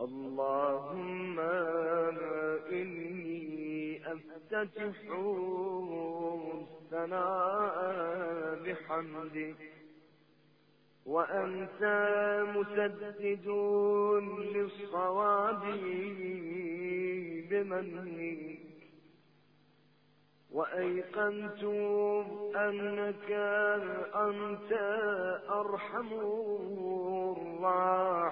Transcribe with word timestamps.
اللهم 0.00 1.40
إني 2.72 4.00
أفتتح 4.12 4.94
الثناء 6.92 8.58
بحمدك 8.64 9.56
وأنت 11.06 11.82
مسدد 12.56 13.46
للصواب 14.54 15.62
بمنك 17.50 18.69
وأيقنت 20.52 21.64
أنك 22.56 23.30
أنت 24.14 24.72
أرحم 25.50 26.08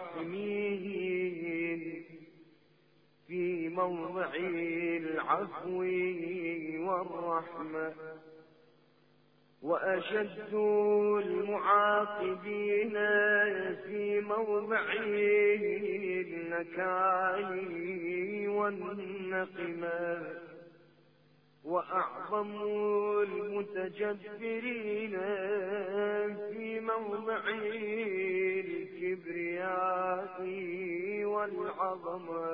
الراحمين 0.09 2.05
في 3.27 3.69
موضع 3.69 4.35
العفو 4.35 5.83
والرحمة. 6.89 7.93
وأشد 9.63 10.55
المعاقبين 11.25 12.93
في 13.87 14.21
موضع 14.21 14.93
النكال 16.63 17.69
والنقمة. 18.49 20.23
وأعظم 21.65 22.63
المتجبرين 23.23 25.15
في 26.53 26.81
موضع 26.81 27.41
الكبرياء 29.09 30.37
والعظمة. 31.25 32.49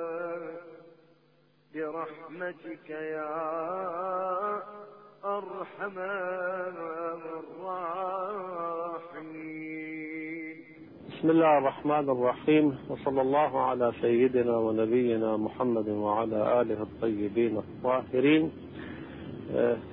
برحمتك 1.75 2.89
يا 2.89 3.35
أرحم 5.25 5.97
الراحمين. 7.55 8.15
بسم 11.09 11.29
الله 11.29 11.57
الرحمن 11.57 12.09
الرحيم 12.09 12.77
وصلى 12.89 13.21
الله 13.21 13.61
على 13.61 13.93
سيدنا 14.01 14.57
ونبينا 14.57 15.37
محمد 15.37 15.89
وعلى 15.89 16.61
آله 16.61 16.81
الطيبين 16.81 17.57
الطاهرين. 17.57 18.51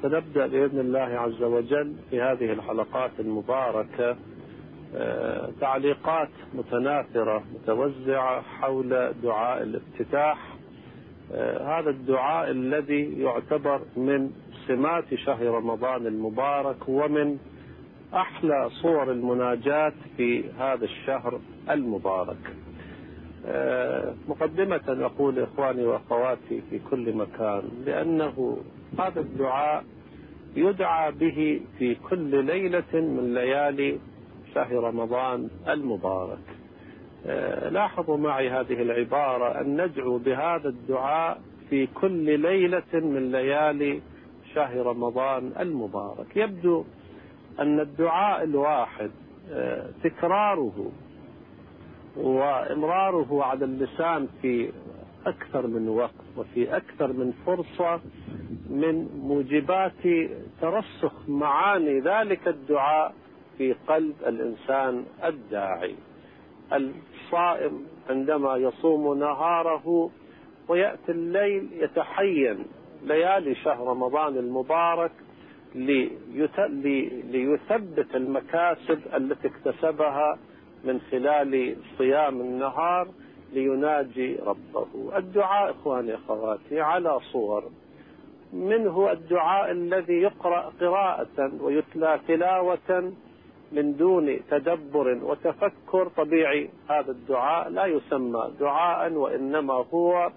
سنبدأ 0.03 0.47
بإذن 0.47 0.79
الله 0.81 1.01
عز 1.01 1.43
وجل 1.43 1.95
في 2.11 2.21
هذه 2.23 2.53
الحلقات 2.53 3.11
المباركة 3.21 4.17
تعليقات 5.61 6.29
متناثرة 6.55 7.43
متوزعة 7.55 8.41
حول 8.43 9.13
دعاء 9.23 9.63
الافتتاح 9.63 10.57
هذا 11.61 11.91
الدعاء 11.91 12.51
الذي 12.51 13.21
يعتبر 13.23 13.81
من 13.97 14.31
سمات 14.69 15.15
شهر 15.15 15.47
رمضان 15.47 16.07
المبارك 16.07 16.89
ومن 16.89 17.39
أحلى 18.15 18.69
صور 18.83 19.13
المناجاة 19.13 19.93
في 20.17 20.45
هذا 20.59 20.85
الشهر 20.85 21.41
المبارك. 21.71 22.37
مقدمة 24.29 24.81
أقول 24.89 25.39
إخواني 25.39 25.83
وأخواتي 25.87 26.63
في 26.71 26.81
كل 26.91 27.17
مكان 27.17 27.63
لأنه 27.87 28.57
هذا 28.99 29.21
الدعاء 29.21 29.85
يدعى 30.57 31.13
به 31.13 31.61
في 31.79 31.95
كل 31.95 32.45
ليلة 32.45 32.93
من 32.93 33.35
ليالي 33.35 33.99
شهر 34.55 34.73
رمضان 34.85 35.51
المبارك. 35.69 36.39
لاحظوا 37.71 38.17
معي 38.17 38.51
هذه 38.51 38.83
العبارة 38.83 39.61
أن 39.61 39.85
ندعو 39.85 40.19
بهذا 40.19 40.69
الدعاء 40.69 41.41
في 41.71 41.87
كل 41.87 42.41
ليلة 42.41 42.83
من 42.95 43.33
ليالي 43.33 44.01
شهر 44.55 44.87
رمضان 44.87 45.53
المبارك 45.61 46.37
يبدو 46.37 46.85
أن 47.61 47.81
الدعاء 47.81 48.45
الواحد 48.45 49.11
تكراره 50.05 50.91
وإمراره 52.17 53.45
على 53.45 53.65
اللسان 53.65 54.29
في 54.43 54.71
أكثر 55.27 55.67
من 55.67 55.89
وقت 55.89 56.25
وفي 56.37 56.77
أكثر 56.77 57.13
من 57.13 57.33
فرصة 57.47 58.01
من 58.71 59.09
موجبات 59.23 60.03
ترسخ 60.61 61.29
معاني 61.29 62.01
ذلك 62.01 62.49
الدعاء 62.49 63.15
في 63.59 63.73
قلب 63.73 64.15
الإنسان 64.27 65.05
الداعي. 65.25 65.95
الصائم 66.73 67.87
عندما 68.11 68.57
يصوم 68.57 69.19
نهاره 69.19 70.11
ويأتي 70.69 71.13
الليل 71.13 71.69
يتحين 71.73 72.65
ليالي 73.03 73.55
شهر 73.55 73.87
رمضان 73.87 74.37
المبارك 74.37 75.13
ليثبت 77.31 78.15
المكاسب 78.15 79.01
التي 79.15 79.49
اكتسبها 79.49 80.39
من 80.85 81.01
خلال 81.11 81.77
صيام 81.99 82.41
النهار 82.41 83.09
ليناجي 83.53 84.39
ربه. 84.47 85.17
الدعاء 85.17 85.71
إخواني 85.71 86.15
أخواتي 86.15 86.81
على 86.81 87.21
صور. 87.33 87.65
منه 88.53 89.13
الدعاء 89.13 89.71
الذي 89.71 90.13
يقرأ 90.23 90.73
قراءة 90.81 91.53
ويتلى 91.61 92.21
تلاوة 92.29 93.13
من 93.73 93.97
دون 93.97 94.41
تدبر 94.51 95.19
وتفكر 95.23 96.09
طبيعي. 96.09 96.71
هذا 96.91 97.11
الدعاء 97.11 97.69
لا 97.69 97.87
يسمى 97.87 98.51
دعاء 98.61 99.13
وإنما 99.13 99.75
هو 99.75 100.31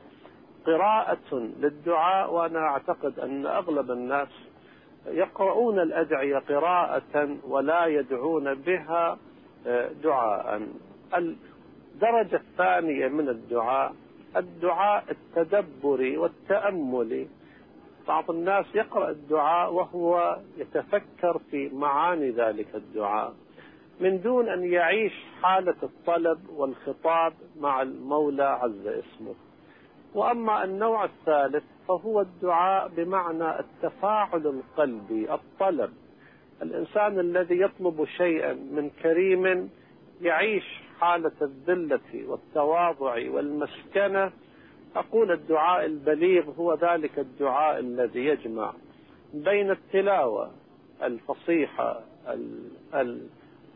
قراءة 0.66 1.50
للدعاء 1.60 2.34
وأنا 2.34 2.60
أعتقد 2.60 3.20
أن 3.20 3.46
أغلب 3.46 3.92
الناس 3.92 4.28
يقرؤون 5.08 5.80
الأدعية 5.80 6.38
قراءة 6.38 7.38
ولا 7.48 7.86
يدعون 7.86 8.54
بها 8.54 9.18
دعاء. 10.04 10.62
الدرجة 11.96 12.36
الثانية 12.36 13.08
من 13.08 13.30
الدعاء 13.30 13.94
الدعاء 14.38 15.04
التدبري 15.12 16.18
والتأملي 16.18 17.28
بعض 18.08 18.32
الناس 18.32 18.66
يقرأ 18.76 19.10
الدعاء 19.10 19.74
وهو 19.74 20.40
يتفكر 20.58 21.42
في 21.52 21.70
معاني 21.70 22.30
ذلك 22.30 22.68
الدعاء. 22.76 23.34
من 24.00 24.22
دون 24.22 24.50
أن 24.50 24.64
يعيش 24.64 25.14
حالة 25.42 25.76
الطلب 25.84 26.40
والخطاب 26.50 27.34
مع 27.60 27.82
المولى 27.82 28.44
عز 28.44 28.88
اسمه. 28.88 29.36
وأما 30.14 30.64
النوع 30.64 31.06
الثالث 31.06 31.64
فهو 31.88 32.22
الدعاء 32.22 32.88
بمعنى 32.98 33.60
التفاعل 33.60 34.48
القلبي 34.48 35.34
الطلب. 35.34 35.94
الإنسان 36.62 37.20
الذي 37.20 37.62
يطلب 37.62 38.06
شيئا 38.06 38.54
من 38.54 38.90
كريم 39.04 39.70
يعيش 40.22 40.85
حالة 41.00 41.32
الذلة 41.42 42.28
والتواضع 42.28 43.14
والمسكنة 43.32 44.32
أقول 44.96 45.32
الدعاء 45.32 45.86
البليغ 45.86 46.52
هو 46.60 46.74
ذلك 46.74 47.20
الدعاء 47.20 47.80
الذي 47.80 48.26
يجمع 48.26 48.74
بين 49.34 49.72
التلاوة 49.72 50.52
الفصيحة 51.04 52.02
ال 52.28 52.70
ال 52.94 53.28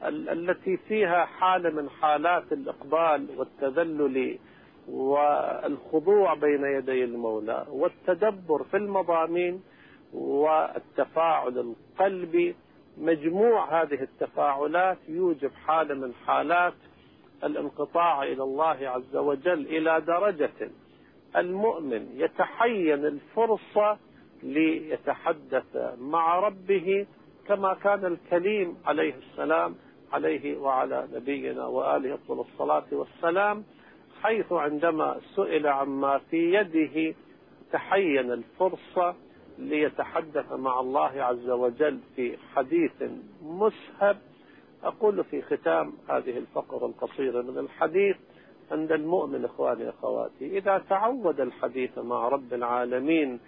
ال 0.03 0.29
التي 0.29 0.77
فيها 0.77 1.25
حالة 1.25 1.69
من 1.69 1.89
حالات 1.89 2.51
الإقبال 2.51 3.27
والتذلل 3.37 4.37
والخضوع 4.89 6.33
بين 6.33 6.63
يدي 6.63 7.03
المولى 7.03 7.65
والتدبر 7.69 8.63
في 8.63 8.77
المضامين 8.77 9.63
والتفاعل 10.13 11.57
القلبي. 11.59 12.55
مجموع 12.97 13.81
هذه 13.81 14.01
التفاعلات 14.01 14.97
يوجب 15.07 15.51
حالة 15.67 15.95
من 15.95 16.13
حالات 16.27 16.73
الانقطاع 17.43 18.23
إلى 18.23 18.43
الله 18.43 18.77
عز 18.89 19.15
وجل 19.15 19.67
إلى 19.67 20.01
درجة. 20.01 20.69
المؤمن 21.37 22.07
يتحين 22.15 23.05
الفرصة 23.05 23.97
ليتحدث 24.43 25.95
مع 25.99 26.39
ربه 26.39 27.05
كما 27.47 27.73
كان 27.73 28.05
الكليم 28.05 28.77
عليه 28.85 29.15
السلام 29.15 29.75
عليه 30.13 30.57
وعلى 30.57 31.07
نبينا 31.13 31.65
وآله 31.67 32.13
أفضل 32.15 32.39
الصلاة 32.39 32.85
والسلام 32.91 33.63
حيث 34.21 34.51
عندما 34.51 35.19
سئل 35.35 35.67
عما 35.67 36.17
في 36.17 36.53
يده 36.53 37.15
تحين 37.71 38.31
الفرصة 38.31 39.15
ليتحدث 39.57 40.51
مع 40.51 40.79
الله 40.79 41.23
عز 41.23 41.49
وجل 41.49 41.99
في 42.15 42.37
حديث 42.55 43.03
مسهب 43.43 44.17
أقول 44.83 45.23
في 45.23 45.41
ختام 45.41 45.93
هذه 46.09 46.37
الفقرة 46.37 46.85
القصيرة 46.85 47.41
من 47.41 47.57
الحديث 47.57 48.15
أن 48.71 48.91
المؤمن 48.91 49.45
إخواني 49.45 49.89
أخواتي 49.89 50.57
إذا 50.57 50.83
تعود 50.89 51.39
الحديث 51.41 51.97
مع 51.97 52.27
رب 52.27 52.53
العالمين 52.53 53.39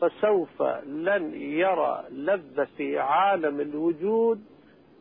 فسوف 0.00 0.62
لن 0.86 1.34
يرى 1.34 2.04
لذة 2.10 3.00
عالم 3.00 3.60
الوجود 3.60 4.40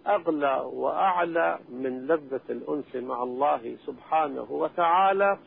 أغلى 0.07 0.63
وأعلى 0.73 1.59
من 1.69 2.07
لذة 2.07 2.41
الأنس 2.49 2.95
مع 2.95 3.23
الله 3.23 3.75
سبحانه 3.85 4.51
وتعالى. 4.51 5.37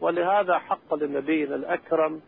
ولهذا 0.00 0.58
حق 0.58 0.94
لنبينا 0.94 1.54
الأكرم 1.54 2.20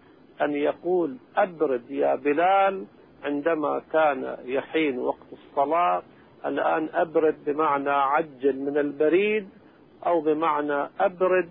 أن 0.42 0.54
يقول 0.54 1.16
أبرد 1.36 1.90
يا 1.90 2.14
بلال 2.14 2.84
عندما 3.24 3.82
كان 3.92 4.36
يحين 4.44 4.98
وقت 4.98 5.26
الصلاة 5.32 6.02
الآن 6.47 6.88
أبرد 6.94 7.37
بمعنى 7.47 7.91
عجل 7.91 8.56
من 8.56 8.79
البريد 8.79 9.49
أو 10.06 10.21
بمعنى 10.21 10.88
أبرد 11.00 11.49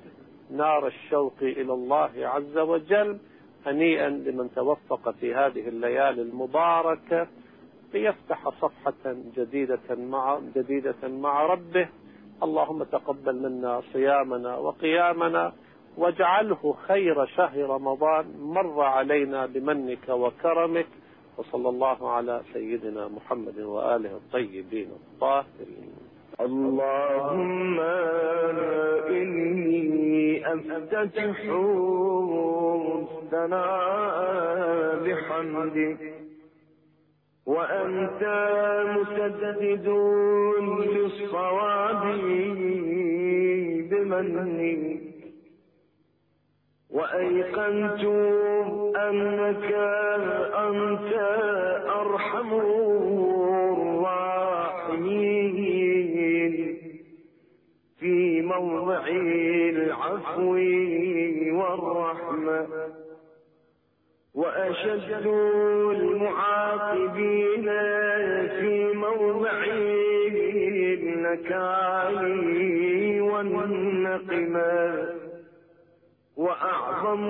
نار 0.52 0.88
الشوق 0.88 1.36
إلى 1.42 1.74
الله 1.74 2.12
عز 2.18 2.58
وجل 2.58 3.18
هنيئا 3.66 4.10
لمن 4.10 4.50
توفق 4.56 5.10
في 5.10 5.36
هذه 5.36 5.68
الليالي 5.68 6.22
المباركة 6.22 7.28
ليفتح 7.94 8.50
صفحة 8.50 9.16
جديدة 9.38 9.80
مع 9.90 10.40
جديدة 10.56 11.08
مع 11.08 11.46
ربه. 11.46 11.88
اللهم 12.44 12.84
تقبل 12.84 13.36
منا 13.36 13.82
صيامنا 13.94 14.56
وقيامنا 14.58 15.54
واجعله 15.98 16.76
خير 16.88 17.26
شهر 17.26 17.70
رمضان 17.70 18.26
مر 18.40 18.82
علينا 18.82 19.46
بمنك 19.46 20.10
وكرمك. 20.10 20.88
وصلى 21.38 21.70
الله 21.70 22.12
على 22.12 22.42
سيدنا 22.54 23.08
محمد 23.08 23.60
وآله 23.60 24.12
الطيبين 24.12 24.88
الطاهرين. 24.88 25.94
اللهم 26.40 27.80
إني 29.10 30.54
أفتتح 30.54 31.38
الثناء 33.02 35.04
بحمدك 35.06 36.14
وأنت 37.46 38.24
مسدد 38.96 39.88
للصواب 40.96 42.04
بمنك 43.90 45.02
وأيقنت 46.96 48.04
أنك 48.96 49.72
أنت 50.56 51.14
أرحم 51.90 52.54
الراحمين. 54.96 56.78
في 58.00 58.42
موضع 58.42 59.08
العفو 59.08 60.52
والرحمة. 61.60 62.68
وأشد 64.36 65.26
المعاقبين 65.96 67.66
في 68.60 68.92
موضع 68.94 69.64
النكال 71.04 72.16
والنقمة. 73.22 75.15
وأعظم 76.46 77.26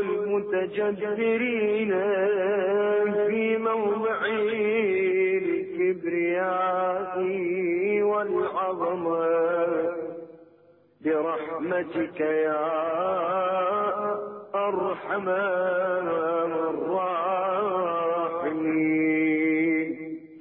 المتجبرين 0.00 1.92
في 3.26 3.56
موضع 3.56 4.18
الكبرياء 5.42 7.14
والعظمة 8.02 9.26
برحمتك 11.04 12.20
يا 12.20 12.66
أرحم 14.54 15.28
الراحمين. 16.70 17.50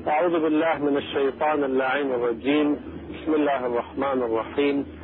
أعوذ 0.07 0.35
بالله 0.43 0.75
من 0.85 0.97
الشيطان 0.97 1.63
اللعين 1.63 2.11
الرجيم. 2.11 2.67
بسم 3.13 3.33
الله 3.33 3.65
الرحمن 3.65 4.23
الرحيم. 4.27 4.98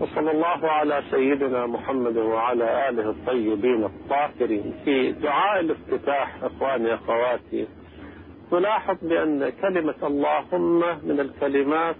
وصلى 0.00 0.30
الله 0.30 0.68
على 0.70 1.02
سيدنا 1.10 1.66
محمد 1.66 2.16
وعلى 2.16 2.88
آله 2.88 3.10
الطيبين 3.10 3.84
الطاهرين. 3.84 4.74
في 4.84 5.12
دعاء 5.12 5.60
الافتتاح 5.60 6.42
إخواني 6.42 6.94
أخواتي 6.94 7.66
تلاحظ 8.50 8.96
بأن 9.02 9.48
كلمة 9.62 9.94
اللهم 10.02 10.78
من 11.02 11.20
الكلمات 11.20 11.96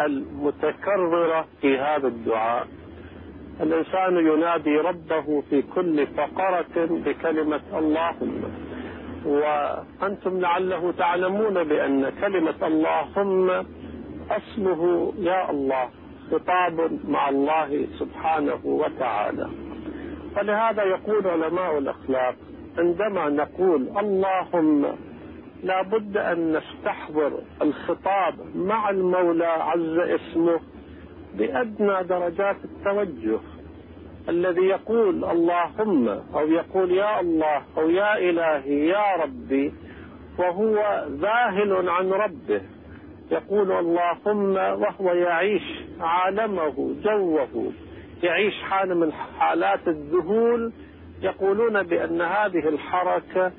المتكررة 0.00 1.46
في 1.60 1.78
هذا 1.78 2.06
الدعاء. 2.06 2.66
الإنسان 3.60 4.16
ينادي 4.26 4.76
ربه 4.76 5.42
في 5.50 5.62
كل 5.62 6.06
فقرة 6.06 6.76
بكلمة 6.76 7.60
اللهم. 7.72 8.42
وأنتم 9.26 10.40
لعله 10.40 10.92
تعلمون 10.92 11.64
بأن 11.64 12.10
كلمة 12.20 12.66
اللهم 12.66 13.66
أصله 14.30 15.12
يا 15.18 15.50
الله. 15.50 15.88
خطاب 16.30 16.98
مع 17.08 17.28
الله 17.28 17.86
سبحانه 17.98 18.60
وتعالى. 18.64 19.50
فلهذا 20.36 20.82
يقول 20.82 21.26
علماء 21.26 21.78
الأخلاق 21.78 22.34
عندما 22.78 23.28
نقول 23.28 23.88
اللهم 23.98 24.86
لا 25.62 25.82
بد 25.82 26.16
أن 26.16 26.56
نستحضر 26.56 27.32
الخطاب 27.62 28.34
مع 28.56 28.90
المولى 28.90 29.46
عز 29.46 29.98
اسمه 29.98 30.60
بأدنى 31.34 32.02
درجات 32.02 32.56
التوجه. 32.64 33.38
الذي 34.28 34.62
يقول 34.62 35.24
اللهم 35.24 36.08
أو 36.08 36.48
يقول 36.48 36.90
يا 36.90 37.20
الله 37.20 37.62
أو 37.78 37.90
يا 37.90 38.18
إلهي 38.18 38.88
يا 38.88 39.16
ربي 39.22 39.72
وهو 40.38 41.06
ذاهل 41.10 41.88
عن 41.88 42.10
ربه. 42.10 42.62
يقول 43.30 43.72
اللهم 43.72 44.56
وهو 44.56 45.12
يعيش 45.12 45.62
عالمه 46.00 46.94
جوه 47.02 47.72
يعيش 48.22 48.54
حالة 48.62 48.94
من 48.94 49.12
حالات 49.12 49.88
الذهول 49.88 50.72
يقولون 51.22 51.82
بأن 51.82 52.22
هذه 52.22 52.68
الحركة 52.68 53.52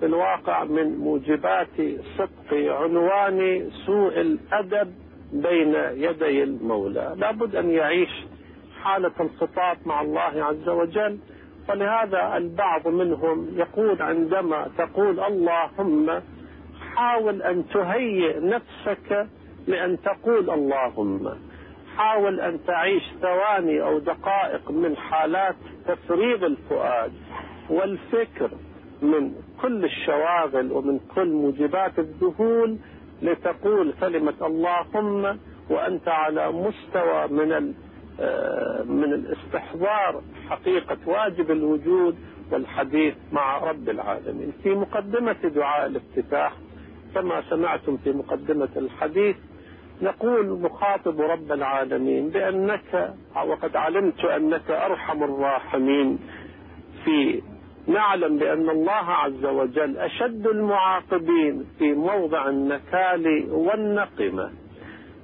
في 0.00 0.06
الواقع 0.06 0.64
من 0.64 0.98
موجبات 0.98 1.76
صدق 2.18 2.54
عنوان 2.54 3.70
سوء 3.86 4.20
الأدب 4.20 4.94
بين 5.32 5.74
يدي 5.74 6.42
المولى. 6.42 7.14
لابد 7.16 7.56
أن 7.56 7.70
يعيش 7.70 8.24
حالة 8.82 9.12
الخطاب 9.20 9.76
مع 9.86 10.00
الله 10.00 10.44
عز 10.44 10.68
وجل. 10.68 11.18
فلهذا 11.68 12.36
البعض 12.36 12.88
منهم 12.88 13.48
يقول 13.56 14.02
عندما 14.02 14.70
تقول 14.78 15.20
اللهم 15.20 16.22
حاول 16.96 17.42
أن 17.42 17.64
تهيئ 17.68 18.40
نفسك 18.40 19.26
لأن 19.66 19.98
تقول 20.02 20.50
اللهم. 20.50 21.30
حاول 21.96 22.40
أن 22.40 22.58
تعيش 22.66 23.02
ثواني 23.20 23.82
أو 23.82 23.98
دقائق 23.98 24.70
من 24.70 24.96
حالات 24.96 25.56
تفريغ 25.86 26.46
الفؤاد 26.46 27.12
والفكر 27.70 28.50
من 29.02 29.32
كل 29.62 29.84
الشواغل 29.84 30.72
ومن 30.72 31.00
كل 31.14 31.28
موجبات 31.28 31.98
الذهول 31.98 32.76
لتقول 33.22 33.92
كلمة 34.00 34.34
اللهم 34.42 35.38
وأنت 35.70 36.08
على 36.08 36.52
مستوى 36.52 37.26
من 37.28 37.74
من 38.88 39.12
الاستحضار 39.12 40.22
حقيقة 40.50 40.96
واجب 41.06 41.50
الوجود 41.50 42.16
والحديث 42.50 43.14
مع 43.32 43.58
رب 43.58 43.88
العالمين. 43.88 44.52
في 44.62 44.74
مقدمة 44.74 45.32
دعاء 45.32 45.86
الافتتاح 45.86 46.52
كما 47.14 47.42
سمعتم 47.50 47.96
في 47.96 48.12
مقدمة 48.12 48.68
الحديث 48.76 49.36
نقول 50.02 50.60
مخاطب 50.60 51.20
رب 51.20 51.52
العالمين 51.52 52.28
بأنك 52.28 53.14
وقد 53.46 53.76
علمت 53.76 54.24
أنك 54.24 54.70
أرحم 54.70 55.22
الراحمين. 55.24 56.18
في 57.04 57.42
نعلم 57.86 58.38
بأن 58.38 58.70
الله 58.70 58.92
عز 58.92 59.44
وجل 59.44 59.98
أشد 59.98 60.46
المعاقبين 60.46 61.66
في 61.78 61.92
موضع 61.92 62.48
النكال 62.48 63.46
والنقمة. 63.50 64.50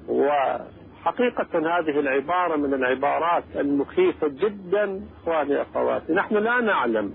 وحقيقة 0.08 1.78
هذه 1.78 2.00
العبارة 2.00 2.56
من 2.56 2.74
العبارات 2.74 3.44
المخيفة 3.56 4.28
جدا 4.28 5.00
إخواني 5.22 5.62
أخواتي. 5.62 6.12
نحن 6.12 6.34
لا 6.34 6.60
نعلم 6.60 7.14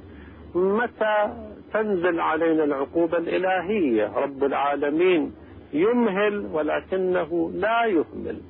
متى 0.56 1.34
تنزل 1.74 2.20
علينا 2.20 2.64
العقوبة 2.64 3.18
الإلهية 3.18 4.12
رب 4.16 4.44
العالمين. 4.44 5.34
يمهل 5.74 6.46
ولكنه 6.52 7.52
لا 7.54 7.86
يهمل. 7.86 8.42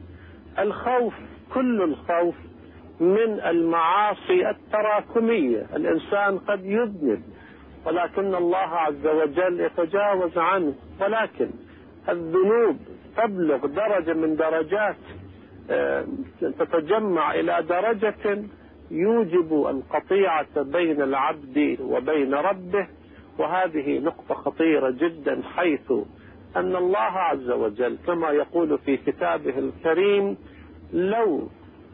الخوف 0.60 1.13
كل 1.53 1.82
الخوف 1.82 2.36
من 3.00 3.39
المعاصي 3.46 4.50
التراكمية. 4.50 5.65
الإنسان 5.75 6.38
قد 6.38 6.65
يذنب 6.65 7.22
ولكن 7.86 8.36
الله 8.36 8.58
عز 8.58 9.08
وجل 9.08 9.60
يتجاوز 9.60 10.38
عنه. 10.38 10.74
ولكن 11.01 11.50
الذنوب 12.10 12.77
تبلغ 13.18 13.65
درجة 13.68 14.13
من 14.13 14.36
درجات 14.36 14.96
تتجمع 16.42 17.34
إلى 17.34 17.63
درجة 17.70 18.44
يوجب 18.92 19.53
القطيعة 19.53 20.62
بين 20.62 21.01
العبد 21.01 21.77
وبين 21.82 22.34
ربه. 22.34 22.88
وهذه 23.40 24.00
نقطة 24.00 24.36
خطيرة 24.36 24.90
جدا 24.90 25.42
حيث 25.56 25.92
أن 26.56 26.75
الله 26.75 26.98
عز 27.00 27.50
وجل 27.50 27.98
كما 28.08 28.30
يقول 28.30 28.78
في 28.78 28.98
كتابه 28.98 29.60
الكريم 29.60 30.38
لو 30.94 31.48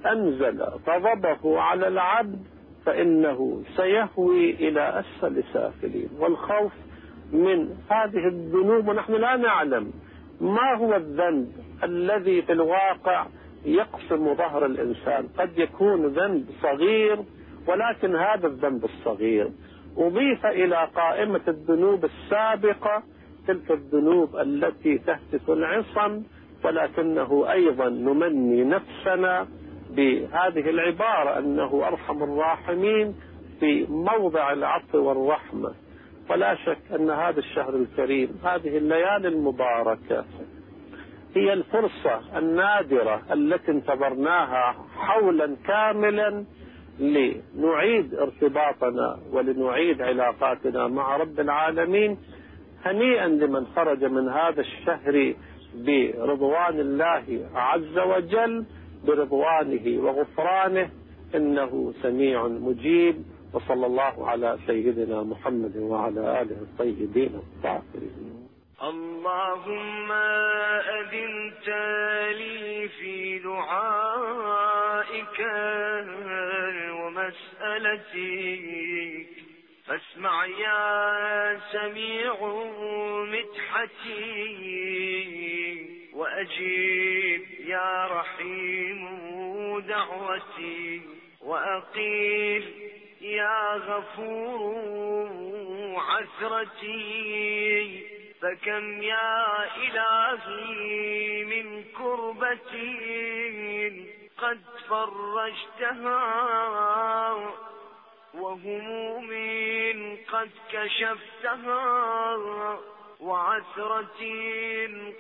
أنزل 0.05 0.61
غضبه 0.87 1.59
على 1.59 1.87
العبد 1.87 2.39
فإنه 2.85 3.63
سيهوي 3.75 4.51
إلى 4.51 4.99
أسفل 4.99 5.43
سافلين. 5.53 6.09
والخوف 6.19 6.71
من 7.31 7.69
هذه 7.89 8.27
الذنوب 8.27 8.87
ونحن 8.87 9.13
لا 9.13 9.35
نعلم 9.35 9.91
ما 10.41 10.75
هو 10.77 10.95
الذنب 10.95 11.51
الذي 11.83 12.41
في 12.41 12.51
الواقع 12.51 13.27
يقسم 13.65 14.35
ظهر 14.35 14.65
الإنسان. 14.65 15.27
قد 15.37 15.57
يكون 15.57 16.05
ذنب 16.05 16.45
صغير 16.61 17.19
ولكن 17.67 18.15
هذا 18.15 18.47
الذنب 18.47 18.85
الصغير. 18.85 19.49
أضيف 19.97 20.45
إلى 20.45 20.87
قائمة 20.95 21.41
الذنوب 21.47 22.05
السابقة 22.05 23.03
تلك 23.47 23.71
الذنوب 23.71 24.35
التي 24.35 24.97
تهتك 24.97 25.49
العصم 25.49 26.23
ولكنه 26.63 27.51
أيضا 27.51 27.89
نمني 27.89 28.63
نفسنا 28.63 29.47
بهذه 29.89 30.69
العبارة 30.69 31.39
أنه 31.39 31.87
أرحم 31.87 32.23
الراحمين 32.23 33.15
في 33.59 33.85
موضع 33.89 34.53
العطف 34.53 34.95
والرحمة. 34.95 35.73
ولا 36.29 36.55
شك 36.55 36.77
أن 36.95 37.09
هذا 37.09 37.39
الشهر 37.39 37.75
الكريم 37.75 38.39
هذه 38.43 38.77
الليالي 38.77 39.27
المباركة 39.27 40.25
هي 41.35 41.53
الفرصة 41.53 42.37
النادرة 42.37 43.21
التي 43.31 43.71
انتظرناها 43.71 44.75
حولا 44.97 45.55
كاملا 45.67 46.45
لنعيد 46.99 48.13
ارتباطنا 48.15 49.19
ولنعيد 49.31 50.01
علاقاتنا 50.01 50.87
مع 50.87 51.17
رب 51.17 51.39
العالمين 51.39 52.17
هنيئا 52.85 53.27
لمن 53.27 53.65
خرج 53.65 54.03
من 54.03 54.29
هذا 54.29 54.61
الشهر 54.61 55.33
برضوان 55.75 56.79
الله 56.79 57.47
عز 57.55 57.97
وجل 57.97 58.65
برضوانه 59.07 60.03
وغفرانه 60.03 60.89
إنه 61.35 61.93
سميع 62.01 62.47
مجيب 62.47 63.15
وصلى 63.53 63.85
الله 63.85 64.27
على 64.29 64.57
سيدنا 64.67 65.23
محمد 65.23 65.77
وعلى 65.77 66.41
آله 66.41 66.57
الطيبين 66.61 67.29
الطاهرين. 67.35 68.38
اللهم 68.83 70.11
أذنت 70.11 71.69
لي 72.31 72.87
في 72.87 73.39
دعائك 73.39 75.39
ومسألتي. 76.91 78.55
فاسمع 79.87 80.45
يا 80.45 81.59
سميع 81.71 82.35
مدحتي 83.23 84.19
وأجيب 86.13 87.41
يا 87.65 88.07
رحيم 88.07 89.09
دعوتي 89.79 91.01
وأقيل 91.41 92.63
يا 93.21 93.73
غفور 93.73 95.29
عثرتي. 95.97 96.99
فكم 98.41 99.03
يا 99.03 99.67
إلهي 99.75 101.43
من 101.43 101.83
كربتي 101.97 102.89
قد 104.37 104.61
فرجتها 104.89 106.19
وهموم 108.33 109.29
قد 110.31 110.49
كشفتها 110.71 111.87
وعثرة 113.19 114.21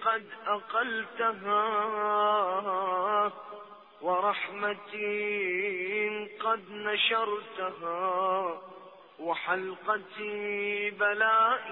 قد 0.05 0.25
أقلتها 0.47 1.63
ورحمة 4.01 4.93
قد 6.39 6.71
نشرتها 6.71 8.61
وحلقة 9.19 10.17
بلاء 10.99 11.67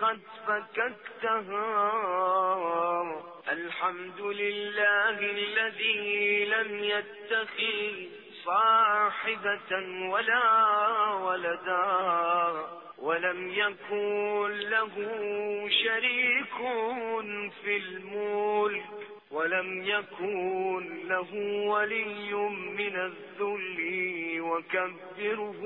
قد 0.00 0.20
فككتها. 0.46 1.92
الحمد 3.52 4.20
لله 4.20 5.18
الذي 5.18 6.44
لم 6.44 6.84
يتخذ 6.84 7.94
صاحبة 8.44 9.72
ولا 10.10 10.44
ولدا. 11.12 12.81
ولم 13.02 13.50
يكن 13.50 14.50
له 14.70 14.94
شريك 15.84 16.56
في 17.64 17.76
الملك 17.76 18.84
ولم 19.30 19.82
يكن 19.86 21.08
له 21.08 21.34
ولي 21.68 22.34
من 22.78 22.96
الذل 22.96 23.80
وكبره 24.40 25.62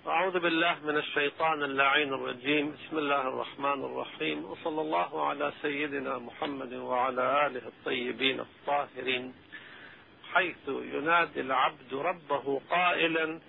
أعوذ 0.07 0.38
بالله 0.38 0.76
من 0.85 0.97
الشيطان 0.97 1.62
اللعين 1.62 2.14
الرجيم. 2.14 2.73
بسم 2.73 2.99
الله 2.99 3.21
الرحمن 3.28 3.85
الرحيم. 3.85 4.45
وصلى 4.45 4.80
الله 4.80 5.28
على 5.28 5.52
سيدنا 5.62 6.19
محمد 6.19 6.73
وعلى 6.75 7.47
آله 7.47 7.62
الطيبين 7.66 8.40
الطاهرين 8.40 9.35
حيث 10.33 10.69
ينادي 10.69 11.40
العبد 11.40 11.95
ربه 11.95 12.61
قائلا 12.71 13.40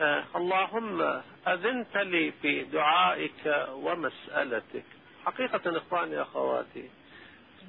آه 0.00 0.24
اللهم 0.36 1.20
أذنت 1.48 1.96
لي 1.96 2.32
في 2.42 2.64
دعائك 2.64 3.68
ومسألتك. 3.72 4.84
حقيقة 5.26 5.76
إخواني 5.78 6.22
أخواتي 6.22 6.90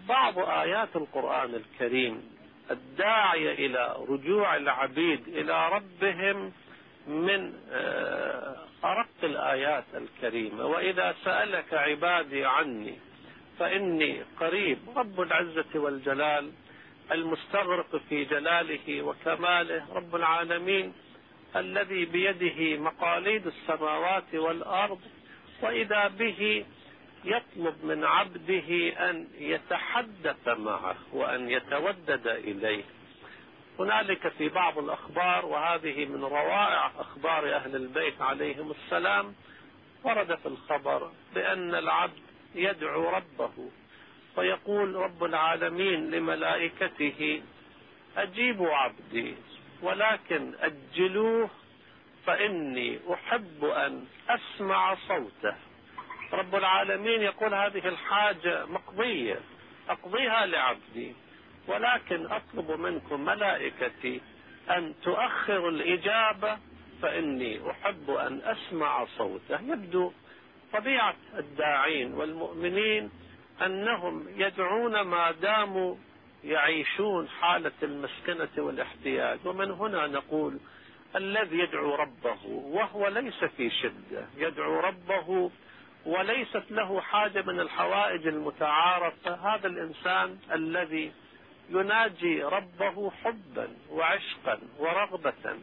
بعض 0.08 0.40
آيات 0.40 0.96
القرآن 0.96 1.56
الكريم 1.56 2.32
الداعية 2.72 3.52
إلى 3.52 3.96
رجوع 4.10 4.56
العبيد 4.56 5.28
إلى 5.28 5.70
ربهم 5.70 6.52
من 7.08 7.54
أرق 8.84 9.08
الآيات 9.24 9.86
الكريمة. 9.94 10.66
وإذا 10.66 11.16
سألك 11.24 11.74
عبادي 11.74 12.46
عني 12.46 12.94
فإني 13.60 14.22
قريب. 14.40 14.78
رب 14.96 15.22
العزة 15.22 15.76
والجلال 15.76 16.52
المستغرق 17.12 17.96
في 18.10 18.26
جلاله 18.26 19.02
وكماله 19.02 19.94
رب 19.94 20.16
العالمين 20.16 20.94
الذي 21.56 22.06
بيده 22.06 22.82
مقاليد 22.82 23.48
السماوات 23.48 24.36
والأرض. 24.36 25.00
وإذا 25.62 26.08
به 26.08 26.66
يطلب 27.26 27.86
من 27.86 28.04
عبده 28.04 28.90
أن 29.10 29.28
يتحدث 29.40 30.48
معه 30.48 30.96
وأن 31.14 31.50
يتودد 31.50 32.28
إليه. 32.28 32.84
هنالك 33.84 34.28
في 34.28 34.50
بعض 34.50 34.78
الأخبار 34.78 35.46
وهذه 35.46 36.06
من 36.06 36.24
روائع 36.24 36.92
أخبار 37.00 37.56
أهل 37.56 37.76
البيت 37.76 38.22
عليهم 38.22 38.72
السلام 38.72 39.36
ورد 40.04 40.36
في 40.36 40.46
الخبر 40.46 41.12
بأن 41.36 41.76
العبد 41.76 42.22
يدعو 42.56 43.10
ربه 43.10 43.72
فيقول 44.36 44.96
رب 44.96 45.24
العالمين 45.24 46.12
لملائكته 46.12 47.42
أجيبوا 48.18 48.74
عبدي 48.74 49.36
ولكن 49.82 50.54
أجلوه 50.60 51.50
فإني 52.26 53.00
أحب 53.14 53.66
أن 53.66 54.06
أسمع 54.30 54.96
صوته. 55.08 55.56
رب 56.34 56.56
العالمين 56.56 57.22
يقول 57.22 57.54
هذه 57.54 57.88
الحاجة 57.88 58.66
مقضية 58.66 59.40
أقضيها 59.90 60.46
لعبدي. 60.46 61.16
ولكن 61.72 62.26
أطلب 62.26 62.72
منكم 62.72 63.26
ملائكتي 63.26 64.22
أن 64.70 64.94
تؤخروا 65.04 65.70
الإجابة 65.70 66.58
فإني 67.02 67.72
أحب 67.72 68.10
أن 68.10 68.42
أسمع 68.44 69.06
صوته. 69.06 69.62
يبدو 69.62 70.12
طبيعة 70.74 71.16
الداعين 71.38 72.14
والمؤمنين 72.14 73.12
أنهم 73.66 74.26
يدعون 74.36 75.02
ما 75.02 75.32
داموا 75.32 75.96
يعيشون 76.44 77.28
حالة 77.28 77.72
المسكنة 77.84 78.50
والاحتياج. 78.58 79.40
ومن 79.46 79.72
هنا 79.72 80.08
نقول 80.08 80.60
الذي 81.16 81.60
يدعو 81.60 81.96
ربه 81.96 82.46
وهو 82.46 83.08
ليس 83.08 83.44
في 83.44 83.70
شدة. 83.70 84.26
يدعو 84.38 84.80
ربه 84.80 85.52
وليست 86.06 86.64
له 86.72 87.02
حاجة 87.02 87.42
من 87.42 87.60
الحوائج 87.60 88.28
المتعارفة. 88.28 89.34
هذا 89.34 89.68
الإنسان 89.68 90.38
الذي 90.52 91.12
يناجي 91.72 92.44
ربه 92.44 93.12
حبا 93.12 93.68
وعشقا 93.90 94.60
ورغبة 94.80 95.58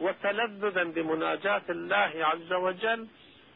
وتلذذا 0.00 0.84
بمناجاة 0.84 1.62
الله 1.70 2.12
عز 2.14 2.52
وجل 2.52 3.08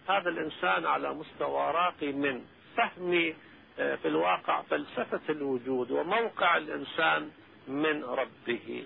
هذا 0.08 0.28
الإنسان 0.28 0.86
على 0.86 1.14
مستوى 1.14 1.70
راقي 1.70 2.12
من 2.12 2.44
فهم 2.76 3.34
في 3.76 4.08
الواقع 4.08 4.62
فلسفة 4.62 5.20
الوجود 5.28 5.90
وموقع 5.90 6.56
الإنسان 6.56 7.30
من 7.68 8.04
ربه. 8.04 8.84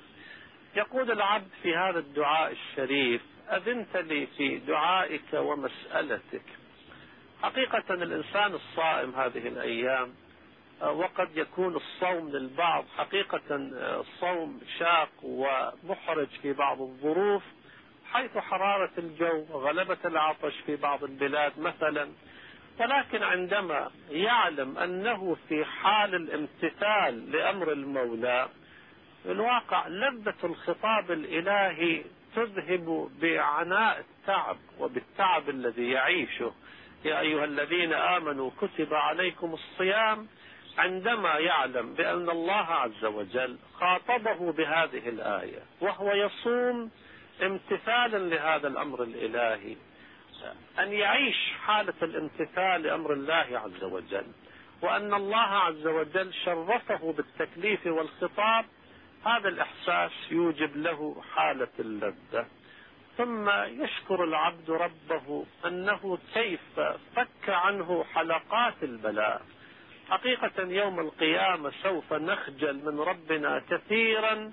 يقول 0.76 1.10
العبد 1.10 1.48
في 1.62 1.76
هذا 1.76 1.98
الدعاء 1.98 2.52
الشريف 2.52 3.22
أذنت 3.50 3.96
لي 3.96 4.26
في 4.26 4.58
دعائك 4.58 5.32
ومسألتك. 5.34 6.42
حقيقة 7.42 7.94
الإنسان 7.94 8.54
الصائم 8.54 9.14
هذه 9.14 9.48
الأيام 9.48 10.14
وقد 10.80 11.36
يكون 11.36 11.76
الصوم 11.76 12.28
للبعض 12.28 12.84
حقيقة 12.98 13.40
الصوم 13.50 14.60
شاق 14.78 15.08
ومحرج 15.22 16.28
في 16.42 16.52
بعض 16.52 16.82
الظروف 16.82 17.42
حيث 18.12 18.38
حرارة 18.38 18.90
الجو 18.98 19.44
وغلبة 19.50 19.98
العطش 20.04 20.54
في 20.66 20.76
بعض 20.76 21.04
البلاد 21.04 21.52
مثلا. 21.58 22.08
ولكن 22.80 23.22
عندما 23.22 23.90
يعلم 24.10 24.78
أنه 24.78 25.36
في 25.48 25.64
حال 25.64 26.14
الامتثال 26.14 27.32
لأمر 27.32 27.72
المولى 27.72 28.48
في 29.22 29.32
الواقع 29.32 29.88
لذة 29.88 30.34
الخطاب 30.44 31.10
الإلهي 31.10 32.04
تذهب 32.36 33.10
بعناء 33.20 33.98
التعب 34.00 34.56
وبالتعب 34.78 35.48
الذي 35.48 35.90
يعيشه. 35.90 36.52
يا 37.04 37.20
أيها 37.20 37.44
الذين 37.44 37.92
آمنوا 37.92 38.50
كتب 38.60 38.94
عليكم 38.94 39.54
الصيام 39.54 40.28
عندما 40.78 41.38
يعلم 41.38 41.94
بأن 41.94 42.30
الله 42.30 42.66
عز 42.66 43.04
وجل 43.04 43.58
خاطبه 43.80 44.52
بهذه 44.52 45.08
الآية 45.08 45.62
وهو 45.80 46.12
يصوم 46.12 46.90
امتثالا 47.42 48.18
لهذا 48.18 48.68
الأمر 48.68 49.02
الإلهي 49.02 49.76
أن 50.78 50.92
يعيش 50.92 51.52
حالة 51.66 51.94
الامتثال 52.02 52.82
لأمر 52.82 53.12
الله 53.12 53.46
عز 53.64 53.84
وجل 53.84 54.26
وأن 54.82 55.14
الله 55.14 55.36
عز 55.38 55.86
وجل 55.86 56.34
شرفه 56.34 57.12
بالتكليف 57.12 57.86
والخطاب 57.86 58.64
هذا 59.26 59.48
الإحساس 59.48 60.12
يوجب 60.30 60.76
له 60.76 61.22
حالة 61.34 61.68
اللذة. 61.78 62.46
ثم 63.18 63.50
يشكر 63.50 64.24
العبد 64.24 64.70
ربه 64.70 65.46
أنه 65.66 66.18
كيف 66.34 66.80
فك 67.16 67.48
عنه 67.48 68.04
حلقات 68.14 68.74
البلاء. 68.82 69.42
حقيقة 70.10 70.62
يوم 70.62 71.00
القيامة 71.00 71.72
سوف 71.82 72.12
نخجل 72.12 72.76
من 72.84 73.00
ربنا 73.00 73.62
كثيرا 73.70 74.50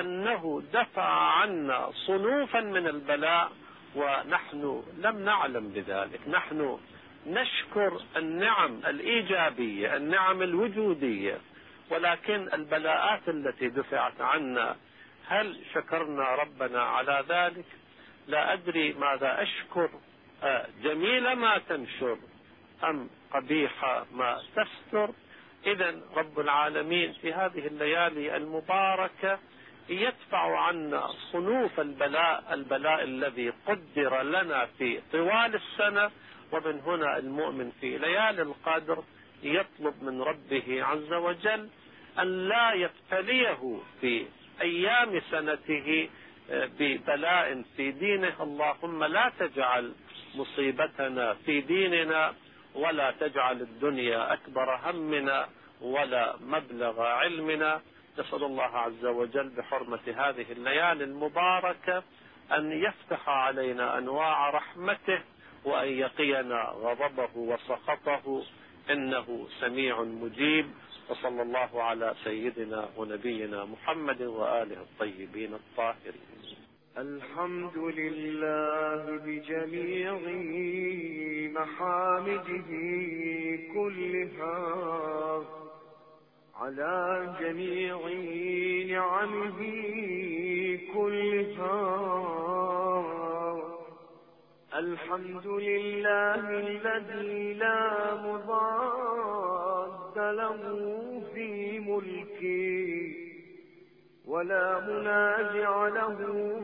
أنه 0.00 0.62
دفع 0.72 1.08
عنا 1.12 1.90
صنوفا 2.06 2.60
من 2.60 2.86
البلاء 2.86 3.52
ونحن 3.96 4.82
لم 4.98 5.18
نعلم 5.18 5.68
بذلك. 5.68 6.28
نحن 6.28 6.78
نشكر 7.26 8.00
النعم 8.16 8.80
الإيجابية 8.86 9.96
النعم 9.96 10.42
الوجودية 10.42 11.38
ولكن 11.90 12.48
البلاءات 12.52 13.28
التي 13.28 13.68
دفعت 13.68 14.20
عنا 14.20 14.76
هل 15.26 15.60
شكرنا 15.74 16.34
ربنا 16.34 16.82
على 16.82 17.24
ذلك؟ 17.28 17.64
لا 18.26 18.52
أدري 18.52 18.92
ماذا 18.92 19.42
أشكر. 19.42 19.90
جميل 20.82 21.32
ما 21.32 21.58
تنشر 21.58 22.18
أم 22.84 23.10
قبيح 23.32 24.04
ما 24.12 24.42
تستر. 24.56 25.10
إذا 25.66 26.00
رب 26.16 26.40
العالمين 26.40 27.12
في 27.12 27.32
هذه 27.32 27.66
الليالي 27.66 28.36
المباركة 28.36 29.38
يدفع 29.88 30.58
عنا 30.60 31.08
صنوف 31.32 31.80
البلاء 31.80 32.54
البلاء 32.54 33.02
الذي 33.02 33.52
قدر 33.66 34.22
لنا 34.22 34.66
في 34.78 35.00
طوال 35.12 35.54
السنة 35.54 36.10
ومن 36.52 36.80
هنا 36.80 37.18
المؤمن 37.18 37.72
في 37.80 37.98
ليالي 37.98 38.42
القدر 38.42 39.02
يطلب 39.42 40.02
من 40.02 40.22
ربه 40.22 40.84
عز 40.84 41.12
وجل 41.12 41.68
أن 42.18 42.48
لا 42.48 42.72
يبتليه 42.72 43.78
في 44.00 44.26
أيام 44.60 45.20
سنته 45.30 46.08
ببلاء 46.50 47.62
في 47.76 47.90
دينه. 47.90 48.42
اللهم 48.42 49.04
لا 49.04 49.32
تجعل 49.38 49.92
مصيبتنا 50.34 51.34
في 51.34 51.60
ديننا 51.60 52.34
ولا 52.74 53.10
تجعل 53.10 53.60
الدنيا 53.60 54.32
أكبر 54.32 54.76
همنا 54.84 55.48
ولا 55.80 56.36
مبلغ 56.40 57.02
علمنا. 57.02 57.80
نسأل 58.18 58.44
الله 58.44 58.62
عز 58.78 59.04
وجل 59.04 59.48
بحرمة 59.48 60.00
هذه 60.06 60.52
الليالي 60.52 61.04
المباركة 61.04 62.02
أن 62.52 62.72
يفتح 62.72 63.28
علينا 63.28 63.98
أنواع 63.98 64.50
رحمته 64.50 65.22
وأن 65.64 65.88
يقينا 65.88 66.62
غضبه 66.62 67.36
وسخطه. 67.36 68.44
إنه 68.90 69.48
سميع 69.60 70.02
مجيب. 70.02 70.70
وصلى 71.08 71.42
الله 71.42 71.82
على 71.82 72.14
سيدنا 72.24 72.88
ونبينا 72.96 73.64
محمد 73.64 74.22
وآله 74.22 74.76
الطيبين 74.76 75.54
الطاهرين. 75.54 76.57
الحمد 76.98 77.78
لله 77.78 79.02
بجميع 79.24 80.18
محامده 81.58 82.70
كلها 83.74 84.60
على 86.60 86.96
جميع 87.40 87.98
نعمه 88.94 89.60
كلها. 90.94 91.78
الحمد 94.74 95.46
لله 95.46 96.42
الذي 96.66 97.54
لا 97.54 98.14
مضاد 98.26 100.16
له 100.18 100.60
في 101.34 101.48
ملكه. 101.78 102.37
ولا 104.28 104.80
منازع 104.80 105.88
له 105.88 106.16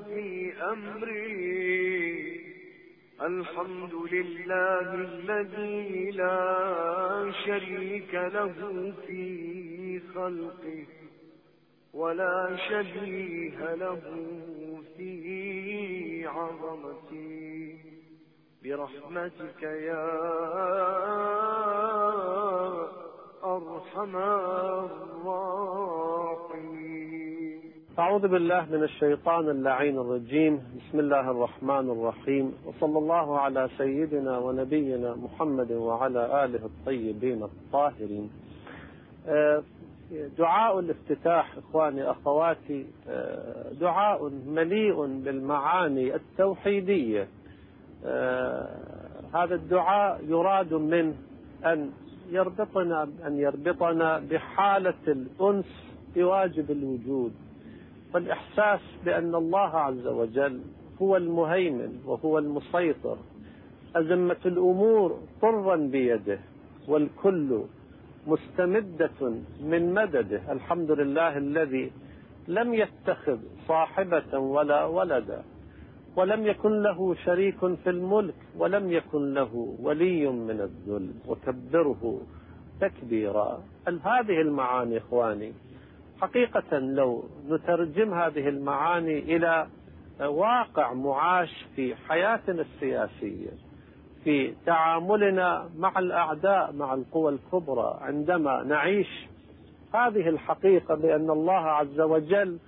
في 0.08 0.52
أمري. 0.62 2.44
الحمد 3.22 3.94
لله 3.94 4.94
الذي 4.94 6.10
لا 6.10 7.32
شريك 7.46 8.14
له 8.14 8.92
في 9.06 10.00
خلقه 10.14 10.86
ولا 11.94 12.56
شبيه 12.68 13.74
له 13.74 14.00
في 14.96 16.26
عظمته. 16.26 17.78
برحمتك 18.64 19.62
يا 19.62 20.10
أرحم 23.44 24.16
الراحمين. 24.16 25.13
أعوذ 27.98 28.28
بالله 28.28 28.66
من 28.72 28.82
الشيطان 28.82 29.48
اللعين 29.48 29.98
الرجيم. 29.98 30.60
بسم 30.76 31.00
الله 31.00 31.30
الرحمن 31.30 31.90
الرحيم. 31.90 32.54
وصلى 32.66 32.98
الله 32.98 33.38
على 33.38 33.68
سيدنا 33.78 34.38
ونبينا 34.38 35.14
محمد 35.14 35.72
وعلى 35.72 36.44
آله 36.44 36.64
الطيبين 36.64 37.42
الطاهرين. 37.42 38.30
دعاء 40.38 40.78
الافتتاح 40.78 41.56
إخواني 41.58 42.10
أخواتي 42.10 42.86
دعاء 43.80 44.30
مليء 44.46 45.06
بالمعاني 45.06 46.14
التوحيدية. 46.14 47.28
هذا 49.34 49.54
الدعاء 49.54 50.24
يراد 50.28 50.74
منه 50.74 51.14
أن 51.66 51.90
يربطنا 52.30 53.08
أن 53.26 53.38
يربطنا 53.38 54.18
بحالة 54.30 54.94
الأنس 55.08 55.94
بواجب 56.16 56.70
الوجود. 56.70 57.32
والإحساس 58.14 58.80
بأن 59.04 59.34
الله 59.34 59.68
عز 59.68 60.06
وجل 60.06 60.60
هو 61.02 61.16
المهيمن 61.16 62.02
وهو 62.06 62.38
المسيطر. 62.38 63.16
أزمة 63.96 64.36
الأمور 64.46 65.18
طرا 65.42 65.76
بيده 65.76 66.38
والكل 66.88 67.62
مستمدة 68.26 69.20
من 69.62 69.94
مدده. 69.94 70.52
الحمد 70.52 70.90
لله 70.90 71.36
الذي 71.38 71.92
لم 72.48 72.74
يتخذ 72.74 73.38
صاحبة 73.68 74.38
ولا 74.38 74.84
ولدا 74.84 75.42
ولم 76.16 76.46
يكن 76.46 76.82
له 76.82 77.14
شريك 77.14 77.58
في 77.58 77.90
الملك 77.90 78.34
ولم 78.58 78.92
يكن 78.92 79.34
له 79.34 79.76
ولي 79.82 80.26
من 80.26 80.60
الذل. 80.60 81.10
وكبره 81.28 82.20
تكبيرا. 82.80 83.62
هذه 83.88 84.40
المعاني 84.40 84.98
إخواني 84.98 85.52
حقيقة 86.20 86.78
لو 86.78 87.24
نترجم 87.48 88.14
هذه 88.14 88.48
المعاني 88.48 89.18
إلى 89.18 89.66
واقع 90.20 90.92
معاش 90.92 91.66
في 91.76 91.94
حياتنا 91.96 92.62
السياسية 92.62 93.50
في 94.24 94.54
تعاملنا 94.66 95.70
مع 95.76 95.98
الأعداء 95.98 96.72
مع 96.72 96.94
القوى 96.94 97.32
الكبرى 97.32 97.98
عندما 98.00 98.62
نعيش 98.62 99.26
هذه 99.94 100.28
الحقيقة 100.28 100.94
بأن 100.94 101.30
الله 101.30 101.52
عز 101.60 102.00
وجل 102.00 102.58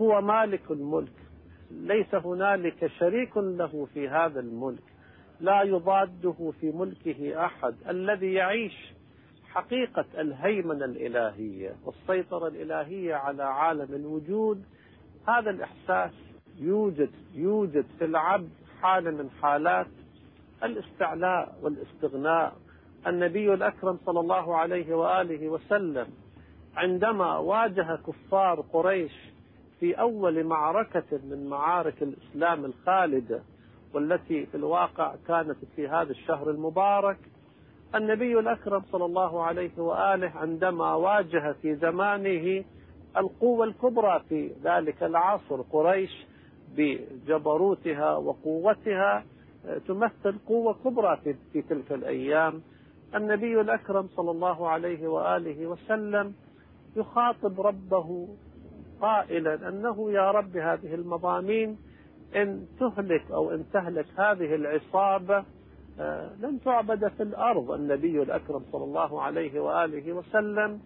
هو 0.00 0.20
مالك 0.20 0.70
الملك. 0.70 1.12
ليس 1.70 2.14
هنالك 2.14 2.86
شريك 2.86 3.36
له 3.36 3.86
في 3.94 4.08
هذا 4.08 4.40
الملك. 4.40 4.82
لا 5.40 5.62
يضاده 5.62 6.52
في 6.60 6.70
ملكه 6.70 7.44
أحد. 7.44 7.74
الذي 7.88 8.32
يعيش 8.32 8.92
حقيقة 9.54 10.04
الهيمنة 10.18 10.84
الإلهية 10.84 11.74
والسيطرة 11.84 12.48
الإلهية 12.48 13.14
على 13.14 13.42
عالم 13.42 13.94
الوجود 13.94 14.64
هذا 15.28 15.50
الإحساس 15.50 16.12
يوجد 16.58 17.10
يوجد 17.34 17.84
في 17.98 18.04
العبد 18.04 18.50
حالة 18.82 19.10
من 19.10 19.30
حالات 19.42 19.86
الاستعلاء 20.62 21.58
والاستغناء. 21.62 22.56
النبي 23.06 23.54
الأكرم 23.54 23.98
صلى 24.06 24.20
الله 24.20 24.56
عليه 24.56 24.94
وآله 24.94 25.48
وسلم 25.48 26.06
عندما 26.76 27.38
واجه 27.38 27.98
كفار 28.06 28.60
قريش 28.60 29.12
في 29.80 29.94
أول 30.00 30.44
معركة 30.44 31.18
من 31.30 31.46
معارك 31.46 32.02
الإسلام 32.02 32.64
الخالدة 32.64 33.42
والتي 33.94 34.46
في 34.46 34.56
الواقع 34.56 35.14
كانت 35.28 35.56
في 35.76 35.88
هذا 35.88 36.10
الشهر 36.10 36.50
المبارك 36.50 37.18
النبي 37.94 38.38
الأكرم 38.38 38.82
صلى 38.92 39.04
الله 39.04 39.42
عليه 39.42 39.70
وآله 39.78 40.32
عندما 40.34 40.94
واجه 40.94 41.52
في 41.62 41.74
زمانه 41.74 42.64
القوة 43.16 43.64
الكبرى 43.64 44.22
في 44.28 44.50
ذلك 44.64 45.02
العصر 45.02 45.62
قريش 45.62 46.26
بجبروتها 46.76 48.16
وقوتها 48.16 49.24
تمثل 49.88 50.38
قوة 50.46 50.74
كبرى 50.84 51.16
في, 51.24 51.34
في 51.52 51.62
تلك 51.62 51.92
الأيام. 51.92 52.62
النبي 53.14 53.60
الأكرم 53.60 54.08
صلى 54.16 54.30
الله 54.30 54.68
عليه 54.68 55.08
وآله 55.08 55.66
وسلم 55.66 56.34
يخاطب 56.96 57.60
ربه 57.60 58.28
قائلا 59.00 59.68
أنه 59.68 60.12
يا 60.12 60.30
رب 60.30 60.56
هذه 60.56 60.94
المضامين 60.94 61.78
إن 62.36 62.66
تهلك 62.80 63.30
أو 63.30 63.50
إن 63.50 63.64
تهلك 63.72 64.06
هذه 64.16 64.54
العصابة 64.54 65.44
آه، 66.00 66.30
لن 66.40 66.60
تعبد 66.64 67.08
في 67.08 67.22
الأرض. 67.22 67.70
النبي 67.70 68.22
الأكرم 68.22 68.62
صلى 68.72 68.84
الله 68.84 69.22
عليه 69.22 69.60
وآله 69.60 70.12
وسلم 70.12 70.80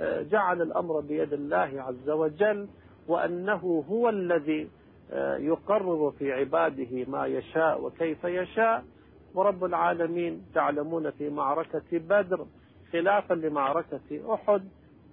آه، 0.00 0.22
جعل 0.22 0.62
الأمر 0.62 1.00
بيد 1.00 1.32
الله 1.32 1.70
عز 1.76 2.10
وجل 2.10 2.68
وأنه 3.08 3.84
هو 3.90 4.08
الذي 4.08 4.68
آه، 5.12 5.36
يقرر 5.36 6.10
في 6.10 6.32
عباده 6.32 7.04
ما 7.08 7.26
يشاء 7.26 7.82
وكيف 7.84 8.24
يشاء. 8.24 8.84
ورب 9.34 9.64
العالمين 9.64 10.42
تعلمون 10.54 11.10
في 11.10 11.30
معركة 11.30 11.82
بدر 11.92 12.46
خلافا 12.92 13.34
لمعركة 13.34 14.34
أحد 14.34 14.62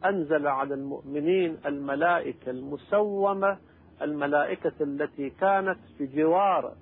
أنزل 0.06 0.48
على 0.48 0.74
المؤمنين 0.74 1.58
الملائكة 1.66 2.50
المسومة 2.50 3.58
الملائكة 4.02 4.72
التي 4.82 5.30
كانت 5.30 5.78
في 5.98 6.06
جوار 6.06 6.74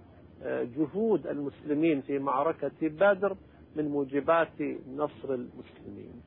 جهود 0.45 1.27
المسلمين 1.27 2.01
في 2.01 2.19
معركة 2.19 2.71
بدر 2.81 3.35
من 3.75 3.87
موجبات 3.87 4.61
نصر 4.95 5.33
المسلمين. 5.33 6.21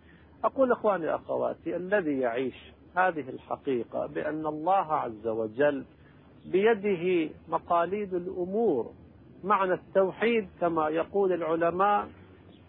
أقول 0.45 0.73
إخواني 0.73 1.15
أخواتي 1.15 1.77
الذي 1.77 2.19
يعيش 2.19 2.73
هذه 2.97 3.29
الحقيقة 3.29 4.07
بأن 4.07 4.47
الله 4.47 4.93
عز 4.93 5.27
وجل 5.27 5.85
بيده 6.53 7.31
مقاليد 7.49 8.15
الأمور 8.15 8.91
معنى 9.45 9.73
التوحيد 9.73 10.49
كما 10.61 10.89
يقول 10.89 11.33
العلماء 11.33 12.09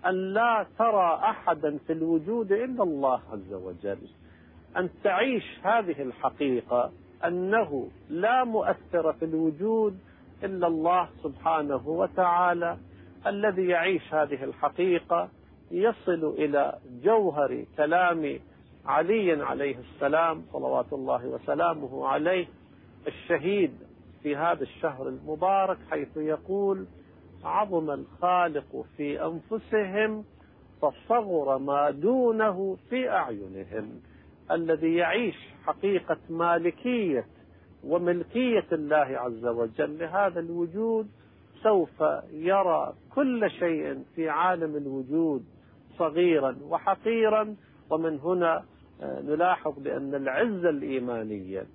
أن 0.05 0.33
لا 0.33 0.65
ترى 0.79 1.19
أحدا 1.23 1.77
في 1.87 1.93
الوجود 1.93 2.51
إلا 2.51 2.83
الله 2.83 3.21
عز 3.31 3.53
وجل. 3.53 3.97
أن 4.77 4.89
تعيش 5.03 5.43
هذه 5.63 6.01
الحقيقة 6.01 6.91
أنه 7.25 7.89
لا 8.09 8.43
مؤثر 8.43 9.13
في 9.13 9.25
الوجود 9.25 9.97
إلا 10.43 10.67
الله 10.67 11.09
سبحانه 11.23 11.87
وتعالى 11.87 12.77
الذي 13.27 13.67
يعيش 13.67 14.13
هذه 14.13 14.43
الحقيقة 14.43 15.29
يصل 15.71 16.35
إلى 16.37 16.79
جوهر 17.03 17.65
كلام 17.77 18.39
علي 18.85 19.43
عليه 19.43 19.75
السلام 19.79 20.43
صلوات 20.53 20.93
الله 20.93 21.25
وسلامه 21.25 22.07
عليه 22.07 22.47
الشهيد 23.07 23.71
في 24.23 24.35
هذا 24.35 24.63
الشهر 24.63 25.07
المبارك 25.07 25.77
حيث 25.91 26.17
يقول 26.17 26.85
عظم 27.43 27.89
الخالق 27.91 28.85
في 28.97 29.25
أنفسهم 29.25 30.25
فصغر 30.81 31.57
ما 31.57 31.91
دونه 31.91 32.77
في 32.89 33.09
أعينهم. 33.09 34.01
الذي 34.51 34.95
يعيش 34.95 35.35
حقيقة 35.65 36.17
مالكية 36.29 37.25
وملكية 37.83 38.65
الله 38.71 38.95
عز 38.97 39.45
وجل 39.45 39.99
لهذا 39.99 40.39
الوجود 40.39 41.07
سوف 41.63 42.03
يرى 42.33 42.93
كل 43.15 43.51
شيء 43.59 44.03
في 44.15 44.29
عالم 44.29 44.75
الوجود 44.75 45.45
صغيرا 45.97 46.55
وحقيرا. 46.69 47.55
ومن 47.89 48.19
هنا 48.19 48.63
آه، 49.01 49.21
نلاحظ 49.21 49.79
بأن 49.79 50.15
العزة 50.15 50.69
الإيمانية 50.69 51.65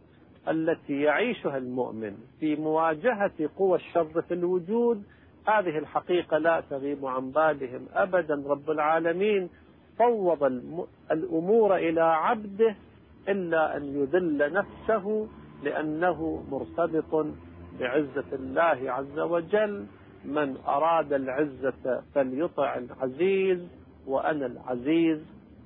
التي 0.49 1.01
يعيشها 1.01 1.57
المؤمن 1.57 2.17
في 2.41 2.57
مواجهة 2.57 3.51
قوى 3.57 3.79
الشر 3.79 4.23
في 4.23 4.35
الوجود 4.35 5.03
هذه 5.49 5.79
الحقيقة 5.79 6.39
لا 6.39 6.63
تغيب 6.71 7.07
عن 7.07 7.31
بالهم 7.31 7.87
أبدا. 7.95 8.43
رب 8.47 8.71
العالمين 8.71 9.49
فوض 9.99 10.43
الأمور 11.11 11.77
إلى 11.77 12.01
عبده 12.01 12.77
إلا 13.29 13.77
أن 13.77 13.85
يذل 13.85 14.53
نفسه 14.53 15.29
لأنه 15.63 16.45
مرتبط 16.51 17.27
بعزة 17.81 18.25
الله 18.33 18.93
عز 18.93 19.19
وجل. 19.19 19.87
من 20.25 20.57
أراد 20.57 21.13
العزة 21.13 22.03
فليطع 22.15 22.77
العزيز 22.77 23.69
وأنا 24.07 24.47
العزيز 24.47 25.21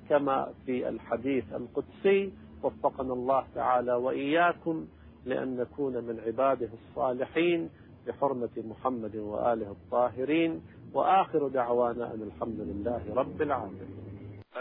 كما 0.09 0.53
في 0.65 0.89
الحديث 0.89 1.53
القدسي. 1.53 2.33
وفقنا 2.63 3.13
الله 3.13 3.43
تعالى 3.55 3.93
وإياكم 3.93 4.85
لأن 5.25 5.57
نكون 5.57 5.93
من 5.93 6.19
عباده 6.25 6.69
الصالحين 6.73 7.69
بحرمة 8.07 8.49
محمد 8.57 9.15
وآله 9.15 9.71
الطاهرين. 9.71 10.61
وآخر 10.93 11.47
دعوانا 11.47 12.13
أن 12.13 12.21
الحمد 12.21 12.59
لله 12.59 13.01
رب 13.15 13.41
العالمين. 13.41 14.06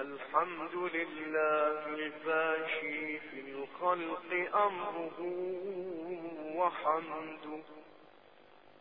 الحمد 0.00 0.74
لله 0.74 1.86
الفاشي 1.86 3.18
في 3.18 3.40
الخلق 3.40 4.56
أمره 4.56 5.20
وحمده. 6.56 7.62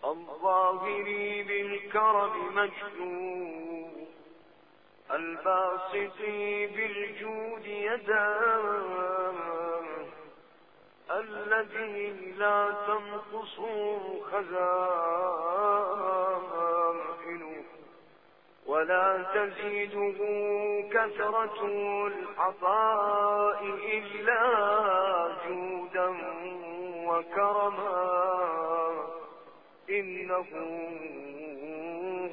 الظاهر 0.06 1.04
بالكرم 1.48 2.56
مجده. 2.56 3.88
الباسط 5.12 6.20
بالجود 6.76 7.66
يداه. 7.66 9.26
الذي 11.12 12.32
لا 12.38 12.74
تنقص 12.88 13.56
خزائنه 14.32 15.56
ولا 18.66 19.26
تزيده 19.34 20.20
كثرة 20.92 21.60
العطاء 22.08 23.64
إلا 23.94 24.42
جودا 25.48 26.10
وكرما. 27.08 28.06
إنه 29.90 30.46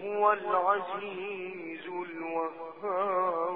هو 0.05 0.33
العزيز 0.33 1.87
الوهاب. 1.87 3.53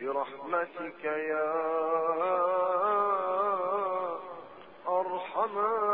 برحمتك 0.00 1.04
يا 1.04 1.54
أرحم 4.88 5.85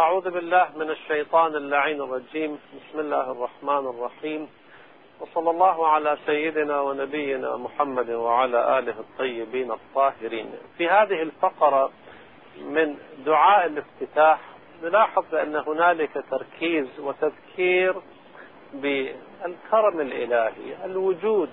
أعوذ 0.00 0.30
بالله 0.30 0.68
من 0.76 0.90
الشيطان 0.90 1.56
اللعين 1.56 2.00
الرجيم. 2.00 2.58
بسم 2.74 3.00
الله 3.00 3.32
الرحمن 3.32 3.86
الرحيم. 3.90 4.48
وصلى 5.20 5.50
الله 5.50 5.86
على 5.88 6.18
سيدنا 6.26 6.80
ونبينا 6.80 7.56
محمد 7.56 8.10
وعلى 8.10 8.78
آله 8.78 8.94
الطيبين 9.00 9.70
الطاهرين. 9.70 10.50
في 10.78 10.88
هذه 10.88 11.22
الفقرة 11.22 11.90
من 12.60 12.96
دعاء 13.26 13.66
الافتتاح 13.66 14.40
نلاحظ 14.82 15.24
بأن 15.32 15.56
هنالك 15.56 16.24
تركيز 16.30 17.00
وتذكير 17.00 17.94
بالكرم 18.72 20.00
الإلهي 20.00 20.84
الوجود 20.84 21.50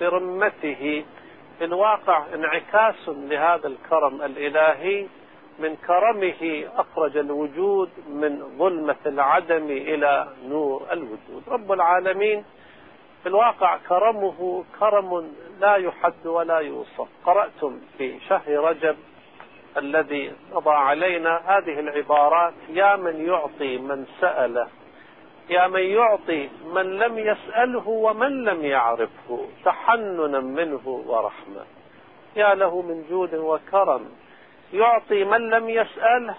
برمته 0.00 1.04
في 1.58 1.64
الواقع 1.64 2.26
انعكاس 2.34 3.08
لهذا 3.08 3.66
الكرم 3.68 4.22
الإلهي 4.22 5.06
من 5.58 5.76
كرمه 5.76 6.68
أخرج 6.76 7.16
الوجود 7.16 7.90
من 8.08 8.58
ظلمة 8.58 8.96
العدم 9.06 9.66
إلى 9.70 10.28
نور 10.48 10.82
الوجود. 10.92 11.42
رب 11.48 11.72
العالمين 11.72 12.44
في 13.22 13.28
الواقع 13.28 13.76
كرمه 13.88 14.64
كرم 14.80 15.32
لا 15.60 15.76
يحد 15.76 16.26
ولا 16.26 16.58
يوصف. 16.58 17.08
قرأتم 17.24 17.80
في 17.98 18.20
شهر 18.20 18.48
رجب 18.48 18.96
الذي 19.76 20.32
مضى 20.52 20.70
علينا 20.70 21.40
هذه 21.46 21.80
العبارات 21.80 22.54
يا 22.68 22.96
من 22.96 23.26
يعطي 23.26 23.78
من 23.78 24.06
سأل 24.20 24.66
يا 25.50 25.66
من 25.66 25.80
يعطي 25.80 26.48
من 26.74 26.98
لم 26.98 27.18
يسأله 27.18 27.88
ومن 27.88 28.44
لم 28.44 28.64
يعرفه 28.64 29.46
تحننا 29.64 30.40
منه 30.40 31.02
ورحمة. 31.06 31.64
يا 32.36 32.54
له 32.54 32.82
من 32.82 33.04
جود 33.10 33.34
وكرم 33.34 34.04
يعطي 34.72 35.24
من 35.24 35.50
لم 35.50 35.68
يسأله. 35.68 36.34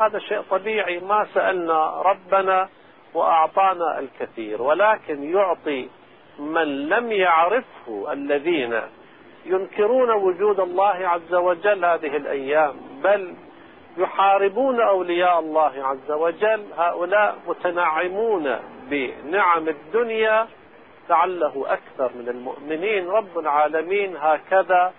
هذا 0.00 0.18
شيء 0.18 0.40
طبيعي 0.50 1.00
ما 1.00 1.26
سألنا 1.34 2.02
ربنا 2.02 2.68
وأعطانا 3.14 3.98
الكثير 3.98 4.62
ولكن 4.62 5.22
يعطي 5.22 5.88
من 6.38 6.88
لم 6.88 7.12
يعرفه 7.12 8.12
الذين 8.12 8.80
ينكرون 9.46 10.10
وجود 10.10 10.60
الله 10.60 11.08
عز 11.08 11.34
وجل 11.34 11.84
هذه 11.84 12.16
الأيام 12.16 12.76
بل 13.04 13.34
يحاربون 13.98 14.80
أولياء 14.80 15.38
الله 15.38 15.72
عز 15.86 16.10
وجل 16.10 16.64
هؤلاء 16.76 17.36
متنعمون 17.46 18.56
بنعم 18.90 19.68
الدنيا 19.68 20.46
لعله 21.10 21.64
أكثر 21.68 22.10
من 22.14 22.28
المؤمنين. 22.28 23.08
رب 23.08 23.38
العالمين 23.38 24.16
هكذا 24.16 24.92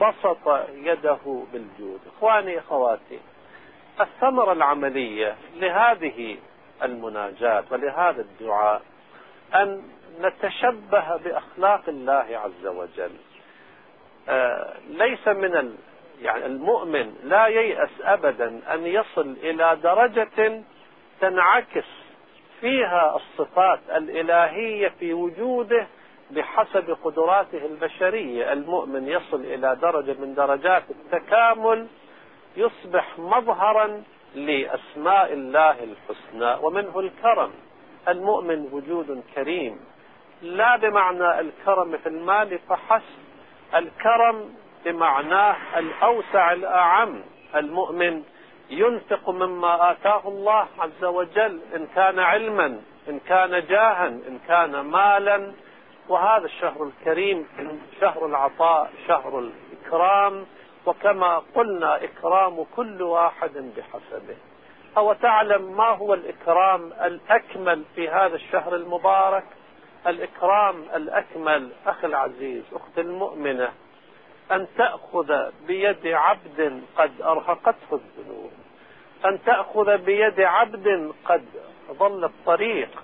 بسط 0.00 0.68
يده 0.74 1.44
بالجود. 1.52 2.00
إخواني 2.16 2.58
أخواتي 2.58 3.20
الثمرة 4.00 4.52
العملية 4.52 5.36
لهذه 5.56 6.36
المناجاة 6.82 7.64
ولهذا 7.70 8.20
الدعاء 8.20 8.82
أن 9.54 9.82
نتشبه 10.20 11.16
بأخلاق 11.16 11.82
الله 11.88 12.26
عز 12.44 12.66
وجل. 12.66 13.12
آه 14.28 14.74
ليس 14.90 15.28
من 15.28 15.76
يعني 16.22 16.46
المؤمن 16.46 17.14
لا 17.24 17.46
ييأس 17.46 17.90
أبدا 18.02 18.60
أن 18.74 18.86
يصل 18.86 19.36
إلى 19.42 19.76
درجة 19.82 20.62
تنعكس 21.20 21.84
فيها 22.60 23.16
الصفات 23.16 23.80
الإلهية 23.96 24.88
في 24.88 25.12
وجوده 25.12 25.86
بحسب 26.34 26.96
قدراته 27.04 27.66
البشرية 27.66 28.52
المؤمن 28.52 29.08
يصل 29.08 29.40
إلى 29.40 29.76
درجة 29.82 30.16
من 30.20 30.34
درجات 30.34 30.82
التكامل 30.90 31.86
يصبح 32.56 33.18
مظهرا 33.18 34.02
لأسماء 34.34 35.32
الله 35.32 35.76
الحسنى 35.84 36.56
ومنه 36.62 37.00
الكرم. 37.00 37.50
المؤمن 38.08 38.68
وجود 38.72 39.22
كريم. 39.34 39.80
لا 40.42 40.76
بمعنى 40.76 41.40
الكرم 41.40 41.96
في 41.96 42.08
المال 42.08 42.58
فحسب 42.58 43.22
الكرم 43.74 44.54
بمعناه 44.84 45.56
الأوسع 45.78 46.52
الأعم. 46.52 47.22
المؤمن 47.56 48.22
ينفق 48.70 49.30
مما 49.30 49.90
آتاه 49.90 50.28
الله 50.28 50.66
عز 50.78 51.04
وجل 51.04 51.60
إن 51.76 51.86
كان 51.94 52.18
علما 52.18 52.80
إن 53.08 53.18
كان 53.18 53.66
جاها 53.66 54.06
إن 54.06 54.38
كان 54.48 54.80
مالا 54.80 55.52
وهذا 56.08 56.44
الشهر 56.44 56.82
الكريم 56.82 57.48
شهر 58.00 58.26
العطاء 58.26 58.90
شهر 59.08 59.38
الإكرام 59.38 60.46
وكما 60.86 61.42
قلنا 61.54 62.04
إكرام 62.04 62.64
كل 62.76 63.02
واحد 63.02 63.72
بحسبه. 63.76 64.36
أو 64.96 65.12
تعلم 65.12 65.76
ما 65.76 65.88
هو 65.88 66.14
الإكرام 66.14 66.92
الأكمل 66.92 67.84
في 67.94 68.08
هذا 68.08 68.34
الشهر 68.34 68.74
المبارك؟ 68.74 69.44
الإكرام 70.06 70.82
الأكمل 70.94 71.72
أخي 71.86 72.06
العزيز 72.06 72.62
أخت 72.72 72.98
المؤمنة 72.98 73.72
أن 74.52 74.66
تأخذ 74.78 75.50
بيد 75.66 76.06
عبد 76.06 76.82
قد 76.96 77.22
أرهقته 77.22 77.92
الذنوب. 77.92 78.50
أن 79.24 79.38
تأخذ 79.46 79.98
بيد 79.98 80.40
عبد 80.40 81.12
قد 81.24 81.44
ضل 81.92 82.24
الطريق 82.24 83.02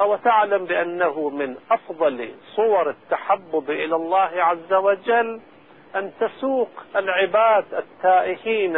أو 0.00 0.16
تعلم 0.16 0.64
بأنه 0.64 1.28
من 1.28 1.56
أفضل 1.70 2.34
صور 2.56 2.90
التحبب 2.90 3.70
إلى 3.70 3.96
الله 3.96 4.30
عز 4.34 4.72
وجل 4.72 5.40
أن 5.96 6.12
تسوق 6.20 6.68
العباد 6.96 7.64
التائهين 7.74 8.76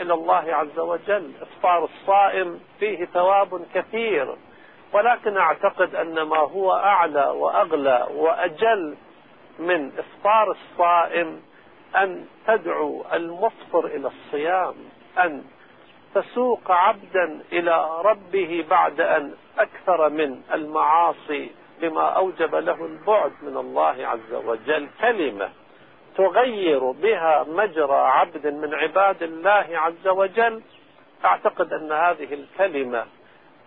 إلى 0.00 0.14
الله 0.14 0.54
عز 0.54 0.78
وجل. 0.78 1.32
إفطار 1.42 1.84
الصائم 1.84 2.60
فيه 2.80 3.04
ثواب 3.04 3.64
كثير 3.74 4.36
ولكن 4.92 5.36
أعتقد 5.36 5.94
أن 5.94 6.22
ما 6.22 6.38
هو 6.38 6.72
أعلى 6.72 7.24
وأغلى 7.26 8.06
وأجل 8.14 8.96
من 9.58 9.92
إفطار 9.98 10.50
الصائم 10.50 11.42
أن 11.96 12.26
تدعو 12.46 13.04
المفطر 13.12 13.86
إلى 13.86 14.08
الصيام 14.08 14.74
أن 15.18 15.44
تسوق 16.14 16.70
عبدا 16.70 17.40
إلى 17.52 18.00
ربه 18.04 18.64
بعد 18.70 19.00
أن 19.00 19.34
أكثر 19.58 20.08
من 20.08 20.42
المعاصي 20.54 21.50
بما 21.80 22.02
أوجب 22.02 22.54
له 22.54 22.86
البعد 22.86 23.32
من 23.42 23.56
الله 23.56 24.06
عز 24.06 24.34
وجل. 24.34 24.88
كلمة 25.00 25.50
تغير 26.16 26.90
بها 26.90 27.44
مجرى 27.48 27.96
عبد 27.96 28.46
من 28.46 28.74
عباد 28.74 29.22
الله 29.22 29.66
عز 29.70 30.08
وجل. 30.08 30.62
أعتقد 31.24 31.72
أن 31.72 31.92
هذه 31.92 32.34
الكلمة 32.34 33.06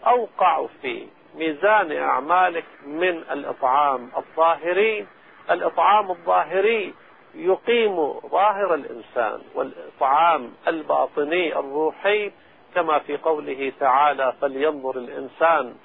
أوقع 0.07 0.65
في 0.81 1.07
ميزان 1.35 1.91
أعمالك 1.97 2.65
من 2.85 3.17
الإطعام 3.31 4.11
الظاهري. 4.17 5.07
الإطعام 5.51 6.11
الظاهري 6.11 6.93
يقيم 7.37 8.13
ظاهر 8.13 8.73
الإنسان 8.73 9.41
والإطعام 9.55 10.53
الباطني 10.67 11.59
الروحي 11.59 12.31
كما 12.75 12.99
في 12.99 13.17
قوله 13.17 13.71
تعالى 13.79 14.33
فلينظر 14.41 14.97
الإنسان 14.97 15.75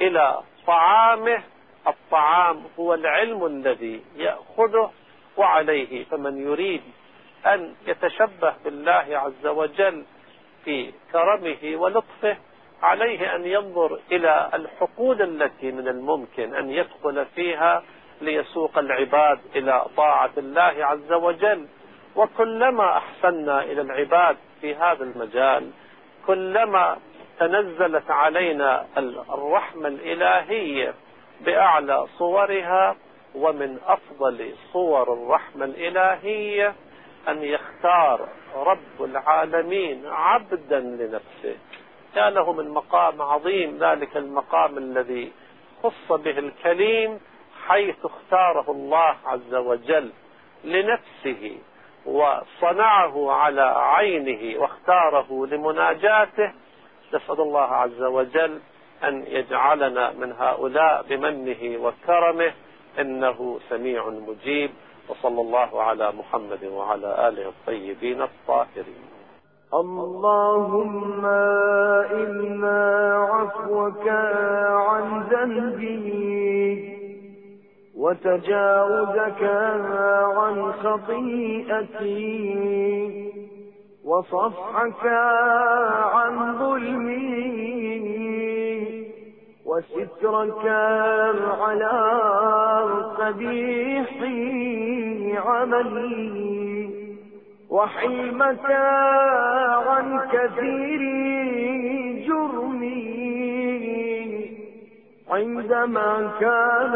إلى 0.00 0.40
طعامه. 0.66 1.42
الطعام 1.86 2.62
هو 2.78 2.94
العلم 2.94 3.46
الذي 3.46 4.02
يأخذه 4.16 4.90
وعليه 5.36 6.04
فمن 6.04 6.46
يريد 6.46 6.82
أن 7.46 7.74
يتشبه 7.86 8.54
بالله 8.64 9.06
عز 9.08 9.46
وجل 9.46 10.04
في 10.64 10.92
كرمه 11.12 11.76
ولطفه 11.76 12.36
عليه 12.82 13.34
أن 13.34 13.44
ينظر 13.44 14.00
إلى 14.12 14.50
الحقول 14.54 15.22
التي 15.22 15.72
من 15.72 15.88
الممكن 15.88 16.54
أن 16.54 16.70
يدخل 16.70 17.26
فيها 17.26 17.82
ليسوق 18.20 18.78
العباد 18.78 19.38
إلى 19.56 19.86
طاعة 19.96 20.30
الله 20.38 20.74
عز 20.86 21.12
وجل. 21.12 21.66
وكلما 22.16 22.96
أحسنا 22.96 23.62
إلى 23.62 23.80
العباد 23.80 24.36
في 24.60 24.74
هذا 24.74 25.04
المجال 25.04 25.70
كلما 26.26 26.96
تنزلت 27.38 28.10
علينا 28.10 28.86
الرحمة 29.34 29.88
الإلهية 29.88 30.94
بأعلى 31.40 32.06
صورها 32.18 32.96
ومن 33.34 33.78
أفضل 33.86 34.54
صور 34.72 35.12
الرحمة 35.12 35.64
الإلهية 35.64 36.74
أن 37.28 37.42
يختار 37.42 38.28
رب 38.56 39.04
العالمين 39.04 40.06
عبدا 40.06 40.80
لنفسه. 40.80 41.56
كان 42.14 42.32
له 42.32 42.52
من 42.52 42.70
مقام 42.70 43.22
عظيم 43.22 43.78
ذلك 43.84 44.16
المقام 44.16 44.78
الذي 44.78 45.32
خص 45.82 46.12
به 46.12 46.38
الكليم 46.38 47.20
حيث 47.68 47.96
اختاره 48.04 48.70
الله 48.70 49.14
عز 49.26 49.54
وجل 49.54 50.10
لنفسه 50.64 51.58
وصنعه 52.06 53.32
على 53.32 53.74
عينه 53.76 54.60
واختاره 54.60 55.46
لمناجاته 55.46 56.52
نسأل 57.14 57.40
الله 57.40 57.60
عز 57.60 58.02
وجل 58.02 58.60
أن 59.04 59.24
يجعلنا 59.26 60.12
من 60.12 60.32
هؤلاء 60.32 61.04
بمنه 61.08 61.78
وكرمه 61.84 62.52
إنه 62.98 63.58
سميع 63.68 64.08
مجيب 64.08 64.70
وصلى 65.08 65.40
الله 65.40 65.82
على 65.82 66.12
محمد 66.12 66.64
وعلى 66.64 67.28
آله 67.28 67.48
الطيبين 67.48 68.22
الطاهرين. 68.22 69.10
اللهم 69.74 71.26
إنا 71.26 73.14
عفوك 73.30 74.08
عن 74.88 75.22
ذنبي. 75.30 76.99
وتجاوزك 78.00 79.42
عن 80.36 80.72
خطيئتي 80.72 82.20
وصفحك 84.04 85.06
عن 86.14 86.58
ظلمي 86.58 88.00
وسترك 89.66 90.66
على 91.60 91.98
قبيح 93.18 94.10
عملي 95.46 96.90
وحلمك 97.70 98.70
عن 99.86 100.20
كثير 100.32 101.00
جرمي 102.26 103.19
عندما 105.30 106.30
كان 106.40 106.94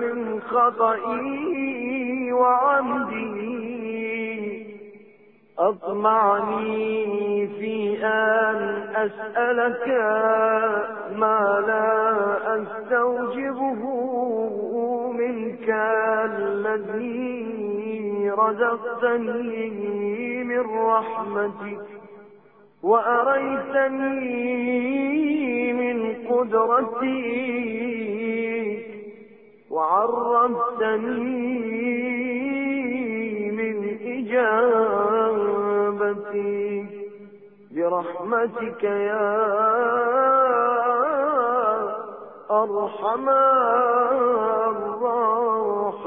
من 0.00 0.40
خطئي 0.40 2.32
وعمدي 2.32 3.62
أطمعني 5.58 7.46
في 7.46 8.04
أن 8.04 8.82
أسألك 8.94 9.88
ما 11.16 11.64
لا 11.66 12.62
أستوجبه 12.62 13.82
منك 15.12 15.68
الذي 16.24 17.52
رزقتني 18.30 19.70
من 20.44 20.60
رحمتك 20.60 21.86
وأريتني 22.82 24.22
قدرتي 26.32 27.22
وعرفتني 29.70 31.10
من 33.50 33.76
إجابتي 34.32 35.42
برحمتك 37.74 38.82
يا 38.84 39.32
أرحم 42.50 43.28
الراحمين. 44.72 46.01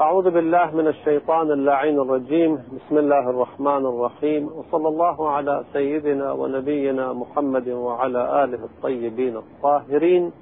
أعوذ 0.00 0.30
بالله 0.30 0.76
من 0.76 0.86
الشيطان 0.88 1.50
اللعين 1.50 2.00
الرجيم. 2.00 2.54
بسم 2.54 2.98
الله 2.98 3.30
الرحمن 3.30 3.86
الرحيم. 3.86 4.46
وصلى 4.46 4.88
الله 4.88 5.30
على 5.30 5.64
سيدنا 5.72 6.32
ونبينا 6.32 7.12
محمد 7.12 7.68
وعلى 7.68 8.44
آله 8.44 8.64
الطيبين 8.64 9.36
الطاهرين. 9.36 10.32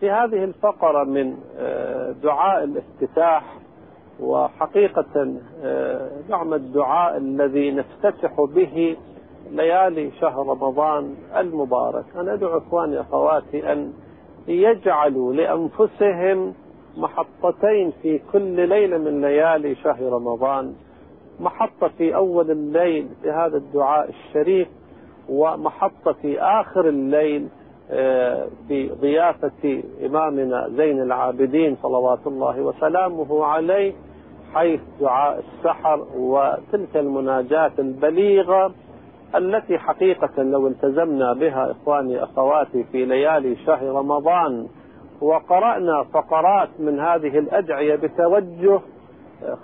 في 0.00 0.10
هذه 0.10 0.44
الفقرة 0.44 1.04
من 1.04 1.36
دعاء 2.22 2.64
الافتتاح 2.64 3.58
وحقيقة 4.20 5.36
نعم 6.28 6.54
الدعاء 6.54 7.16
الذي 7.16 7.70
نفتتح 7.70 8.40
به 8.40 8.96
ليالي 9.50 10.10
شهر 10.10 10.46
رمضان 10.46 11.14
المبارك. 11.36 12.04
أنا 12.16 12.34
أدعو 12.34 12.58
إخواني 12.58 13.00
أخواتي 13.00 13.72
أن 13.72 13.92
يجعلوا 14.48 15.32
لأنفسهم 15.32 16.54
محطتين 16.96 17.92
في 18.02 18.20
كل 18.32 18.68
ليلة 18.68 18.98
من 18.98 19.20
ليالي 19.20 19.74
شهر 19.74 20.02
رمضان. 20.12 20.74
محطة 21.40 21.88
في 21.98 22.14
أول 22.14 22.50
الليل 22.50 23.08
بهذا 23.24 23.56
الدعاء 23.56 24.08
الشريف 24.10 24.68
ومحطة 25.28 26.12
في 26.12 26.40
آخر 26.40 26.88
الليل 26.88 27.48
بضيافة 28.68 29.82
إمامنا 30.06 30.68
زين 30.68 31.02
العابدين 31.02 31.76
صلوات 31.82 32.26
الله 32.26 32.60
وسلامه 32.60 33.44
عليه 33.44 33.92
حيث 34.54 34.80
دعاء 35.00 35.38
السحر 35.38 36.06
وتلك 36.16 36.96
المناجاة 36.96 37.72
البليغة 37.78 38.74
التي 39.34 39.78
حقيقة 39.78 40.42
لو 40.42 40.66
التزمنا 40.66 41.32
بها 41.32 41.70
إخواني 41.70 42.22
أخواتي 42.22 42.84
في 42.92 43.04
ليالي 43.04 43.56
شهر 43.56 43.86
رمضان. 43.86 44.66
وقرأنا 45.24 46.02
فقرات 46.12 46.68
من 46.78 47.00
هذه 47.00 47.38
الأدعية 47.38 47.96
بتوجه 47.96 48.80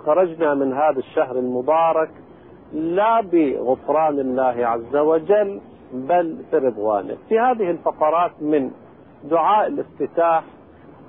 خرجنا 0.05 0.53
من 0.53 0.73
هذا 0.73 0.99
الشهر 0.99 1.35
المبارك 1.39 2.09
لا 2.73 3.21
بغفران 3.21 4.19
الله 4.19 4.67
عز 4.67 4.95
وجل 4.95 5.61
بل 5.93 6.37
برضوانه 6.53 7.17
في 7.29 7.39
هذه 7.39 7.71
الفقرات 7.71 8.31
من 8.41 8.71
دعاء 9.23 9.67
الافتتاح 9.67 10.43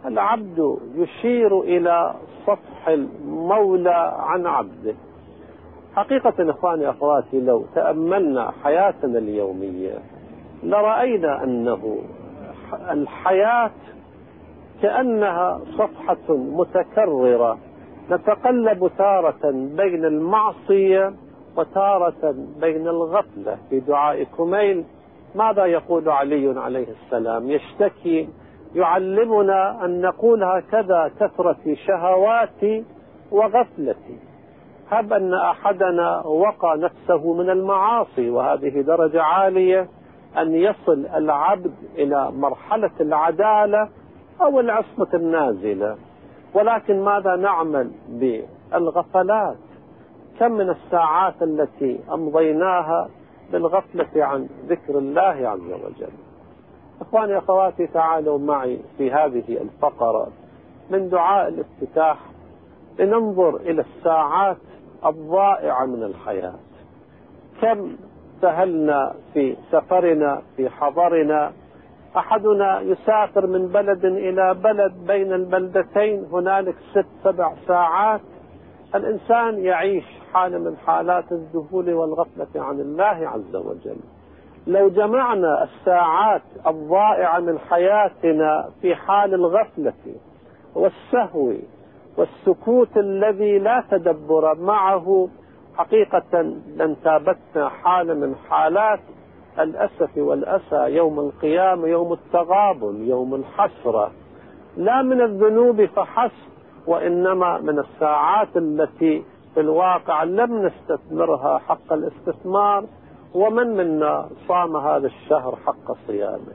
العبد 0.07 0.79
يشير 0.95 1.61
إلى 1.61 2.15
صفح 2.47 2.89
المولى 2.89 4.15
عن 4.19 4.47
عبده. 4.47 4.95
حقيقة 5.97 6.51
إخواني 6.51 6.91
أخواتي 6.91 7.41
لو 7.41 7.65
تأملنا 7.75 8.53
حياتنا 8.65 9.19
اليومية 9.19 9.95
لرأينا 10.63 11.45
أنه 11.45 11.99
الحياة 12.91 13.71
كأنها 14.83 15.61
صفحة 15.79 16.35
متكررة 16.37 17.59
نتقلب 18.11 18.91
تارة 18.99 19.51
بين 19.53 20.05
المعصية 20.05 21.13
وتارة 21.57 22.35
بين 22.61 22.89
الغفلة. 22.89 23.59
في 23.71 23.81
دعاء 23.81 24.23
كميل 24.23 24.85
ماذا 25.35 25.65
يقول 25.65 26.09
علي 26.09 26.61
عليه 26.61 26.87
السلام؟ 26.89 27.51
يشتكي 27.51 28.29
يعلمنا 28.75 29.85
أن 29.85 30.01
نقول 30.01 30.45
هكذا 30.45 31.11
كثرة 31.21 31.75
شهواتي 31.87 32.85
وغفلتي. 33.33 34.19
هب 34.91 35.13
أن 35.13 35.35
أحدنا 35.35 36.27
وقى 36.27 36.79
نفسه 36.79 37.33
من 37.33 37.51
المعاصي 37.51 38.31
وهذه 38.31 38.81
درجة 38.81 39.23
عالية 39.23 39.89
أن 40.39 40.55
يصل 40.55 41.07
العبد 41.15 41.75
إلى 41.95 42.31
مرحلة 42.33 42.91
العدالة 43.01 43.89
أو 44.41 44.61
العصمة 44.61 45.09
النازلة. 45.15 45.97
ولكن 46.55 47.01
ماذا 47.05 47.37
نعمل 47.37 47.91
بالغفلات؟ 48.09 49.57
كم 50.41 50.53
من 50.53 50.71
الساعات 50.71 51.43
التي 51.43 52.01
أمضيناها 52.13 53.09
بالغفلة 53.53 54.25
عن 54.25 54.49
ذكر 54.69 54.99
الله 54.99 55.49
عز 55.49 55.73
وجل؟ 55.85 56.13
إخواني 57.01 57.39
أخواتي 57.39 57.87
تعالوا 57.87 58.39
معي 58.39 58.79
في 58.99 59.13
هذه 59.13 59.59
الفقرة 59.63 60.29
من 60.91 61.09
دعاء 61.09 61.49
الافتتاح 61.49 62.19
لننظر 62.99 63.57
إلى 63.57 63.81
الساعات 63.83 64.57
الضائعة 65.07 65.87
من 65.87 66.03
الحياة. 66.03 66.55
كم 67.63 67.97
سهلنا 68.41 69.15
في 69.35 69.57
سفرنا 69.73 70.43
في 70.57 70.69
حضرنا 70.69 71.53
أحدنا 72.17 72.81
يسافر 72.81 73.47
من 73.47 73.69
بلد 73.69 74.05
إلى 74.05 74.55
بلد 74.55 74.93
بين 75.07 75.33
البلدتين 75.33 76.25
هنالك 76.33 76.75
ست 76.93 77.07
سبع 77.25 77.53
ساعات. 77.69 78.21
الإنسان 78.95 79.59
يعيش 79.59 80.05
حالة 80.33 80.59
من 80.59 80.77
حالات 80.77 81.33
الذهول 81.33 81.93
والغفلة 81.93 82.47
عن 82.57 82.81
الله 82.81 83.29
عز 83.29 83.57
وجل. 83.57 83.97
لو 84.67 84.89
جمعنا 84.89 85.63
الساعات 85.65 86.43
الضائعة 86.67 87.41
من 87.41 87.59
حياتنا 87.59 88.69
في 88.83 88.95
حال 88.95 89.35
الغفلة 89.35 89.93
والسهو 90.75 91.53
والسكوت 92.17 92.97
الذي 92.97 93.59
لا 93.59 93.85
تدبر 93.91 94.55
معه 94.55 95.29
حقيقة 95.77 96.41
لن 96.77 96.97
تابتنا 97.05 97.69
حالة 97.69 98.15
من 98.15 98.35
حالات 98.51 99.01
الأسف 99.61 100.17
والأسى 100.17 100.97
يوم 100.97 101.21
القيامة 101.21 101.89
يوم 101.89 102.13
التغابن 102.13 103.05
يوم 103.09 103.35
الحسرة. 103.35 104.11
لا 104.77 105.03
من 105.03 105.21
الذنوب 105.21 105.85
فحسب 105.85 106.53
وإنما 106.87 107.59
من 107.59 107.79
الساعات 107.79 108.57
التي 108.57 109.25
في 109.55 109.61
الواقع 109.61 110.23
لم 110.23 110.67
نستثمرها 110.67 111.59
حق 111.59 111.93
الاستثمار. 111.93 112.85
ومن 113.35 113.77
منا 113.77 114.29
صام 114.49 114.77
هذا 114.77 115.07
الشهر 115.07 115.57
حق 115.67 115.93
صيامه؟ 116.07 116.53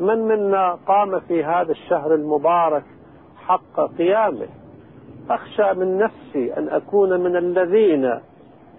من 0.00 0.18
منا 0.18 0.78
قام 0.86 1.20
في 1.20 1.44
هذا 1.44 1.72
الشهر 1.72 2.14
المبارك 2.14 2.84
حق 3.36 3.80
قيامه؟ 3.98 4.48
أخشى 5.30 5.72
من 5.74 5.98
نفسي 5.98 6.56
أن 6.56 6.68
أكون 6.68 7.20
من 7.20 7.36
الذين 7.36 8.20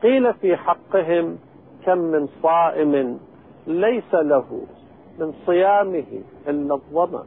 قيل 0.04 0.34
في 0.34 0.58
حقهم 0.58 1.38
كم 1.90 1.98
من 1.98 2.28
صائم 2.44 3.20
ليس 3.68 4.14
له 4.14 4.62
من 5.20 5.34
صيامه 5.46 6.22
إلا 6.48 6.76
الظمأ. 6.76 7.24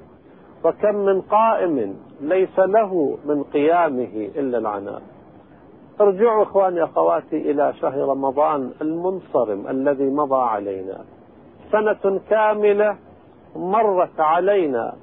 وكم 0.65 0.95
من 0.95 1.21
قائم 1.21 1.97
ليس 2.21 2.59
له 2.59 3.19
من 3.27 3.43
قيامه 3.43 4.31
إلا 4.37 4.59
العناء. 4.59 5.03
ارجعوا 6.01 6.43
إخواني 6.43 6.85
أخواتي 6.85 7.51
إلى 7.51 7.73
شهر 7.81 8.09
رمضان 8.09 8.71
المنصرم 8.83 9.69
الذي 9.69 10.11
مضى 10.11 10.43
علينا. 10.43 11.05
سنة 11.73 12.21
كاملة 12.31 12.97
مرت 13.57 14.21
علينا 14.21 14.95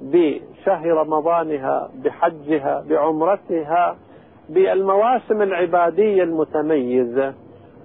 بشهر 0.00 0.86
رمضانها 0.86 1.90
بحجها 2.04 2.84
بعمرتها 2.88 3.96
بالمواسم 4.48 5.42
العبادية 5.42 6.22
المتميزة. 6.22 7.34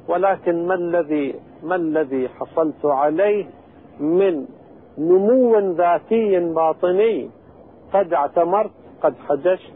ولكن 0.08 0.68
ما 0.68 0.76
الذي 0.76 1.36
ما 1.64 1.76
الذي 1.76 2.30
حصلت 2.30 2.86
عليه 2.86 3.46
من 4.00 4.46
نمو 4.98 5.60
ذاتي 5.60 6.40
باطني 6.40 7.30
قد 7.94 8.14
اعتمرت 8.14 8.72
قد 9.02 9.16
حججت 9.30 9.74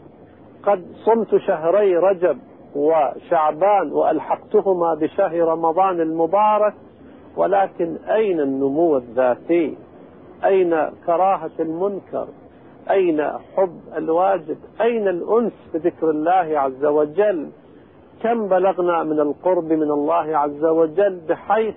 قد 0.62 0.84
صمت 1.04 1.36
شهري 1.36 1.96
رجب 1.96 2.38
وشعبان 2.76 3.92
وألحقتهما 3.92 4.94
بشهر 4.94 5.40
رمضان 5.40 6.00
المبارك 6.00 6.74
ولكن 7.36 7.96
أين 7.96 8.40
النمو 8.40 8.96
الذاتي؟ 8.96 9.76
أين 10.44 10.90
كراهة 11.06 11.50
المنكر؟ 11.60 12.26
أين 12.90 13.22
حب 13.56 13.80
الواجب؟ 13.96 14.56
أين 14.80 15.08
الأنس 15.08 15.52
بذكر 15.74 16.10
الله 16.10 16.58
عز 16.60 16.84
وجل؟ 16.84 17.48
كم 18.22 18.48
بلغنا 18.48 19.02
من 19.04 19.20
القرب 19.20 19.64
من 19.64 19.90
الله 19.90 20.36
عز 20.38 20.64
وجل 20.64 21.20
بحيث 21.28 21.74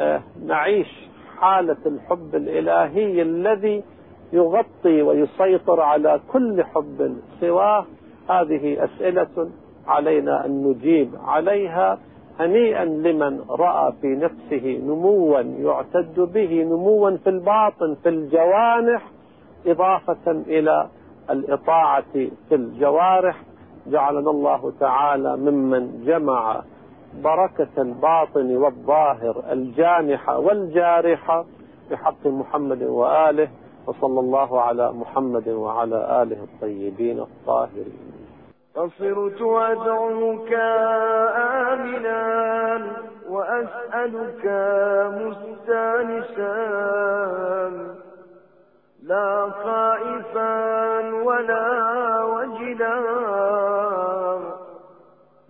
آه، 0.00 0.22
نعيش 0.46 1.08
حالة 1.38 1.76
الحب 1.86 2.34
الإلهي 2.34 3.22
الذي 3.22 3.84
يغطي 4.32 5.02
ويسيطر 5.02 5.80
على 5.80 6.20
كل 6.32 6.64
حب 6.64 7.16
سواه. 7.40 7.84
هذه 8.30 8.84
أسئلة 8.84 9.50
علينا 9.86 10.46
أن 10.46 10.64
نجيب 10.64 11.10
عليها 11.24 11.98
هنيئا 12.40 12.84
لمن 12.84 13.40
رأى 13.50 13.92
في 14.00 14.06
نفسه 14.06 14.80
نموا 14.84 15.40
يعتد 15.40 16.20
به 16.20 16.62
نموا 16.62 17.16
في 17.16 17.30
الباطن 17.30 17.96
في 18.02 18.08
الجوانح 18.08 19.02
إضافة 19.66 20.30
إلى 20.30 20.88
الإطاعة 21.30 22.04
في 22.48 22.54
الجوارح. 22.54 23.42
جعلنا 23.86 24.30
الله 24.30 24.72
تعالى 24.80 25.36
ممن 25.36 26.04
جمع 26.06 26.62
بركة 27.24 27.68
الباطن 27.78 28.56
والظاهر 28.56 29.44
الجانحة 29.52 30.38
والجارحة 30.38 31.44
بحق 31.90 32.26
محمد 32.26 32.82
وآله 32.82 33.48
وصلى 33.86 34.20
الله 34.20 34.60
على 34.60 34.92
محمد 34.92 35.48
وعلى 35.48 36.22
آله 36.22 36.44
الطيبين 36.44 37.20
الطاهرين. 37.20 38.12
فصرت 38.74 39.42
أدعوك 39.42 40.52
آمنا 41.72 42.82
وأسألك 43.30 44.44
مستانسا. 45.20 46.54
لا 49.08 49.50
خائفا 49.50 50.58
ولا 51.24 52.24
وجلا. 52.24 53.00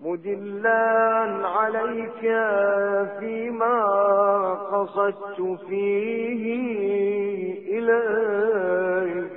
مدلا 0.02 1.48
عليك 1.48 2.20
فيما 3.18 3.84
قصدت 4.54 5.58
فيه 5.68 6.44
إليك. 7.78 9.32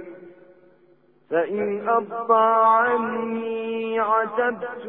فإن 1.31 1.89
أبطى 1.89 2.55
عني 2.65 3.99
عتبت 3.99 4.87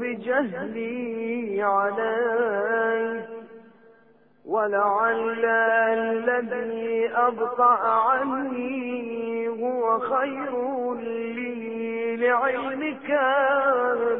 بجهلي 0.00 1.62
عليك. 1.62 3.41
ولعل 4.46 5.44
الذي 5.44 7.10
أبطأ 7.14 7.78
عني 8.10 9.48
هو 9.48 9.98
خير 9.98 10.94
لي 10.94 12.16
لعلمك 12.16 13.10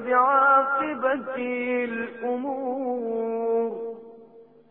بعاقبة 0.07 1.37
الأمور. 1.85 3.43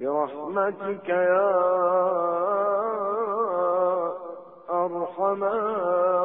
برحمتك 0.00 1.08
يا 1.08 1.50
أرحم 4.70 5.44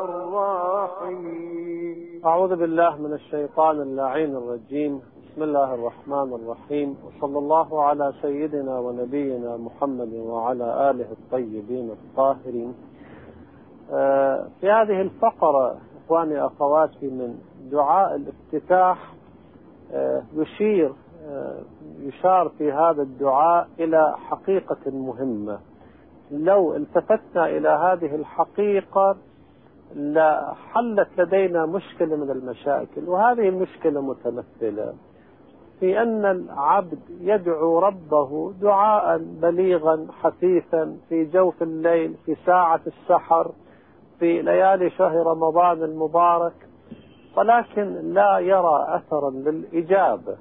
الراحمين. 0.10 1.98
أعوذ 2.26 2.56
بالله 2.56 2.98
من 3.02 3.14
الشيطان 3.14 3.82
اللعين 3.82 4.36
الرجيم. 4.36 5.02
بسم 5.24 5.44
الله 5.44 5.74
الرحمن 5.74 6.34
الرحيم. 6.34 6.98
وصلى 7.06 7.38
الله 7.38 7.84
على 7.84 8.14
سيدنا 8.22 8.80
ونبينا 8.80 9.58
محمد 9.58 10.14
وعلى 10.14 10.90
آله 10.90 11.06
الطيبين 11.12 11.90
الطاهرين. 11.92 12.76
آه، 13.92 14.48
في 14.62 14.72
هذه 14.72 15.02
الفقرة 15.02 15.78
إخواني 16.08 16.46
أخواتي 16.46 17.08
من 17.08 17.40
دعاء 17.72 18.16
الافتتاح 18.16 19.14
آه، 19.94 20.24
يشير 20.36 20.94
آه، 21.26 21.60
يشار 22.00 22.50
في 22.58 22.72
هذا 22.72 23.02
الدعاء 23.02 23.68
إلى 23.80 24.16
حقيقة 24.18 24.92
مهمة. 24.92 25.60
لو 26.32 26.76
التفتنا 26.76 27.46
إلى 27.48 27.70
هذه 27.70 28.16
الحقيقة 28.16 29.16
لحلت 29.96 31.08
لدينا 31.18 31.66
مشكلة 31.66 32.16
من 32.16 32.32
المشاكل 32.32 33.10
وهذه 33.10 33.50
المشكلة 33.50 34.02
متمثلة 34.02 34.94
في 35.80 36.02
أن 36.02 36.26
العبد 36.26 37.00
يدعو 37.22 37.80
ربه 37.80 38.54
دعاء 38.62 39.18
بليغا 39.42 40.08
حثيثا 40.22 40.98
في 41.10 41.26
جوف 41.26 41.64
الليل 41.64 42.16
في 42.26 42.36
ساعة 42.46 42.82
السحر 42.88 43.52
في 44.20 44.42
ليالي 44.42 44.90
شهر 44.90 45.28
رمضان 45.28 45.84
المبارك 45.84 46.54
ولكن 47.38 48.14
لا 48.14 48.40
يرى 48.40 48.86
أثرا 48.90 49.30
للإجابة. 49.30 50.36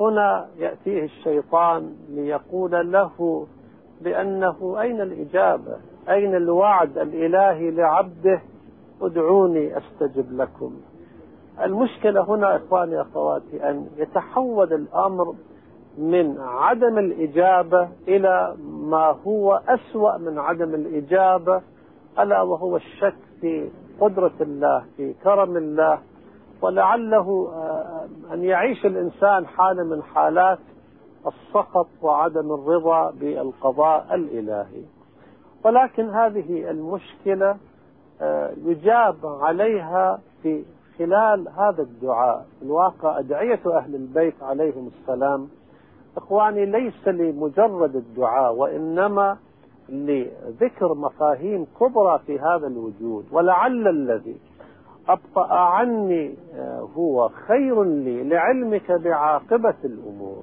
هنا 0.00 0.46
يأتيه 0.58 1.04
الشيطان 1.04 1.92
ليقول 2.10 2.92
له 2.92 3.46
بأنه 4.00 4.76
أين 4.80 5.00
الإجابة؟ 5.00 5.76
أين 6.08 6.34
الوعد 6.34 6.98
الإلهي 6.98 7.70
لعبده؟ 7.70 8.40
ادعوني 9.02 9.78
أستجب 9.78 10.32
لكم. 10.40 10.72
المشكلة 11.62 12.20
هنا 12.34 12.56
إخواني 12.56 13.00
أخواتي 13.00 13.70
أن 13.70 13.86
يتحول 13.96 14.72
الأمر 14.72 15.34
من 15.98 16.40
عدم 16.40 16.98
الإجابة 16.98 17.88
إلى 18.08 18.54
ما 18.68 19.16
هو 19.26 19.60
أسوأ 19.68 20.16
من 20.16 20.38
عدم 20.38 20.74
الإجابة 20.74 21.62
ألا 22.18 22.42
وهو 22.42 22.76
الشك 22.76 23.16
في 23.40 23.70
قدرة 24.00 24.32
الله 24.40 24.84
في 24.96 25.14
كرم 25.24 25.56
الله. 25.56 25.98
ولعله 26.62 27.52
أن 28.32 28.44
يعيش 28.44 28.86
الإنسان 28.86 29.46
حالة 29.46 29.84
من 29.84 30.02
حالات 30.02 30.58
السخط 31.26 31.88
وعدم 32.02 32.52
الرضا 32.52 33.10
بالقضاء 33.10 34.14
الإلهي. 34.14 34.82
ولكن 35.64 36.08
هذه 36.10 36.70
المشكلة 36.70 37.56
يجاب 38.64 39.16
عليها 39.24 40.20
في 40.42 40.64
خلال 40.98 41.48
هذا 41.48 41.82
الدعاء. 41.82 42.46
الواقع 42.62 43.18
أدعية 43.18 43.60
أهل 43.66 43.94
البيت 43.94 44.42
عليهم 44.42 44.90
السلام 45.00 45.48
إخواني 46.16 46.66
ليس 46.66 47.08
لمجرد 47.08 47.96
الدعاء 47.96 48.54
وإنما 48.54 49.36
لذكر 49.88 50.94
مفاهيم 50.94 51.66
كبرى 51.80 52.20
في 52.26 52.38
هذا 52.38 52.66
الوجود 52.66 53.24
ولعل 53.32 53.88
الذي 53.88 54.36
أبطأ 55.08 55.54
عني 55.54 56.34
هو 56.96 57.28
خير 57.28 57.84
لي 57.84 58.24
لعلمك 58.24 58.92
بعاقبة 58.92 59.74
الأمور. 59.84 60.42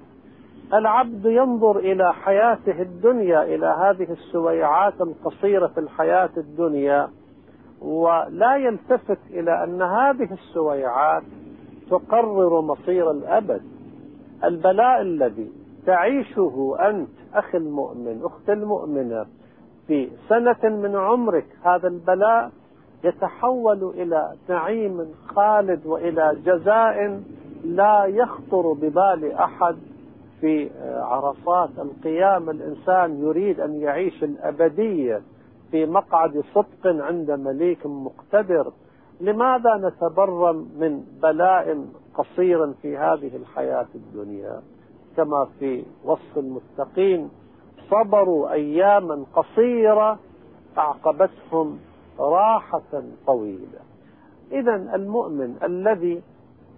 العبد 0.74 1.26
ينظر 1.26 1.78
إلى 1.78 2.14
حياته 2.14 2.82
الدنيا 2.82 3.44
إلى 3.44 3.66
هذه 3.66 4.12
السويعات 4.12 5.02
القصيرة 5.02 5.68
في 5.68 5.80
الحياة 5.80 6.30
الدنيا 6.38 7.10
ولا 7.82 8.56
يلتفت 8.56 9.20
إلى 9.30 9.64
أن 9.64 9.82
هذه 9.82 10.34
السويعات 10.34 11.24
تقرر 11.90 12.62
مصير 12.62 13.12
الأبد. 13.12 13.62
البلاء 14.44 15.02
الذي 15.02 15.52
تعيشه 15.86 16.76
أنت 16.80 17.10
أخي 17.40 17.58
المؤمن 17.58 18.22
أخت 18.24 18.50
المؤمنة 18.50 19.26
في 19.88 20.10
سنة 20.30 20.76
من 20.76 20.96
عمرك 20.96 21.46
هذا 21.64 21.88
البلاء 21.88 22.52
يتحول 23.04 23.84
إلى 23.84 24.34
نعيم 24.50 25.12
خالد 25.28 25.86
وإلى 25.86 26.38
جزاء 26.46 27.22
لا 27.64 28.06
يخطر 28.06 28.74
ببال 28.74 29.32
أحد 29.32 29.76
في 30.42 30.70
عرصات 30.84 31.70
القيامة 31.80 32.52
الإنسان 32.52 33.20
يريد 33.24 33.60
أن 33.60 33.76
يعيش 33.76 34.24
الأبدية 34.24 35.22
في 35.72 35.86
مقعد 35.86 36.44
صدق 36.54 37.04
عند 37.04 37.32
مليك 37.32 37.86
مقتدر. 37.86 38.72
لماذا 39.22 39.76
نتبرم 39.78 40.56
من 40.80 41.04
بلاء 41.22 41.86
قصير 42.16 42.74
في 42.74 42.98
هذه 42.98 43.36
الحياة 43.36 43.88
الدنيا؟ 43.96 44.62
كما 45.18 45.48
في 45.60 45.84
وصف 46.04 46.38
المتقين 46.38 47.30
صبروا 47.90 48.52
أياما 48.52 49.26
قصيرة 49.36 50.20
أعقبتهم 50.78 51.80
راحة 52.20 53.04
طويلة. 53.28 53.80
إذا 54.52 54.76
المؤمن 54.76 55.56
الذي 55.64 56.22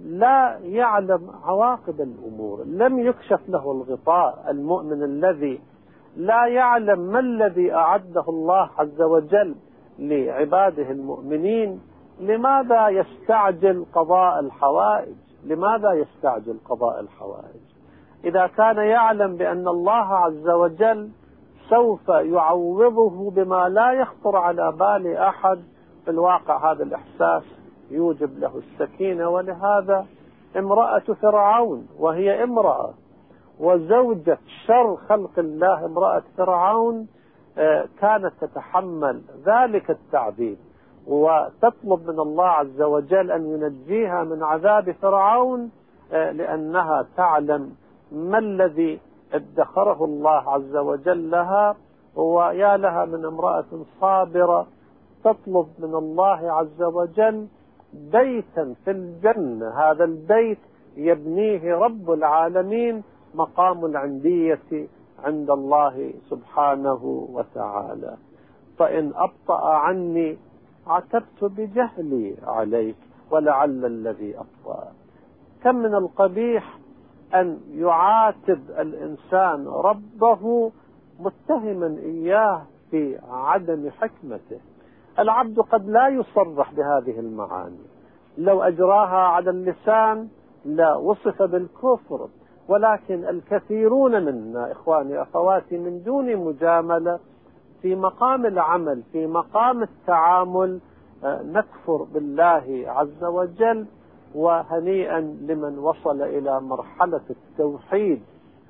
لا 0.02 0.60
يعلم 0.64 1.32
عواقب 1.44 2.02
الأمور 2.02 2.64
لم 2.64 3.00
يكشف 3.00 3.50
له 3.50 3.72
الغطاء 3.72 4.46
المؤمن 4.50 5.04
الذي 5.04 5.60
لا 6.18 6.48
يعلم 6.48 7.00
ما 7.00 7.20
الذي 7.20 7.74
أعده 7.74 8.24
الله 8.28 8.70
عز 8.78 9.02
وجل 9.02 9.56
لعباده 10.00 10.92
المؤمنين 10.92 11.82
لماذا 12.20 12.90
يستعجل 12.90 13.86
قضاء 13.94 14.40
الحوائج؟ 14.40 15.16
لماذا 15.44 15.94
يستعجل 15.94 16.58
قضاء 16.70 17.00
الحوائج؟ 17.00 17.67
إذا 18.26 18.48
كان 18.48 18.78
يعلم 18.78 19.36
بأن 19.36 19.68
الله 19.68 20.14
عز 20.14 20.50
وجل 20.50 21.10
سوف 21.70 22.10
يعوضه 22.10 23.32
بما 23.32 23.70
لا 23.70 23.92
يخطر 23.92 24.36
على 24.36 24.72
بال 24.72 25.18
أحد 25.18 25.60
في 26.06 26.12
الواقع 26.12 26.72
هذا 26.72 26.84
الإحساس 26.84 27.44
يوجب 27.92 28.40
له 28.40 28.52
السكينة. 28.58 29.30
ولهذا 29.30 30.06
امرأة 30.58 31.04
فرعون 31.22 31.88
وهي 32.00 32.44
امرأة 32.44 32.94
وزوجة 33.60 34.38
شر 34.66 34.96
خلق 34.96 35.40
الله 35.40 35.86
امرأة 35.86 36.24
فرعون 36.38 37.08
آه، 37.58 37.86
كانت 38.02 38.34
تتحمل 38.42 39.22
ذلك 39.46 39.90
التعذيب. 39.92 40.58
وتطلب 41.08 42.10
من 42.10 42.20
الله 42.20 42.46
عز 42.46 42.82
وجل 42.82 43.32
أن 43.32 43.46
ينجيها 43.46 44.24
من 44.24 44.44
عذاب 44.44 44.92
فرعون 44.92 45.72
آه، 46.12 46.32
لأنها 46.32 47.06
تعلم 47.18 47.76
ما 48.12 48.38
الذي 48.38 49.00
ادخره 49.34 50.06
الله 50.06 50.52
عز 50.54 50.76
وجل 50.76 51.32
لها؟ 51.32 51.76
ويا 52.16 52.78
لها 52.78 53.06
من 53.06 53.26
امرأة 53.26 53.66
صابرة 54.02 54.68
تطلب 55.24 55.68
من 55.80 55.96
الله 55.96 56.52
عز 56.52 56.82
وجل 56.82 57.48
بيتا 57.94 58.76
في 58.86 58.92
الجنة. 58.92 59.70
هذا 59.70 60.04
البيت 60.04 60.60
يبنيه 60.98 61.76
رب 61.76 62.12
العالمين 62.12 63.04
مقام 63.36 63.86
العندية 63.86 64.88
عند 65.24 65.50
الله 65.50 66.14
سبحانه 66.30 67.28
وتعالى. 67.34 68.18
فإن 68.78 69.12
أبطأ 69.16 69.66
عني 69.66 70.38
عتبت 70.88 71.44
بجهلي 71.44 72.36
عليك 72.44 72.96
ولعل 73.32 73.86
الذي 73.86 74.36
أبطأ. 74.38 74.92
كم 75.64 75.76
من 75.76 75.96
القبيح 75.96 76.78
أن 77.36 77.60
يعاتب 77.72 78.60
الإنسان 78.80 79.68
ربه 79.68 80.72
متهما 81.20 81.98
إياه 82.00 82.62
في 82.92 83.20
عدم 83.32 83.90
حكمته. 83.90 84.60
العبد 85.20 85.60
قد 85.60 85.90
لا 85.90 86.08
يصرح 86.08 86.74
بهذه 86.74 87.20
المعاني. 87.20 87.86
لو 88.38 88.62
أجراها 88.62 89.18
على 89.28 89.50
اللسان 89.50 90.28
لا 90.66 90.96
وصف 90.96 91.42
بالكفر 91.42 92.28
ولكن 92.68 93.26
الكثيرون 93.28 94.26
منا 94.26 94.72
إخواني 94.72 95.22
أخواتي 95.22 95.78
من 95.78 96.04
دون 96.04 96.36
مجاملة 96.38 97.20
في 97.82 97.96
مقام 97.96 98.46
العمل 98.46 99.04
في 99.12 99.28
مقام 99.28 99.84
التعامل 99.84 100.80
آه، 101.24 101.42
نكفر 101.44 102.04
بالله 102.14 102.84
عز 102.88 103.24
وجل 103.24 103.86
وهنيئا 104.36 105.20
لمن 105.20 105.80
وصل 105.80 106.22
إلى 106.22 106.62
مرحلة 106.62 107.22
التوحيد 107.30 108.22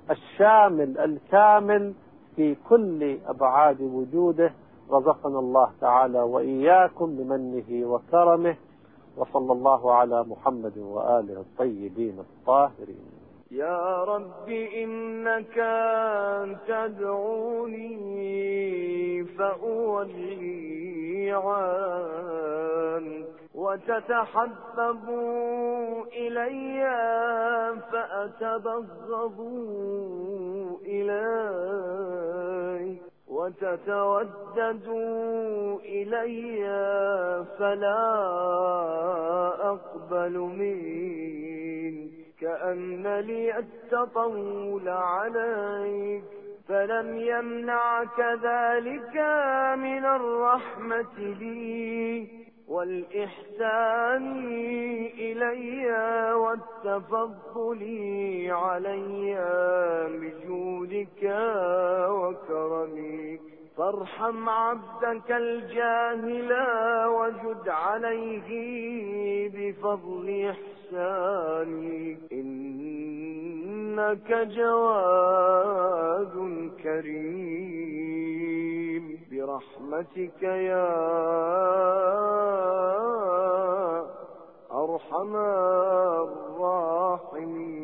الشامل 0.09 0.97
الكامل 0.97 1.93
في 2.35 2.55
كل 2.69 3.17
أبعاد 3.27 3.81
وجوده. 3.81 4.53
رزقنا 4.91 5.39
الله 5.39 5.69
تعالى 5.81 6.19
وإياكم 6.19 7.15
بمنه 7.15 7.87
وكرمه 7.87 8.55
وصلى 9.17 9.51
الله 9.51 9.93
على 9.93 10.23
محمد 10.23 10.77
وآله 10.77 11.39
الطيبين 11.39 12.19
الطاهرين. 12.19 13.16
يا 13.51 14.03
رب 14.03 14.49
إنك 14.49 15.55
تدعوني 16.67 17.93
فأولي 19.23 21.31
عنك. 21.31 23.27
وتتحبب 23.57 25.09
إلي 26.13 26.79
فأتبغض 27.91 29.39
إليك 30.85 33.01
وتتودد 33.27 34.87
إلي 35.85 36.65
فلا 37.59 38.05
أقبل 39.69 40.37
منك 40.37 42.16
كأن 42.41 43.19
لي 43.19 43.57
التطول 43.57 44.89
عليك 44.89 46.23
فلم 46.67 47.17
يمنعك 47.17 48.19
ذلك 48.19 49.15
من 49.77 50.05
الرحمة 50.05 51.17
لي 51.19 52.27
والإحسان 52.67 54.45
إلي 55.19 55.93
والتفضل 56.33 57.81
علي 58.49 59.35
بجودك 60.21 61.23
وكرمك. 62.09 63.56
فارحم 63.77 64.49
عبدك 64.49 65.31
الجاهل 65.31 66.53
وجد 67.07 67.69
عليه 67.69 68.49
بفضل 69.49 70.27
إحسانك 70.49 72.17
إنك 72.31 74.29
جواد 74.57 76.35
كريم. 76.83 78.07
برحمتك 79.31 80.43
يا 80.43 80.89
أرحم 84.71 85.35
الراحمين. 86.55 87.77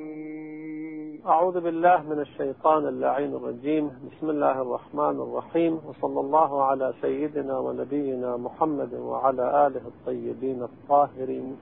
أعوذ 1.27 1.59
بالله 1.59 2.03
من 2.03 2.19
الشيطان 2.19 2.87
اللعين 2.87 3.35
الرجيم. 3.35 3.91
بسم 4.11 4.29
الله 4.29 4.61
الرحمن 4.61 5.21
الرحيم. 5.21 5.79
وصلى 5.87 6.19
الله 6.19 6.63
على 6.63 6.93
سيدنا 7.01 7.57
ونبينا 7.57 8.37
محمد 8.37 8.93
وعلى 8.93 9.67
آله 9.67 9.81
الطيبين 9.87 10.63
الطاهرين. 10.63 11.57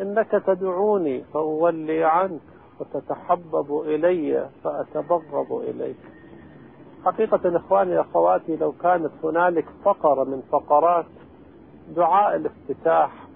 إنك 0.00 0.30
تدعوني 0.46 1.24
فأولي 1.24 2.04
عنك 2.04 2.40
وتتحبب 2.80 3.80
إلي 3.80 4.48
فأتبغض 4.64 5.52
إليك. 5.52 5.96
حقيقة 7.04 7.56
إخواني 7.56 8.00
أخواتي 8.00 8.56
لو 8.56 8.72
كانت 8.72 9.12
هنالك 9.24 9.66
فقرة 9.84 10.24
من 10.24 10.42
فقرات 10.52 11.06
دعاء 11.96 12.36
الافتتاح 12.36 13.26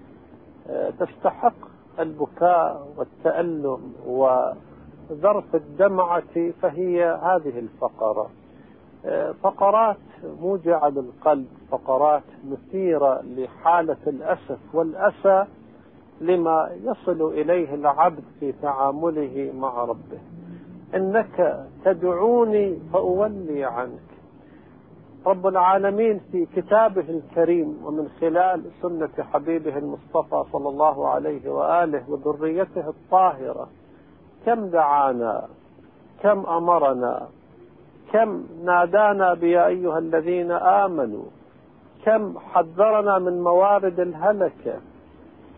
آه، 0.70 0.90
تستحق 0.90 1.54
البكاء 1.98 2.88
والتألم 2.96 3.92
وذرف 5.10 5.54
الدمعة 5.54 6.50
فهي 6.62 7.04
هذه 7.04 7.58
الفقرة. 7.58 8.30
آه، 9.06 9.32
فقرات 9.42 9.96
موجعة 10.40 10.88
للقلب 10.88 11.46
فقرات 11.70 12.22
مثيرة 12.50 13.20
لحالة 13.22 13.96
الأسف 14.06 14.58
والأسى 14.74 15.44
لما 16.20 16.70
يصل 16.84 17.22
إليه 17.32 17.74
العبد 17.74 18.24
في 18.40 18.52
تعامله 18.52 19.52
مع 19.58 19.84
ربه. 19.84 20.18
إنك 20.94 21.66
تدعوني 21.84 22.78
فأولي 22.92 23.64
عنك. 23.64 24.08
رب 25.26 25.46
العالمين 25.46 26.20
في 26.32 26.46
كتابه 26.56 27.04
الكريم 27.08 27.80
ومن 27.84 28.08
خلال 28.20 28.64
سنة 28.82 29.24
حبيبه 29.32 29.78
المصطفى 29.78 30.44
صلى 30.52 30.68
الله 30.68 31.08
عليه 31.08 31.50
وآله 31.50 32.10
وذريته 32.10 32.88
الطاهرة 32.88 33.68
كم 34.48 34.66
دعانا؟ 34.66 35.48
كم 36.22 36.46
أمرنا؟ 36.46 37.28
كم 38.12 38.46
نادانا 38.64 39.34
بيا 39.34 39.66
أيها 39.66 39.98
الذين 39.98 40.50
آمنوا؟ 40.50 41.24
كم 42.04 42.38
حذرنا 42.38 43.18
من 43.18 43.42
موارد 43.42 44.00
الهلكة؟ 44.00 44.74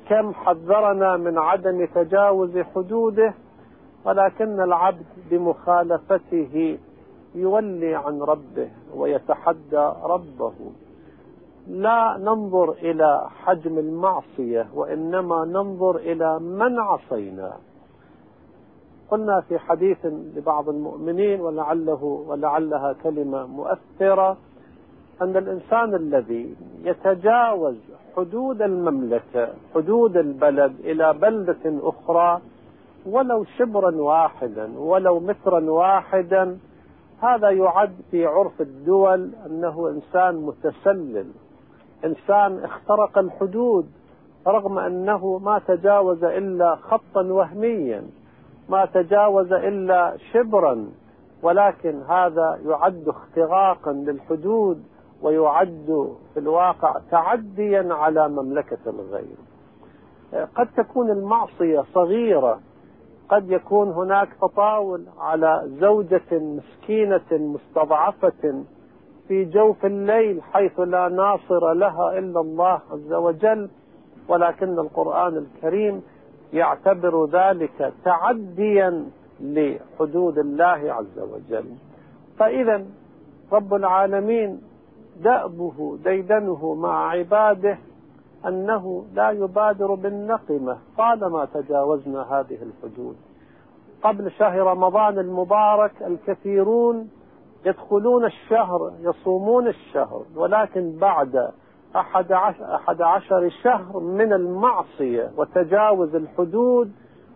كم 0.08 0.32
حذرنا 0.32 1.16
من 1.16 1.38
عدم 1.38 1.84
تجاوز 1.84 2.58
حدوده؟ 2.58 3.34
ولكن 4.04 4.60
العبد 4.60 5.06
بمخالفته 5.30 6.78
يولي 7.34 7.94
عن 7.94 8.22
ربه 8.22 8.70
ويتحدى 8.94 9.92
ربه. 10.02 10.52
لا 11.68 12.16
ننظر 12.18 12.70
إلى 12.70 13.26
حجم 13.44 13.78
المعصية 13.78 14.66
وإنما 14.74 15.44
ننظر 15.44 15.96
إلى 15.96 16.38
من 16.38 16.78
عصينا. 16.78 17.52
قلنا 19.10 19.40
في 19.40 19.58
حديث 19.58 20.06
لبعض 20.06 20.68
المؤمنين 20.68 21.40
ولعله 21.40 22.04
ولعلها 22.04 22.92
كلمة 23.02 23.46
مؤثرة 23.46 24.36
أن 25.22 25.36
الإنسان 25.36 25.94
الذي 25.94 26.54
يتجاوز 26.84 27.76
حدود 28.16 28.62
المملكة 28.62 29.48
حدود 29.74 30.16
البلد 30.16 30.80
إلى 30.80 31.12
بلدة 31.12 31.88
أخرى 31.88 32.40
ولو 33.06 33.44
شبرا 33.44 33.96
واحدا 33.96 34.78
ولو 34.78 35.20
مترا 35.20 35.70
واحدا 35.70 36.58
هذا 37.22 37.50
يعد 37.50 37.92
في 38.10 38.26
عرف 38.26 38.60
الدول 38.60 39.30
أنه 39.46 39.88
إنسان 39.88 40.34
متسلل 40.36 41.26
إنسان 42.04 42.64
اخترق 42.64 43.18
الحدود 43.18 43.86
رغم 44.46 44.78
أنه 44.78 45.38
ما 45.38 45.58
تجاوز 45.68 46.24
إلا 46.24 46.76
خطا 46.76 47.22
وهميا. 47.22 48.02
ما 48.70 48.84
تجاوز 48.84 49.52
إلا 49.52 50.16
شبرا 50.32 50.86
ولكن 51.42 52.02
هذا 52.08 52.58
يعد 52.66 53.08
اختراقا 53.08 53.92
للحدود 53.92 54.82
ويعد 55.22 56.14
في 56.34 56.40
الواقع 56.40 56.94
تعديا 57.10 57.94
على 57.94 58.28
مملكة 58.28 58.78
الغير. 58.86 59.36
قد 60.54 60.68
تكون 60.76 61.10
المعصية 61.10 61.84
صغيرة 61.94 62.60
قد 63.28 63.50
يكون 63.50 63.88
هناك 63.88 64.28
تطاول 64.42 65.04
على 65.18 65.62
زوجة 65.80 66.22
مسكينة 66.32 67.20
مستضعفة 67.32 68.64
في 69.28 69.44
جوف 69.44 69.86
الليل 69.86 70.42
حيث 70.42 70.80
لا 70.80 71.08
ناصر 71.08 71.72
لها 71.72 72.18
إلا 72.18 72.40
الله 72.40 72.80
عز 72.92 73.12
وجل 73.12 73.70
ولكن 74.28 74.78
القرآن 74.78 75.36
الكريم 75.36 76.02
يعتبر 76.52 77.26
ذلك 77.26 77.92
تعديا 78.04 79.04
لحدود 79.40 80.38
الله 80.38 80.92
عز 80.92 81.18
وجل. 81.18 81.64
فإذا 82.38 82.84
رب 83.52 83.74
العالمين 83.74 84.62
دأبه 85.22 85.98
ديدنه 86.04 86.74
مع 86.74 87.10
عباده 87.10 87.78
أنه 88.46 89.04
لا 89.14 89.30
يبادر 89.30 89.94
بالنقمة. 89.94 90.78
طالما 90.98 91.44
تجاوزنا 91.44 92.22
هذه 92.22 92.58
الحدود. 92.62 93.16
قبل 94.02 94.30
شهر 94.30 94.58
رمضان 94.58 95.18
المبارك 95.18 95.92
الكثيرون 96.02 97.10
يدخلون 97.66 98.24
الشهر 98.24 98.92
يصومون 99.00 99.68
الشهر 99.68 100.22
ولكن 100.36 100.96
بعد 100.96 101.50
أحد 101.96 102.32
عشر, 102.32 102.74
أحد 102.74 103.02
عشر 103.02 103.50
شهر 103.62 104.00
من 104.00 104.32
المعصية 104.32 105.30
وتجاوز 105.36 106.14
الحدود 106.14 106.92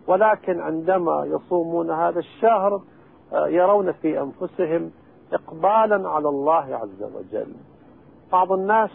ولكن 0.07 0.59
عندما 0.59 1.25
يصومون 1.25 1.91
هذا 1.91 2.19
الشهر 2.19 2.81
آه، 3.33 3.47
يرون 3.47 3.91
في 3.91 4.21
أنفسهم 4.21 4.91
إقبالا 5.33 6.09
على 6.09 6.29
الله 6.29 6.75
عز 6.75 7.03
وجل. 7.03 7.53
بعض 8.31 8.51
الناس 8.51 8.91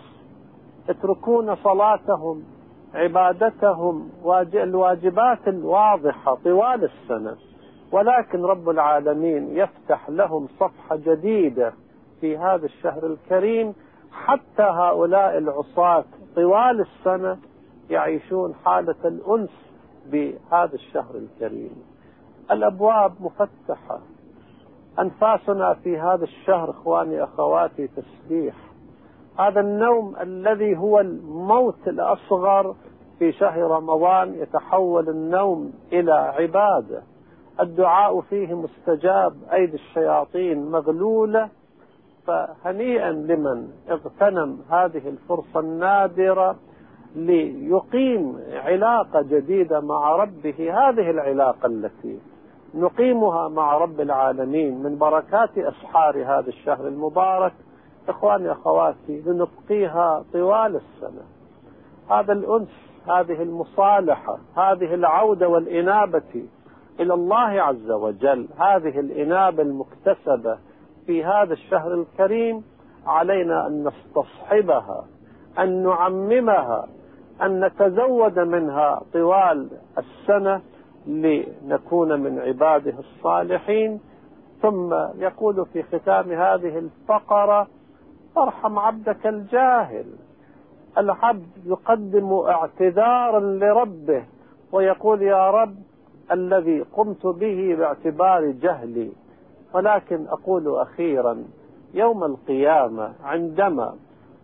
يتركون 0.89 1.57
صلاتهم 1.57 2.43
عبادتهم 2.95 4.11
الواجبات 4.55 5.49
الواضحة 5.49 6.35
طوال 6.45 6.85
السنة 6.85 7.37
ولكن 7.93 8.43
رب 8.43 8.69
العالمين 8.69 9.57
يفتح 9.57 10.11
لهم 10.11 10.49
صفحة 10.61 10.97
جديدة 10.97 11.73
في 12.21 12.39
هذا 12.39 12.67
الشهر 12.67 13.07
الكريم 13.07 13.75
حتى 14.13 14.63
هؤلاء 14.63 15.39
العصاة 15.39 16.05
طوال 16.37 16.81
السنة 16.81 17.39
يعيشون 17.91 18.55
حالة 18.65 18.95
الأنس 19.05 19.51
بهذا 20.07 20.75
الشهر 20.75 21.15
الكريم. 21.15 21.83
الأبواب 22.51 23.13
مفتحة. 23.21 23.99
أنفاسنا 24.99 25.75
في 25.75 25.99
هذا 25.99 26.25
الشهر 26.25 26.71
إخواني 26.71 27.25
أخواتي 27.25 27.89
تسبيح. 27.89 28.55
هذا 29.39 29.61
النوم 29.61 30.17
الذي 30.21 30.77
هو 30.77 31.01
الموت 31.01 31.89
الأصغر 31.89 32.75
في 33.19 33.33
شهر 33.33 33.63
رمضان 33.63 34.35
يتحول 34.35 35.09
النوم 35.09 35.73
إلى 35.93 36.13
عبادة. 36.13 37.03
الدعاء 37.61 38.21
فيه 38.21 38.55
مستجاب. 38.55 39.37
أيدي 39.53 39.75
الشياطين 39.75 40.71
مغلولة. 40.71 41.49
فهنيئا 42.31 43.13
لمن 43.13 43.69
اغتنم 43.91 44.59
هذه 44.71 45.09
الفرصة 45.09 45.61
النادرة 45.61 46.57
ليقيم 47.17 48.41
علاقة 48.53 49.23
جديدة 49.23 49.81
مع 49.81 50.17
ربه. 50.17 50.55
هذه 50.59 51.11
العلاقة 51.11 51.67
التي 51.67 52.19
نقيمها 52.75 53.49
مع 53.49 53.79
رب 53.79 54.01
العالمين 54.01 54.83
من 54.83 54.99
بركات 54.99 55.59
أسحار 55.59 56.23
هذا 56.25 56.49
الشهر 56.49 56.89
المبارك 56.89 57.53
إخواني 58.09 58.53
أخواتي 58.53 59.23
لنبقيها 59.27 60.25
طوال 60.33 60.77
السنة. 60.77 61.23
هذا 62.11 62.33
الأنس 62.33 62.69
هذه 63.09 63.43
المصالحة 63.43 64.39
هذه 64.57 64.95
العودة 64.95 65.49
والإنابة 65.49 66.47
إلى 67.01 67.15
الله 67.15 67.63
عز 67.63 67.91
وجل 67.91 68.49
هذه 68.59 69.01
الإنابة 69.01 69.63
المكتسبة 69.63 70.59
في 71.11 71.25
هذا 71.25 71.53
الشهر 71.53 71.95
الكريم 71.95 72.65
علينا 73.07 73.67
أن 73.67 73.89
نستصحبها 73.89 75.05
أن 75.59 75.83
نعممها 75.83 76.87
أن 77.43 77.65
نتزود 77.65 78.39
منها 78.39 79.03
طوال 79.13 79.69
السنة 79.99 80.61
لنكون 81.07 82.21
من 82.21 82.39
عباده 82.39 82.95
الصالحين. 82.99 84.01
ثم 84.63 84.95
يقول 85.15 85.67
في 85.73 85.83
ختام 85.83 86.33
هذه 86.33 86.79
الفقرة 86.79 87.67
أرحم 88.39 88.79
عبدك 88.79 89.27
الجاهل 89.27 90.07
العبد 90.99 91.49
يقدم 91.65 92.33
اعتذارا 92.33 93.41
لربه 93.41 94.25
ويقول 94.73 95.23
يا 95.23 95.51
رب 95.51 95.75
الذي 96.33 96.81
قمت 96.81 97.27
به 97.27 97.77
باعتبار 97.79 98.51
جهلي 98.51 99.13
ولكن 99.75 100.27
أقول 100.29 100.81
أخيرا 100.81 101.45
يوم 101.95 102.25
القيامة 102.25 103.13
عندما 103.25 103.95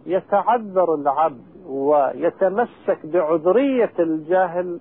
يتعذر 0.06 0.94
العبد 0.94 1.44
ويتمسك 1.68 2.98
بعذرية 3.04 3.92
الجهل 3.98 4.80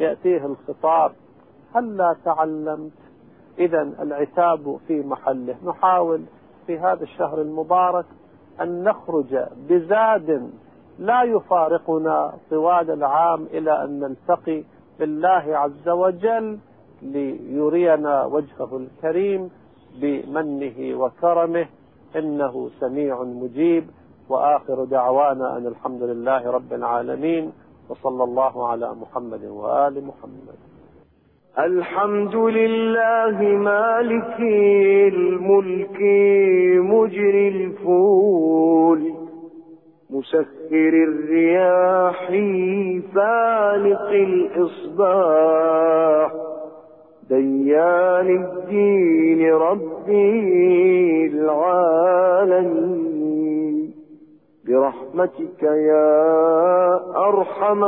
يأتيه 0.00 0.46
الخطاب 0.46 1.12
هل 1.74 1.96
لا 1.96 2.16
تعلمت؟ 2.24 2.92
إذا 3.58 3.82
العتاب 3.82 4.76
في 4.88 5.02
محله. 5.02 5.56
نحاول 5.64 6.22
في 6.66 6.78
هذا 6.78 7.02
الشهر 7.02 7.40
المبارك 7.40 8.04
أن 8.60 8.84
نخرج 8.84 9.38
بزاد 9.68 10.50
لا 10.98 11.22
يفارقنا 11.22 12.32
طوال 12.50 12.90
العام 12.90 13.42
إلى 13.42 13.84
أن 13.84 14.00
نلتقي 14.00 14.62
بالله 14.98 15.44
عز 15.58 15.88
وجل 15.88 16.58
ليرينا 17.02 18.24
وجهه 18.24 18.76
الكريم. 18.76 19.50
بمنه 20.00 20.98
وكرمه 21.00 21.66
إنه 22.16 22.70
سميع 22.80 23.22
مجيب. 23.22 23.84
وآخر 24.28 24.84
دعوانا 24.84 25.56
أن 25.56 25.66
الحمد 25.66 26.02
لله 26.02 26.50
رب 26.50 26.72
العالمين 26.72 27.52
وصلى 27.88 28.24
الله 28.24 28.68
على 28.68 28.94
محمد 28.94 29.44
وآل 29.44 30.04
محمد. 30.04 30.58
الحمد 31.58 32.36
لله 32.36 33.42
مالك 33.42 34.40
الملك 35.14 36.00
مجري 36.80 37.48
الفول 37.48 39.12
مسخر 40.10 40.92
الرياح 41.08 42.28
فالق 43.14 44.08
الإصباح 44.90 46.30
ديان 47.28 48.44
الدين 48.44 49.52
ربي 49.54 51.26
العالمين. 51.26 53.06
برحمتك 54.66 55.62
يا 55.62 56.94
أرحم 57.16 57.84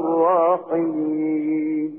الراحمين. 0.00 1.90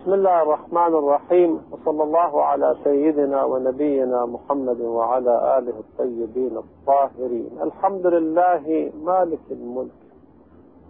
بسم 0.00 0.12
الله 0.14 0.42
الرحمن 0.42 0.94
الرحيم. 0.94 1.60
وصلى 1.72 2.02
الله 2.02 2.44
على 2.44 2.76
سيدنا 2.84 3.44
ونبينا 3.44 4.26
محمد 4.26 4.80
وعلى 4.80 5.58
آله 5.58 5.74
الطيبين 5.78 6.56
الطاهرين. 6.56 7.50
الحمد 7.62 8.06
لله 8.06 8.90
مالك 9.04 9.40
الملك 9.50 10.00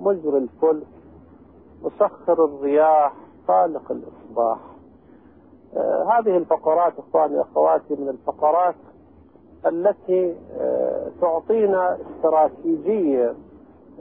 مجري 0.01 0.39
الفلك 0.39 0.87
مسخر 1.85 2.45
الرياح 2.45 3.13
خالق 3.49 3.93
الإصباح. 3.93 4.72
هذه 6.09 6.37
الفقرات 6.37 6.93
إخواني 6.99 7.41
أخواتي 7.41 7.95
من 7.95 8.09
الفقرات 8.09 8.75
التي 9.67 10.37
آه 10.61 11.09
تعطينا 11.21 11.99
استراتيجية 12.17 13.35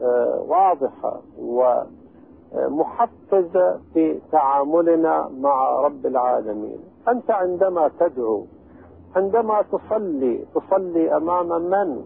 آه 0.01 0.45
واضحة 0.47 1.21
و 1.39 1.81
محفزة 2.55 3.79
في 3.93 4.19
تعاملنا 4.31 5.29
مع 5.39 5.79
رب 5.81 6.05
العالمين. 6.05 6.79
أنت 7.07 7.31
عندما 7.31 7.91
تدعو 7.99 8.45
عندما 9.15 9.61
تصلي 9.61 10.45
تصلي 10.55 11.17
أمام 11.17 11.47
من؟ 11.61 12.05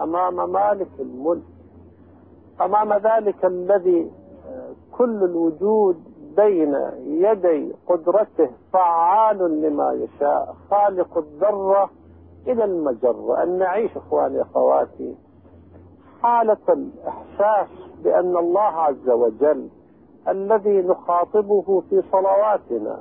أمام 0.00 0.52
مالك 0.52 0.88
الملك. 1.00 1.42
أمام 2.60 2.92
ذلك 2.92 3.44
الذي 3.44 4.10
كل 4.92 5.24
الوجود 5.24 5.96
بين 6.36 6.76
يدي 7.06 7.72
قدرته 7.86 8.50
فعال 8.72 9.62
لما 9.62 9.92
يشاء 9.92 10.54
خالق 10.70 11.18
الذرة 11.18 11.90
إلى 12.46 12.64
المجرة 12.64 13.42
أن 13.42 13.58
نعيش 13.58 13.96
إخواني 13.96 14.42
أخواتي 14.42 15.14
حالة 16.22 16.56
الإحساس 16.68 17.68
بأن 18.04 18.36
الله 18.36 18.60
عز 18.60 19.10
وجل 19.10 19.68
الذي 20.28 20.82
نخاطبه 20.82 21.82
في 21.90 22.02
صلواتنا 22.12 22.98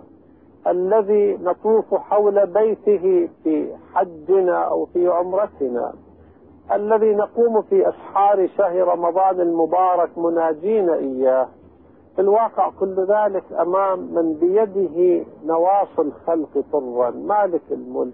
الذي 0.67 1.37
نطوف 1.37 1.95
حول 1.95 2.47
بيته 2.47 3.29
في 3.43 3.75
حجنا 3.93 4.57
أو 4.63 4.85
في 4.85 5.07
عمرتنا 5.07 5.93
الذي 6.73 7.15
نقوم 7.15 7.61
في 7.61 7.89
أسحار 7.89 8.47
شهر 8.57 8.87
رمضان 8.87 9.41
المبارك 9.41 10.17
مناجين 10.17 10.89
إياه. 10.89 11.47
في 12.15 12.21
الواقع 12.21 12.69
كل 12.79 12.95
ذلك 12.95 13.43
أمام 13.59 13.99
من 13.99 14.33
بيده 14.33 15.25
نواصي 15.45 16.01
الخلق 16.01 16.63
طرا. 16.71 17.09
مالك 17.09 17.61
الملك. 17.71 18.13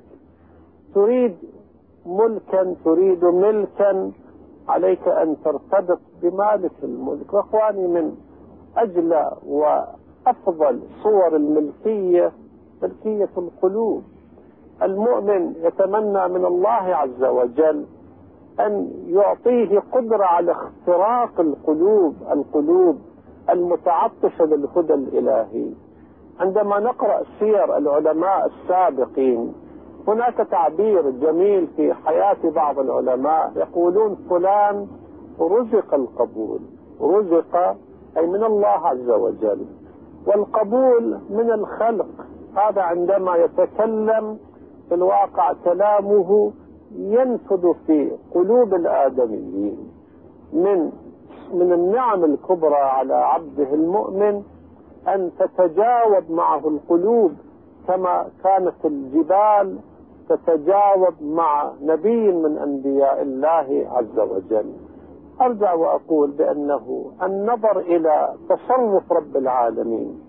تريد 0.95 1.38
ملكا 2.06 2.76
تريد 2.86 3.26
ملكا. 3.26 4.12
عليك 4.68 5.08
أن 5.08 5.36
ترتبط 5.45 6.00
بمالك 6.22 6.72
الملك. 6.84 7.34
وأخواني 7.34 7.88
من 7.88 8.16
أجل 8.78 9.26
وأفضل 9.48 10.82
صور 11.04 11.36
الملكية 11.36 12.32
ملكية 12.82 13.30
القلوب. 13.38 14.04
المؤمن 14.82 15.54
يتمنى 15.62 16.28
من 16.28 16.45
الله 16.45 16.70
عز 16.95 17.24
وجل 17.24 17.86
أن 18.60 18.91
يعطيه 19.08 19.80
قدرة 19.91 20.26
على 20.26 20.52
اختراق 20.52 21.39
القلوب 21.39 22.16
القلوب 22.32 22.98
المتعطشة 23.50 24.45
للهدى 24.45 24.93
الإلهي. 24.93 25.70
عندما 26.39 26.80
نقرأ 26.80 27.24
سير 27.39 27.78
العلماء 27.78 28.45
السابقين 28.45 29.54
هناك 30.08 30.38
تعبير 30.38 31.10
جميل 31.10 31.68
في 31.68 31.93
حياة 31.93 32.38
بعض 32.56 32.80
العلماء. 32.80 33.52
يقولون 33.56 34.16
فلان 34.30 34.88
رزق 35.39 35.93
القبول. 35.93 36.60
رزق 37.02 37.56
أي 38.18 38.28
من 38.28 38.43
الله 38.43 38.68
عز 38.68 39.10
وجل. 39.10 39.66
والقبول 40.28 41.20
من 41.30 41.52
الخلق. 41.52 42.08
هذا 42.56 42.82
عندما 42.82 43.36
يتكلم 43.36 44.38
في 44.89 44.95
الواقع 44.95 45.54
كلامه 45.64 46.52
ينفذ 46.95 47.74
في 47.88 48.12
قلوب 48.34 48.74
الآدميين. 48.74 49.91
من 50.54 50.91
من 51.54 51.74
النعم 51.74 52.24
الكبرى 52.24 52.76
على 52.76 53.14
عبده 53.16 53.74
المؤمن 53.74 54.43
أن 55.08 55.32
تتجاوب 55.39 56.32
معه 56.32 56.68
القلوب 56.68 57.32
كما 57.88 58.28
كانت 58.43 58.86
الجبال 58.86 59.80
تتجاوب 60.30 61.14
مع 61.22 61.72
نبي 61.82 62.32
من 62.32 62.58
أنبياء 62.58 63.22
الله 63.22 63.88
عز 63.91 64.20
وجل. 64.20 64.74
أرجع 65.41 65.74
وأقول 65.74 66.32
بأنه 66.32 67.12
النظر 67.24 67.80
إلى 67.80 68.34
تصرف 68.50 69.12
رب 69.12 69.38
العالمين 69.38 70.20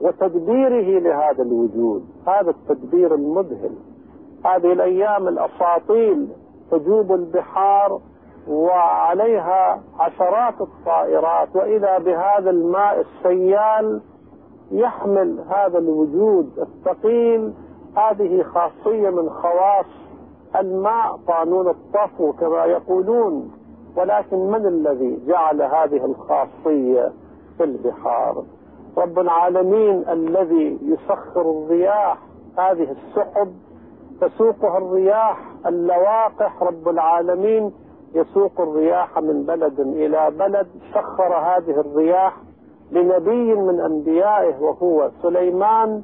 وتدبيره 0.00 0.98
لهذا 1.00 1.42
الوجود 1.42 2.04
هذا 2.26 2.50
التدبير 2.50 3.14
المذهل. 3.14 3.72
هذه 4.44 4.72
الأيام 4.72 5.28
الأساطيل 5.28 6.28
تجوب 6.70 7.12
البحار 7.12 8.00
وعليها 8.48 9.80
عشرات 9.98 10.60
الطائرات 10.60 11.56
وإذا 11.56 11.98
بهذا 11.98 12.50
الماء 12.50 13.00
السيال 13.00 14.00
يحمل 14.70 15.44
هذا 15.50 15.78
الوجود 15.78 16.58
الثقيل 16.58 17.52
هذه 17.96 18.42
خاصية 18.42 19.10
من 19.10 19.30
خواص 19.30 19.86
الماء 20.56 21.18
قانون 21.28 21.68
الطفو 21.68 22.32
كما 22.32 22.64
يقولون. 22.64 23.52
ولكن 23.96 24.36
من 24.36 24.66
الذي 24.66 25.26
جعل 25.26 25.62
هذه 25.62 26.04
الخاصية 26.04 27.12
في 27.58 27.64
البحار؟ 27.64 28.44
رب 28.96 29.18
العالمين 29.18 30.04
الذي 30.08 30.78
يسخر 30.82 31.40
الرياح 31.50 32.18
هذه 32.58 32.88
السحب 32.90 33.52
تسوقها 34.20 34.78
الرياح 34.78 35.38
اللواقح 35.66 36.62
رب 36.62 36.88
العالمين 36.88 37.72
يسوق 38.14 38.60
الرياح 38.60 39.18
من 39.18 39.42
بلد 39.42 39.80
إلى 39.80 40.30
بلد 40.38 40.66
سخر 40.94 41.34
هذه 41.34 41.80
الرياح 41.80 42.36
لنبي 42.92 43.54
من 43.54 43.80
أنبيائه 43.80 44.62
وهو 44.62 45.10
سليمان. 45.22 46.02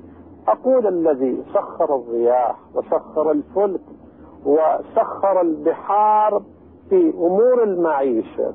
أقول 0.48 0.86
الذي 0.86 1.42
سخر 1.54 1.96
الرياح 1.96 2.56
وسخر 2.74 3.30
الفلك 3.30 3.80
وسخر 4.46 5.40
البحار 5.40 6.42
في 6.90 7.10
أمور 7.14 7.62
المعيشة 7.62 8.52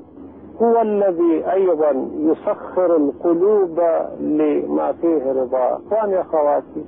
هو 0.62 0.80
الذي 0.80 1.52
أيضا 1.52 2.08
يسخر 2.16 2.96
القلوب 2.96 3.80
لما 4.20 4.92
فيه 4.92 5.32
رضا. 5.32 5.80
إخواني 5.86 6.20
أخواتي 6.20 6.84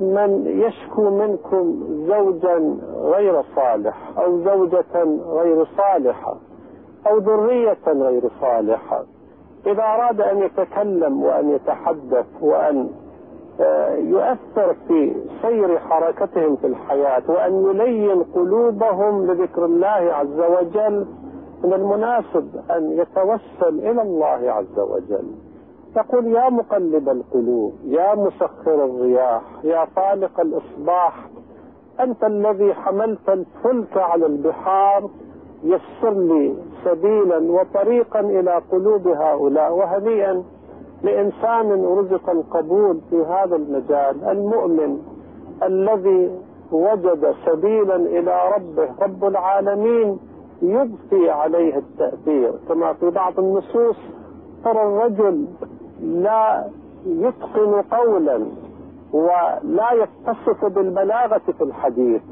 من 0.00 0.46
يشكو 0.46 1.10
منكم 1.10 1.84
زوجا 2.08 2.76
غير 2.96 3.42
صالح 3.56 4.18
أو 4.18 4.38
زوجة 4.44 5.04
غير 5.28 5.64
صالحة 5.76 6.36
أو 7.06 7.18
ذرية 7.18 7.86
غير 7.86 8.22
صالحة. 8.40 9.04
إذا 9.66 9.82
أراد 9.82 10.20
أن 10.20 10.38
يتكلم 10.38 11.22
وأن 11.22 11.50
يتحدث 11.50 12.26
وأن 12.40 12.90
آه، 13.60 13.94
يؤثر 13.94 14.74
في 14.88 15.14
سير 15.42 15.78
حركتهم 15.78 16.56
في 16.56 16.66
الحياة 16.66 17.22
وأن 17.28 17.64
يلين 17.64 18.22
قلوبهم 18.22 19.26
لذكر 19.26 19.64
الله 19.64 19.88
عز 19.88 20.40
وجل 20.40 21.06
من 21.64 21.72
المناسب 21.72 22.48
أن 22.70 22.92
يتوسل 22.92 23.90
إلى 23.90 24.02
الله 24.02 24.52
عز 24.52 24.78
وجل. 24.78 25.45
تقول 25.96 26.26
يا 26.26 26.48
مقلب 26.50 27.08
القلوب 27.08 27.72
يا 27.84 28.14
مسخر 28.14 28.84
الرياح 28.84 29.42
يا 29.64 29.86
خالق 29.96 30.40
الإصباح 30.40 31.28
أنت 32.00 32.24
الذي 32.24 32.74
حملت 32.74 33.28
الفلك 33.28 33.96
على 33.96 34.26
البحار 34.26 35.10
يسر 35.64 36.10
لي 36.10 36.54
سبيلا 36.84 37.52
وطريقا 37.52 38.20
إلى 38.20 38.62
قلوب 38.72 39.08
هؤلاء. 39.08 39.72
وهنيئا 39.72 40.42
لإنسان 41.02 41.84
رزق 41.84 42.30
القبول 42.30 43.00
في 43.10 43.16
هذا 43.24 43.56
المجال 43.56 44.24
المؤمن 44.24 44.98
الذي 45.62 46.30
وجد 46.72 47.34
سبيلا 47.46 47.96
إلى 47.96 48.40
ربه 48.56 48.88
رب 49.02 49.24
العالمين 49.24 50.18
يضفي 50.62 51.30
عليه 51.30 51.76
التأثير. 51.76 52.52
كما 52.68 52.92
في 52.92 53.10
بعض 53.10 53.38
النصوص 53.38 53.96
ترى 54.64 54.82
الرجل 54.82 55.46
لا 56.00 56.64
يتقن 57.06 57.82
قولا 57.82 58.46
ولا 59.12 59.92
يتصف 59.92 60.64
بالبلاغة 60.64 61.38
في 61.58 61.64
الحديث 61.64 62.22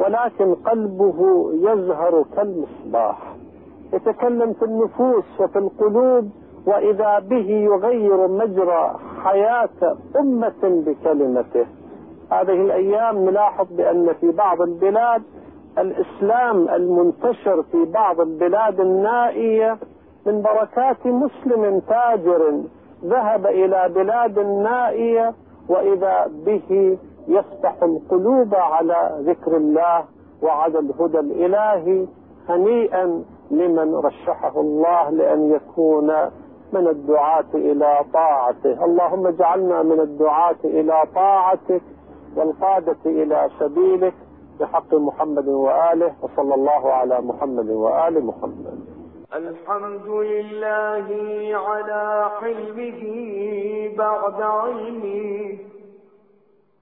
ولكن 0.00 0.54
قلبه 0.54 1.50
يزهر 1.54 2.24
كالمصباح. 2.36 3.34
يتكلم 3.92 4.52
في 4.52 4.64
النفوس 4.64 5.40
وفي 5.40 5.58
القلوب 5.58 6.30
وإذا 6.66 7.18
به 7.18 7.50
يغير 7.50 8.28
مجرى 8.28 8.96
حياة 9.24 9.96
أمة 10.20 10.54
بكلمته. 10.62 11.66
هذه 12.30 12.52
الأيام 12.64 13.18
نلاحظ 13.24 13.66
بأن 13.70 14.12
في 14.20 14.30
بعض 14.30 14.60
البلاد 14.62 15.22
الإسلام 15.78 16.68
المنتشر 16.68 17.62
في 17.62 17.84
بعض 17.84 18.20
البلاد 18.20 18.80
النائية 18.80 19.78
من 20.26 20.42
بركات 20.42 21.06
مسلم 21.06 21.80
تاجر 21.88 22.62
ذهب 23.04 23.46
إلى 23.46 23.88
بلاد 23.94 24.38
نائية 24.38 25.34
وإذا 25.68 26.30
به 26.46 26.98
يفتح 27.28 27.82
القلوب 27.82 28.54
على 28.54 29.16
ذكر 29.20 29.56
الله 29.56 30.04
وعلى 30.42 30.78
الهدى 30.78 31.18
الإلهي 31.18 32.06
هنيئا 32.48 33.24
لمن 33.50 33.94
رشحه 33.94 34.60
الله 34.60 35.10
لأن 35.10 35.50
يكون 35.52 36.12
من 36.72 36.88
الدعاة 36.88 37.44
إلى 37.54 38.00
طاعته. 38.12 38.84
اللهم 38.84 39.26
اجعلنا 39.26 39.82
من 39.82 40.00
الدعاة 40.00 40.56
إلى 40.64 41.02
طاعتك 41.14 41.82
والقادة 42.36 42.96
إلى 43.06 43.48
سبيلك 43.58 44.14
بحق 44.60 44.94
محمد 44.94 45.48
وآله 45.48 46.12
وصلى 46.22 46.54
الله 46.54 46.92
على 46.92 47.20
محمد 47.20 47.70
وآل 47.70 48.26
محمد. 48.26 48.78
الحمد 49.32 50.06
لله 50.08 51.06
على 51.58 52.30
حلمه 52.40 53.02
بعد 53.98 54.42
علمه 54.42 55.58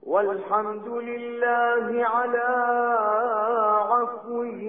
والحمد 0.03 0.87
لله 0.87 2.05
على 2.05 2.47
عفوه 3.91 4.61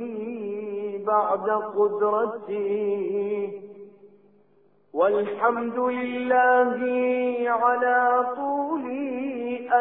بعد 1.07 1.51
قدرته 1.51 2.71
والحمد 4.95 5.79
لله 5.79 6.79
على 7.51 8.27
طول 8.37 8.85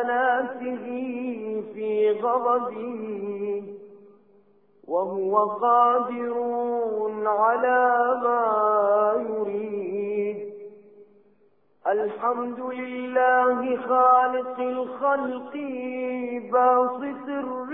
أناته 0.02 0.86
في 1.74 2.12
غضبه. 2.12 3.64
وهو 4.88 5.46
قادر 5.46 6.34
على 7.26 8.20
ما 8.24 9.14
يريد. 9.30 10.54
الحمد 11.88 12.60
لله 12.60 13.78
خالق 13.78 14.60
الخلق 14.60 15.54
باسط 16.52 17.28
الرزق 17.28 17.74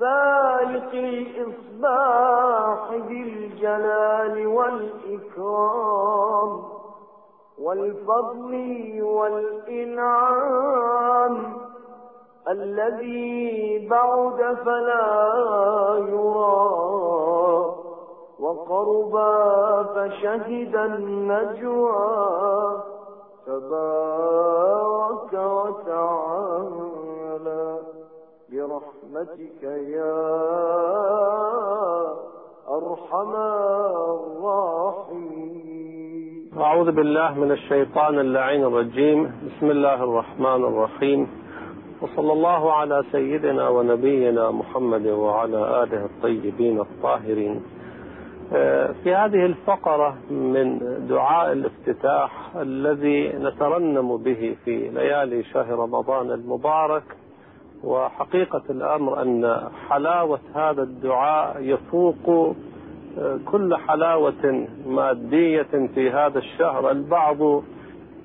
فالق 0.00 0.92
الإصباح 0.94 2.80
بالجلال 2.96 4.46
والإكرام 4.46 5.92
والفضل 7.58 8.52
والإنعام. 9.02 10.52
الذي 12.48 13.88
بعد 13.88 14.56
فلا 14.64 15.26
يرى 16.08 16.62
وقرب 18.40 19.14
فشهد 19.94 20.76
النجوى 20.76 22.02
تبارك 23.46 25.32
وتعالى 25.32 26.82
برحمتك 28.52 29.62
يا 29.62 30.18
أرحم 32.68 33.32
الراحمين. 34.42 35.42
أعوذ 36.58 36.90
بالله 36.92 37.34
من 37.34 37.50
الشيطان 37.52 38.18
اللعين 38.18 38.64
الرجيم. 38.64 39.32
بسم 39.46 39.70
الله 39.70 40.04
الرحمن 40.04 40.64
الرحيم. 40.64 41.41
وصلى 42.02 42.32
الله 42.32 42.72
على 42.72 43.04
سيدنا 43.12 43.68
ونبينا 43.68 44.50
محمد 44.50 45.06
وعلى 45.06 45.82
آله 45.82 46.04
الطيبين 46.04 46.80
الطاهرين. 46.80 47.62
في 49.02 49.14
هذه 49.14 49.46
الفقرة 49.46 50.16
من 50.30 50.78
دعاء 51.08 51.52
الافتتاح 51.52 52.56
الذي 52.56 53.28
نترنم 53.28 54.16
به 54.16 54.56
في 54.64 54.88
ليالي 54.88 55.42
شهر 55.42 55.78
رمضان 55.78 56.30
المبارك 56.30 57.02
وحقيقة 57.84 58.62
الأمر 58.70 59.22
أن 59.22 59.68
حلاوة 59.88 60.40
هذا 60.54 60.82
الدعاء 60.82 61.60
يفوق 61.60 62.54
كل 63.46 63.76
حلاوة 63.76 64.66
مادية 64.86 65.88
في 65.94 66.10
هذا 66.10 66.38
الشهر. 66.38 66.90
البعض 66.90 67.62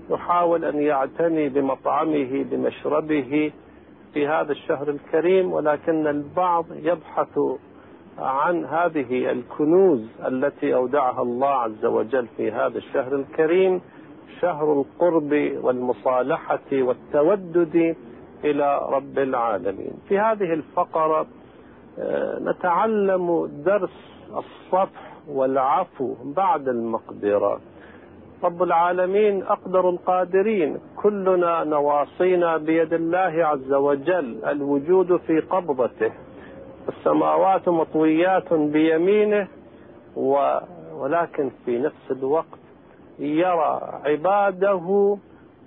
يحاول 0.10 0.66
أن 0.66 0.80
يعتني 0.80 1.50
بمطعمه 1.50 2.46
بمشربه 2.52 3.52
في 4.18 4.28
هذا 4.28 4.52
الشهر 4.52 4.90
الكريم 4.90 5.54
ولكن 5.54 6.08
البعض 6.08 6.66
يبحث 6.76 7.40
عن 8.18 8.66
هذه 8.66 9.32
الكنوز 9.32 10.06
التي 10.28 10.76
أودعها 10.76 11.22
الله 11.22 11.48
عز 11.50 11.86
وجل 11.86 12.28
في 12.38 12.52
هذا 12.52 12.78
الشهر 12.78 13.16
الكريم 13.16 13.82
شهر 14.42 14.74
القرب 14.82 15.52
والمصالحة 15.64 16.60
والتودد 16.74 17.96
إلى 18.44 18.82
رب 18.90 19.20
العالمين. 19.20 19.92
في 20.08 20.20
هذه 20.20 20.54
الفقرة 20.54 21.28
نتعلم 22.42 23.46
درس 23.66 23.96
الصفح 24.30 25.14
والعفو 25.28 26.16
بعد 26.24 26.68
المقدرة. 26.68 27.60
رب 28.44 28.64
العالمين 28.64 29.44
أقدر 29.44 29.90
القادرين 29.90 30.78
كلنا 30.96 31.64
نواصينا 31.64 32.58
بيد 32.58 32.94
الله 32.94 33.46
عز 33.46 33.74
وجل 33.74 34.46
الوجود 34.46 35.18
في 35.18 35.40
قبضته. 35.40 36.12
السماوات 36.90 37.70
مطويات 37.70 38.54
بيمينه 38.54 39.48
و 40.16 40.58
ولكن 40.94 41.52
في 41.66 41.80
نفس 41.80 42.12
الوقت 42.12 42.60
يرى 43.20 44.02
عباده 44.06 45.18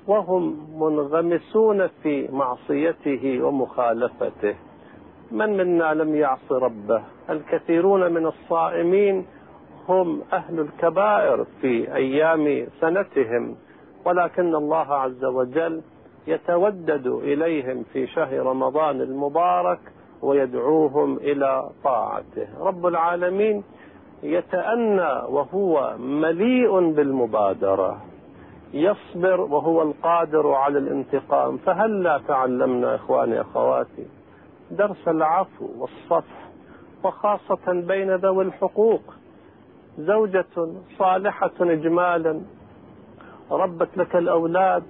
وهم 0.06 0.56
منغمسون 0.82 1.86
في 1.86 2.28
معصيته 2.32 3.42
ومخالفته. 3.42 4.54
من 5.30 5.56
منا 5.56 5.94
لم 5.94 6.16
يعص 6.16 6.52
ربه؟ 6.52 7.02
الكثيرون 7.30 8.12
من 8.12 8.26
الصائمين 8.26 9.26
هم 9.88 10.22
أهل 10.32 10.60
الكبائر 10.60 11.44
في 11.60 11.94
أيام 11.94 12.66
سنتهم 12.80 13.56
ولكن 14.04 14.54
الله 14.54 14.94
عز 14.94 15.24
وجل 15.24 15.82
يتودد 16.26 17.06
إليهم 17.06 17.84
في 17.92 18.06
شهر 18.06 18.38
رمضان 18.46 19.00
المبارك 19.00 19.80
ويدعوهم 20.22 21.16
إلى 21.16 21.70
طاعته. 21.84 22.48
رب 22.60 22.86
العالمين 22.86 23.64
يتأنى 24.22 25.22
وهو 25.28 25.94
مليء 25.98 26.90
بالمبادرة 26.92 28.00
يصبر 28.74 29.40
وهو 29.40 29.82
القادر 29.82 30.52
على 30.52 30.78
الانتقام. 30.78 31.56
فهل 31.56 32.02
لا 32.02 32.20
تعلمنا 32.28 32.94
إخواني 32.94 33.40
أخواتي 33.40 34.06
درس 34.70 35.08
العفو 35.08 35.66
والصفح 35.78 36.40
وخاصة 37.04 37.72
بين 37.72 38.14
ذوي 38.14 38.44
الحقوق 38.44 39.00
زوجة 40.06 40.46
صالحة 40.98 41.50
إجمالا. 41.60 42.40
ربت 43.50 43.88
لك 43.96 44.16
الأولاد 44.16 44.82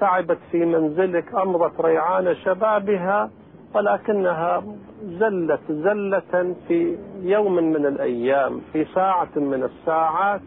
تعبت 0.00 0.38
في 0.50 0.64
منزلك 0.64 1.34
أمضت 1.34 1.80
ريعان 1.80 2.34
شبابها 2.34 3.30
ولكنها 3.74 4.62
زلت 5.04 5.60
زلة 5.68 6.54
في 6.68 6.98
يوم 7.22 7.54
من 7.54 7.86
الأيام 7.86 8.60
في 8.72 8.84
ساعة 8.84 9.28
من 9.36 9.62
الساعات. 9.62 10.40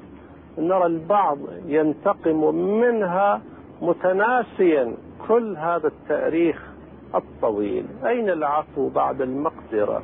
نرى 0.58 0.86
البعض 0.86 1.38
ينتقم 1.66 2.56
منها 2.56 3.42
متناسيا 3.82 4.94
كل 5.28 5.58
هذا 5.58 5.88
التاريخ 5.88 6.68
الطويل. 7.16 7.86
أين 8.06 8.30
العفو 8.30 8.90
بعد 8.90 9.22
المقدرة؟ 9.22 10.04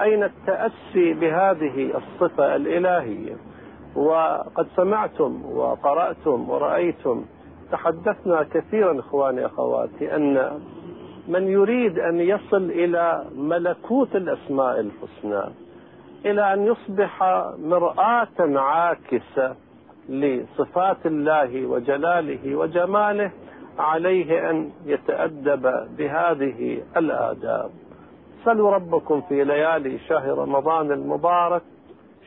أين 0.00 0.22
التأسي 0.24 1.14
بهذه 1.14 1.90
الصفة 1.96 2.56
الإلهية؟ 2.56 3.36
وقد 3.96 4.66
سمعتم 4.76 5.42
وقرأتم 5.56 6.50
ورأيتم 6.50 7.24
تحدثنا 7.72 8.42
كثيرا 8.42 9.00
إخواني 9.00 9.46
أخواتي 9.46 10.16
أن 10.16 10.60
من 11.28 11.48
يريد 11.48 11.98
أن 11.98 12.20
يصل 12.20 12.70
إلى 12.70 13.24
ملكوت 13.36 14.16
الأسماء 14.16 14.80
الحسنى 14.80 15.42
إلى 16.26 16.52
أن 16.54 16.66
يصبح 16.66 17.22
مرآة 17.58 18.28
عاكسة 18.40 19.56
لصفات 20.08 21.06
الله 21.06 21.66
وجلاله 21.66 22.56
وجماله 22.56 23.30
عليه 23.78 24.50
أن 24.50 24.70
يتأدب 24.86 25.62
بهذه 25.98 26.82
الآداب. 26.96 27.70
سلوا 28.44 28.70
ربكم 28.70 29.20
في 29.20 29.44
ليالي 29.44 29.98
شهر 29.98 30.38
رمضان 30.38 30.92
المبارك 30.92 31.62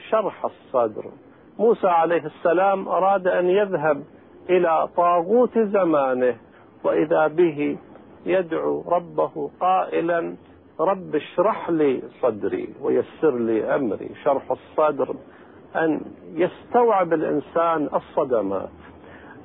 شرح 0.09 0.45
الصدر. 0.45 1.05
موسى 1.59 1.87
عليه 1.87 2.25
السلام 2.25 2.87
أراد 2.87 3.27
أن 3.27 3.49
يذهب 3.49 4.03
إلى 4.49 4.87
طاغوت 4.97 5.57
زمانه 5.59 6.35
وإذا 6.83 7.27
به 7.27 7.77
يدعو 8.25 8.83
ربه 8.87 9.49
قائلا 9.59 10.35
رب 10.79 11.15
اشرح 11.15 11.69
لي 11.69 12.01
صدري 12.21 12.69
ويسر 12.81 13.37
لي 13.37 13.75
أمري. 13.75 14.09
شرح 14.23 14.51
الصدر. 14.51 15.15
أن 15.75 16.01
يستوعب 16.33 17.13
الإنسان 17.13 17.89
الصدمات 17.93 18.69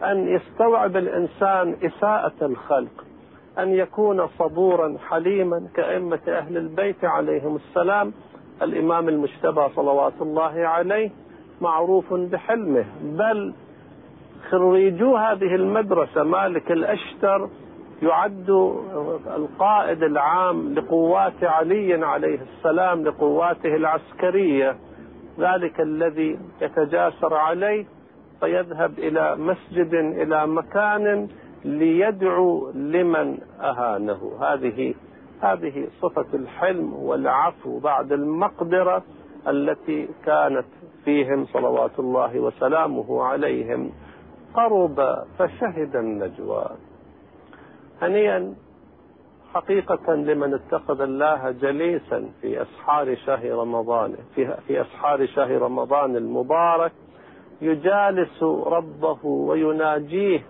أن 0.03 0.29
يستوعب 0.29 0.97
الإنسان 0.97 1.77
إساءة 1.85 2.33
الخلق 2.43 3.05
أن 3.59 3.73
يكون 3.73 4.29
صبورا 4.39 4.97
حليما 5.09 5.67
كأئمة 5.75 6.21
أهل 6.29 6.57
البيت 6.57 7.05
عليهم 7.05 7.57
السلام. 7.57 8.13
الإمام 8.63 9.09
المجتبى 9.09 9.69
صلوات 9.77 10.13
الله 10.21 10.67
عليه 10.67 11.11
معروف 11.61 12.15
بحلمه. 12.15 12.85
بل 13.03 13.55
خريجو 14.51 15.17
هذه 15.17 15.55
المدرسة 15.55 16.23
مالك 16.23 16.73
الأشتر 16.73 17.49
يعد 18.03 18.51
القائد 19.37 20.03
العام 20.03 20.75
لقوات 20.75 21.45
علي 21.45 22.07
عليه 22.07 22.39
السلام 22.41 23.05
لقواته 23.05 23.77
العسكرية. 23.77 24.77
ذلك 25.39 25.81
الذي 25.81 26.39
يتجاسر 26.61 27.35
عليه 27.35 27.87
فيذهب 28.41 28.99
إلى 28.99 29.37
مسجد 29.37 29.95
إلى 29.95 30.47
مكان 30.47 31.29
ليدعو 31.65 32.71
لمن 32.71 33.39
أهانه. 33.61 34.33
هذه 34.41 34.95
هذه 35.41 35.89
صفة 36.03 36.27
الحلم 36.35 36.93
والعفو 36.95 37.79
بعد 37.79 38.13
المقدرة 38.13 39.03
التي 39.49 40.09
كانت 40.25 40.67
فيهم 41.05 41.47
صلوات 41.47 41.99
الله 41.99 42.41
وسلامه 42.41 43.23
عليهم. 43.23 43.93
قرب 44.55 45.25
فشهد 45.39 45.97
النجوى. 45.97 46.67
هنيئا 48.03 48.55
حقيقة 49.55 50.15
لمن 50.15 50.55
اتخذ 50.55 51.01
الله 51.01 51.51
جليسا 51.51 52.29
في 52.41 52.63
أسحار 52.63 53.17
شهر 53.17 53.51
رمضان 53.51 54.17
في, 54.35 54.57
في 54.67 54.81
أسحار 54.81 55.27
شهر 55.27 55.63
رمضان 55.63 56.17
المبارك 56.17 56.93
يجالس 57.63 58.43
ربه 58.67 59.27
ويناجيه 59.27 60.43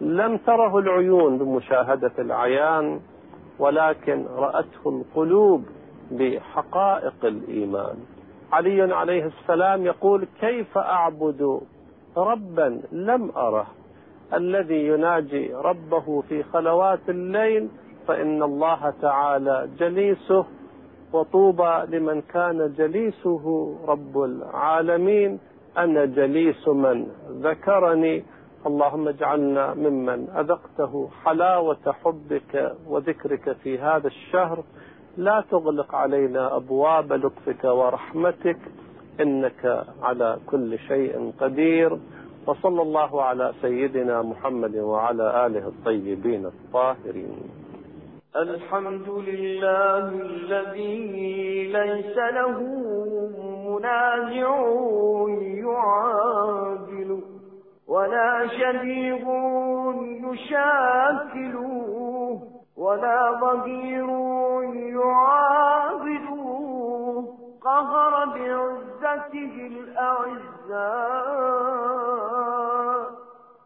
لم 0.00 0.36
تره 0.36 0.78
العيون 0.78 1.38
بمشاهدة 1.38 2.12
العيان 2.18 3.00
ولكن 3.58 4.24
رأته 4.36 4.86
القلوب 4.86 5.64
بحقائق 6.10 7.24
الإيمان. 7.24 7.96
علي 8.52 8.94
عليه 8.94 9.24
السلام 9.26 9.86
يقول 9.86 10.26
كيف 10.40 10.78
أعبد 10.78 11.60
ربا 12.16 12.80
لم 12.92 13.30
أره؟ 13.36 13.66
الذي 14.34 14.86
يناجي 14.86 15.54
ربه 15.54 16.20
في 16.28 16.42
خلوات 16.42 17.00
الليل 17.08 17.68
فإن 18.08 18.42
الله 18.42 18.90
تعالى 19.02 19.68
جليسه 19.78 20.46
وطوبى 21.12 21.82
لمن 21.88 22.20
كان 22.20 22.72
جليسه 22.78 23.74
رب 23.88 24.18
العالمين. 24.18 25.38
أنا 25.78 26.04
جليس 26.04 26.68
من 26.68 27.06
ذكرني 27.30 28.24
اللهم 28.68 29.08
اجعلنا 29.08 29.74
ممن 29.74 30.28
أذقته 30.30 31.08
حلاوة 31.24 31.84
حبك 32.02 32.76
وذكرك 32.86 33.52
في 33.62 33.78
هذا 33.78 34.06
الشهر. 34.06 34.64
لا 35.16 35.44
تغلق 35.50 35.94
علينا 35.94 36.56
أبواب 36.56 37.12
لطفك 37.12 37.64
ورحمتك 37.64 38.58
إنك 39.20 39.84
على 40.02 40.38
كل 40.46 40.78
شيء 40.78 41.32
قدير. 41.40 41.98
وصلى 42.46 42.82
الله 42.82 43.22
على 43.22 43.52
سيدنا 43.62 44.22
محمد 44.22 44.76
وعلى 44.76 45.46
آله 45.46 45.68
الطيبين 45.68 46.46
الطاهرين. 46.46 47.40
الحمد 48.36 49.08
لله 49.08 50.08
الذي 50.08 51.72
ليس 51.72 52.16
له 52.16 52.58
منازع 53.68 54.50
يعادل. 55.64 57.37
ولا 57.88 58.46
شبيه 58.48 59.24
يشاكله 60.24 61.68
ولا 62.76 63.32
ضمير 63.40 64.08
يعاضده 64.94 66.44
قهر 67.62 68.24
بعزته 68.24 69.54
الأعزاء 69.72 71.18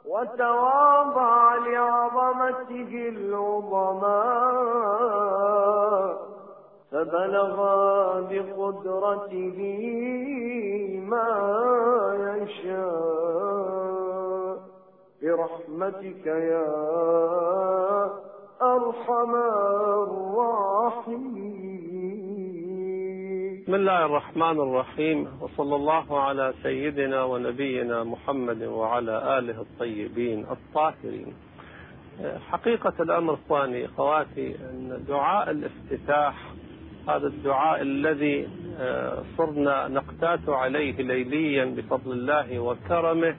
وتواضع 0.06 1.54
لعظمته 1.54 2.92
العظماء. 3.16 4.32
فبلغ 6.92 7.56
بقدرته 8.20 9.58
ما 11.08 11.28
يشاء. 12.42 13.92
برحمتك 15.22 16.26
يا 16.26 16.68
أرحم 18.62 19.34
الراحمين. 20.02 21.32
بسم 23.62 23.74
الله 23.74 24.06
الرحمن 24.06 24.60
الرحيم. 24.60 25.28
وصلى 25.40 25.76
الله 25.76 26.20
على 26.20 26.54
سيدنا 26.62 27.24
ونبينا 27.24 28.04
محمد 28.04 28.62
وعلى 28.62 29.38
آله 29.38 29.60
الطيبين 29.60 30.46
الطاهرين. 30.50 31.34
حقيقة 32.50 32.92
الأمر 33.00 33.34
إخواني 33.34 33.86
أخواتي 33.86 34.56
أن 34.70 35.04
دعاء 35.08 35.50
الافتتاح 35.50 36.51
هذا 37.08 37.26
الدعاء 37.26 37.82
الذي 37.82 38.48
صرنا 39.36 39.88
نقتات 39.88 40.48
عليه 40.48 41.02
ليليا 41.02 41.64
بفضل 41.64 42.12
الله 42.12 42.58
وكرمه. 42.58 43.34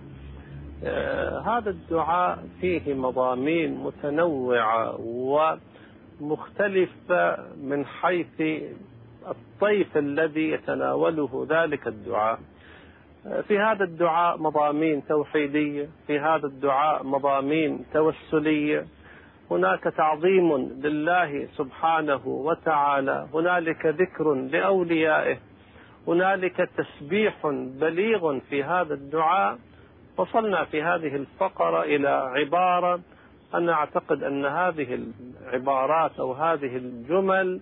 هذا 1.46 1.70
الدعاء 1.70 2.44
فيه 2.62 2.94
مضامين 2.94 3.76
متنوعة 3.84 5.00
ومختلفة 6.22 7.38
من 7.64 7.86
حيث 7.86 8.42
الطيف 9.28 9.98
الذي 9.98 10.50
يتناوله 10.50 11.48
ذلك 11.50 11.88
الدعاء. 11.88 12.40
في 13.48 13.60
هذا 13.60 13.84
الدعاء 13.84 14.38
مضامين 14.38 15.06
توحيدية 15.06 15.90
في 16.08 16.20
هذا 16.20 16.46
الدعاء 16.48 17.04
مضامين 17.04 17.86
توسلية 17.94 18.86
هناك 19.54 19.84
تعظيم 19.84 20.58
لله 20.84 21.48
سبحانه 21.58 22.22
وتعالى 22.28 23.28
هنالك 23.34 23.86
ذكر 23.86 24.34
لأوليائه 24.34 25.38
هنالك 26.08 26.70
تسبيح 26.78 27.48
بليغ 27.82 28.40
في 28.40 28.64
هذا 28.64 28.94
الدعاء 28.94 29.58
وصلنا 30.18 30.64
في 30.64 30.84
هذه 30.84 31.16
الفقرة 31.16 31.84
إلى 31.84 32.10
عبارة 32.10 33.00
أنا 33.54 33.74
أعتقد 33.74 34.24
أن 34.24 34.46
هذه 34.46 35.00
العبارات 35.44 36.12
أو 36.20 36.34
هذه 36.34 36.76
الجمل 36.78 37.60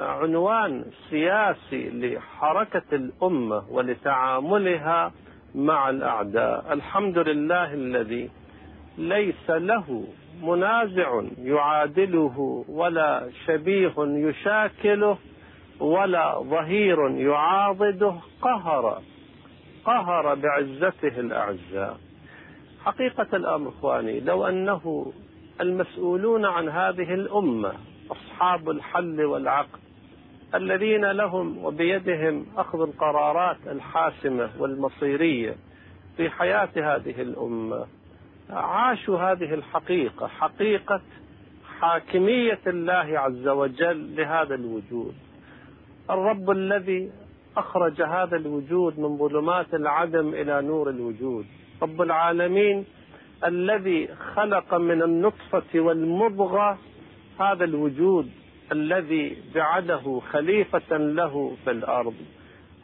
عنوان 0.00 0.84
سياسي 1.10 1.90
لحركة 1.90 2.82
الأمة 2.92 3.62
ولتعاملها 3.70 5.12
مع 5.54 5.90
الأعداء. 5.90 6.72
الحمد 6.72 7.18
لله 7.18 7.74
الذي 7.74 8.30
ليس 8.98 9.50
له 9.50 10.04
منازع 10.42 11.22
يعادله 11.38 12.64
ولا 12.68 13.30
شبيه 13.46 13.94
يشاكله 13.98 15.18
ولا 15.80 16.38
ظهير 16.38 17.08
يعاضده 17.10 18.14
قهر 18.42 19.02
قهر 19.84 20.34
بعزته 20.34 21.20
الأعزاء. 21.20 21.98
حقيقة 22.84 23.36
الأمر 23.36 23.68
إخواني 23.68 24.20
لو 24.20 24.46
أنه 24.46 25.12
المسؤولون 25.60 26.44
عن 26.44 26.68
هذه 26.68 27.14
الأمة 27.14 27.72
أصحاب 28.10 28.70
الحل 28.70 29.24
والعقد 29.24 29.78
الذين 30.54 31.04
لهم 31.04 31.64
وبيدهم 31.64 32.46
أخذ 32.56 32.80
القرارات 32.80 33.56
الحاسمة 33.66 34.50
والمصيرية 34.58 35.56
في 36.16 36.30
حياة 36.30 36.68
هذه 36.76 37.22
الأمة 37.22 37.86
عاشوا 38.50 39.18
هذه 39.18 39.54
الحقيقة 39.54 40.26
حقيقة 40.26 41.00
حاكمية 41.80 42.60
الله 42.66 43.18
عز 43.18 43.48
وجل 43.48 44.16
لهذا 44.16 44.54
الوجود. 44.54 45.14
الرب 46.10 46.50
الذي 46.50 47.10
أخرج 47.56 48.02
هذا 48.02 48.36
الوجود 48.36 49.00
من 49.00 49.18
ظلمات 49.18 49.74
العدم 49.74 50.34
إلى 50.34 50.62
نور 50.62 50.90
الوجود. 50.90 51.46
رب 51.82 52.02
العالمين 52.02 52.84
الذي 53.44 54.08
خلق 54.34 54.74
من 54.74 55.02
النطفة 55.02 55.80
والمضغة 55.80 56.78
هذا 57.40 57.64
الوجود 57.64 58.30
الذي 58.72 59.36
جعله 59.54 60.20
خليفة 60.20 60.96
له 60.96 61.56
في 61.64 61.70
الأرض. 61.70 62.14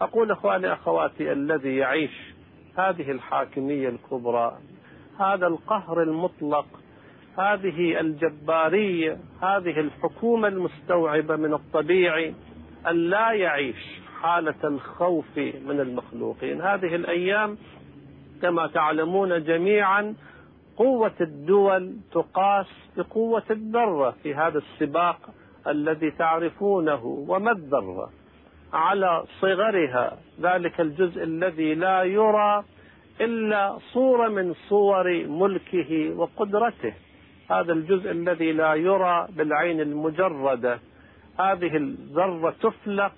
أقول 0.00 0.30
إخواني 0.30 0.72
أخواتي 0.72 1.32
الذي 1.32 1.76
يعيش 1.76 2.32
هذه 2.78 3.10
الحاكمية 3.10 3.88
الكبرى 3.88 4.58
هذا 5.22 5.46
القهر 5.46 6.02
المطلق 6.02 6.66
هذه 7.38 8.00
الجبارية 8.00 9.18
هذه 9.42 9.80
الحكومة 9.80 10.48
المستوعبة 10.48 11.36
من 11.36 11.54
الطبيعي 11.54 12.34
أن 12.88 12.96
لا 12.96 13.32
يعيش 13.32 14.00
حالة 14.22 14.54
الخوف 14.64 15.38
من 15.38 15.80
المخلوقين. 15.80 16.60
هذه 16.60 16.94
الأيام 16.94 17.58
كما 18.42 18.66
تعلمون 18.66 19.44
جميعا 19.44 20.14
قوة 20.76 21.14
الدول 21.20 21.96
تقاس 22.12 22.66
بقوة 22.96 23.42
الذرة 23.50 24.14
في 24.22 24.34
هذا 24.34 24.58
السباق 24.58 25.18
الذي 25.66 26.10
تعرفونه 26.10 27.04
وما 27.28 27.50
الذرة؟ 27.52 28.10
على 28.72 29.24
صغرها 29.40 30.18
ذلك 30.40 30.80
الجزء 30.80 31.22
الذي 31.22 31.74
لا 31.74 32.02
يرى 32.02 32.64
إلا 33.24 33.78
صورة 33.92 34.28
من 34.28 34.54
صور 34.68 35.26
ملكه 35.26 36.14
وقدرته. 36.16 36.92
هذا 37.50 37.72
الجزء 37.72 38.10
الذي 38.10 38.52
لا 38.52 38.74
يرى 38.74 39.28
بالعين 39.36 39.80
المجردة. 39.80 40.78
هذه 41.40 41.76
الذرة 41.76 42.54
تفلق 42.62 43.12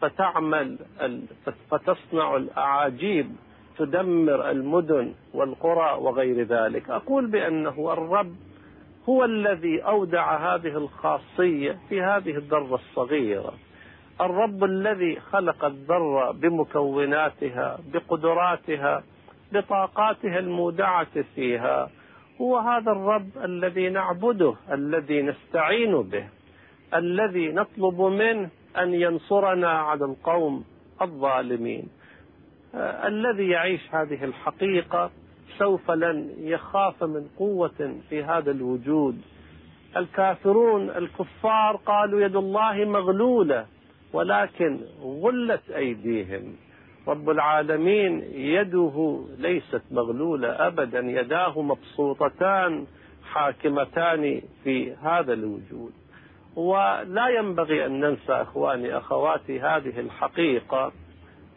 فتعمل 0.00 0.78
فتصنع 1.70 2.36
الأعاجيب 2.36 3.36
تدمر 3.78 4.50
المدن 4.50 5.14
والقرى 5.34 5.98
وغير 5.98 6.42
ذلك. 6.42 6.90
أقول 6.90 7.26
بأنه 7.26 7.92
الرب 7.92 8.34
هو 9.08 9.24
الذي 9.24 9.80
أودع 9.80 10.54
هذه 10.54 10.76
الخاصية 10.76 11.78
في 11.88 12.02
هذه 12.02 12.36
الذرة 12.36 12.74
الصغيرة. 12.74 13.52
الرب 14.20 14.64
الذي 14.64 15.20
خلق 15.20 15.64
الذرة 15.64 16.30
بمكوناتها 16.30 17.78
بقدراتها 17.92 19.02
بطاقاتها 19.52 20.38
المودعة 20.38 21.22
فيها. 21.34 21.90
هو 22.40 22.58
هذا 22.58 22.92
الرب 22.92 23.30
الذي 23.44 23.88
نعبده 23.88 24.54
الذي 24.72 25.22
نستعين 25.22 26.02
به 26.02 26.28
الذي 26.94 27.52
نطلب 27.52 28.00
منه 28.00 28.48
أن 28.78 28.94
ينصرنا 28.94 29.70
على 29.70 30.04
القوم 30.04 30.64
الظالمين. 31.02 31.88
آه 32.74 33.08
الذي 33.08 33.48
يعيش 33.48 33.94
هذه 33.94 34.24
الحقيقة 34.24 35.10
سوف 35.58 35.90
لن 35.90 36.34
يخاف 36.38 37.04
من 37.04 37.28
قوة 37.38 37.94
في 38.08 38.24
هذا 38.24 38.50
الوجود. 38.50 39.20
الكافرون 39.96 40.90
الكفار 40.90 41.76
قالوا 41.76 42.20
يد 42.20 42.36
الله 42.36 42.84
مغلولة 42.84 43.66
ولكن 44.12 44.80
غلت 45.02 45.70
أيديهم. 45.70 46.56
رب 47.08 47.30
العالمين 47.30 48.22
يده 48.32 49.24
ليست 49.38 49.82
مغلولة 49.90 50.66
ابدا 50.66 51.00
يداه 51.00 51.62
مبسوطتان 51.62 52.86
حاكمتان 53.32 54.42
في 54.64 54.92
هذا 54.92 55.32
الوجود. 55.32 55.92
ولا 56.56 57.28
ينبغي 57.28 57.86
أن 57.86 58.00
ننسى 58.00 58.32
إخواني 58.32 58.96
أخواتي 58.96 59.60
هذه 59.60 60.00
الحقيقة 60.00 60.92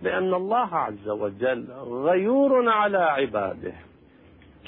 بأن 0.01 0.33
الله 0.33 0.75
عز 0.75 1.09
وجل 1.09 1.65
غيور 1.81 2.69
على 2.69 2.97
عباده. 2.97 3.73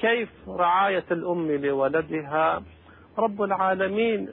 كيف 0.02 0.30
رعاية 0.48 1.06
الأم 1.12 1.52
لولدها؟ 1.52 2.64
رب 3.18 3.42
العالمين 3.44 4.30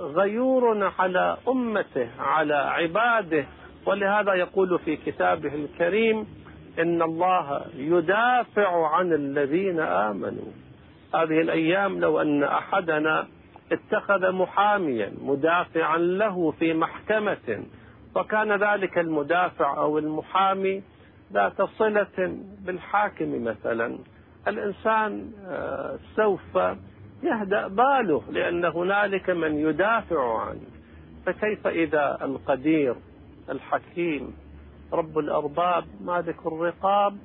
غيور 0.00 0.92
على 0.98 1.36
أمته 1.48 2.08
على 2.18 2.54
عباده 2.54 3.46
ولهذا 3.86 4.34
يقول 4.34 4.78
في 4.78 4.96
كتابه 4.96 5.54
الكريم 5.54 6.26
إن 6.78 7.02
الله 7.02 7.66
يدافع 7.76 8.86
عن 8.96 9.12
الذين 9.12 9.80
آمنوا. 9.80 10.52
هذه 11.14 11.40
الأيام 11.40 12.00
لو 12.00 12.20
أن 12.20 12.42
أحدنا 12.44 13.26
اتخذ 13.72 14.32
محاميا 14.32 15.12
مدافعا 15.22 15.98
له 15.98 16.50
في 16.50 16.74
محكمة 16.74 17.64
وكان 18.16 18.52
ذلك 18.52 18.98
المدافع 18.98 19.76
أو 19.76 19.98
المحامي 19.98 20.82
ذات 21.32 21.62
صلة 21.62 22.36
بالحاكم 22.64 23.44
مثلا 23.44 23.98
الإنسان 24.48 25.30
سوف 26.16 26.58
يهدأ 27.22 27.68
باله 27.68 28.22
لأن 28.30 28.64
هنالك 28.64 29.30
من 29.30 29.58
يدافع 29.58 30.38
عنه. 30.40 30.60
فكيف 31.26 31.66
إذا 31.66 32.18
القدير 32.22 32.94
الحكيم 33.50 34.34
رب 34.92 35.18
الأرباب 35.18 35.84
مالك 36.04 36.46
الرقاب 36.46 37.16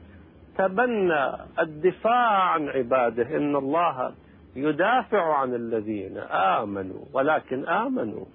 تبنى 0.57 1.27
الدفاع 1.59 2.43
عن 2.43 2.69
عباده. 2.69 3.37
إن 3.37 3.55
الله 3.55 4.13
يدافع 4.55 5.33
عن 5.35 5.55
الذين 5.55 6.17
آمنوا 6.17 7.05
ولكن 7.13 7.67
آمنوا. 7.67 8.25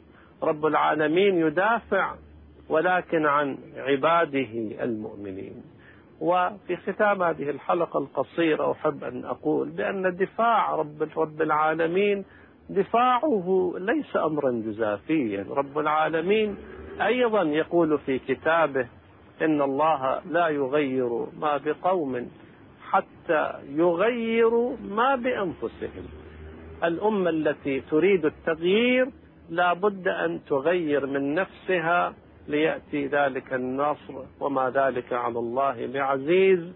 رب 0.42 0.66
العالمين 0.66 1.38
يدافع 1.38 2.14
ولكن 2.68 3.26
عن 3.26 3.58
عباده 3.76 4.82
المؤمنين. 4.84 5.62
وفي 6.20 6.76
ختام 6.76 7.22
هذه 7.22 7.50
الحلقة 7.50 7.98
القصيرة 7.98 8.72
أحب 8.72 9.04
أن 9.04 9.24
أقول 9.24 9.68
بأن 9.68 10.16
دفاع 10.16 10.74
رب 10.74 11.08
رب 11.16 11.42
العالمين 11.42 12.24
دفاعه 12.70 13.72
ليس 13.78 14.16
امرا 14.16 14.50
جزافيا. 14.50 15.46
رب 15.50 15.78
العالمين 15.78 16.56
أيضا 17.00 17.42
يقول 17.42 17.98
في 17.98 18.18
كتابه 18.18 18.86
إن 19.42 19.62
الله 19.62 20.20
لا 20.30 20.48
يغير 20.48 21.26
ما 21.38 21.56
بقوم 21.56 22.30
حتى 22.82 23.52
يغيروا 23.68 24.76
ما 24.88 25.16
بأنفسهم. 25.16 26.06
الأمة 26.84 27.30
التي 27.30 27.80
تريد 27.80 28.24
التغيير 28.24 29.06
لا 29.50 29.72
بد 29.72 30.08
أن 30.08 30.40
تغير 30.44 31.06
من 31.06 31.34
نفسها 31.34 32.14
ليأتي 32.48 33.06
ذلك 33.06 33.54
النصر 33.54 34.14
وما 34.40 34.70
ذلك 34.70 35.12
على 35.12 35.38
الله 35.38 35.86
بعزيز. 35.86 36.72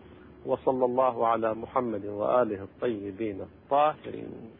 وصلى 0.47 0.85
الله 0.85 1.27
على 1.27 1.55
محمد 1.55 2.07
وآله 2.07 2.63
الطيبين 2.63 3.41
الطاهرين. 3.41 4.58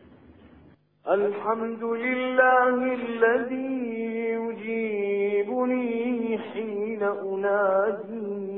الحمد 1.07 1.83
لله 1.85 2.95
الذي 2.95 4.35
يجيبني 4.35 6.39
حين 6.39 7.03
أنادي 7.03 8.49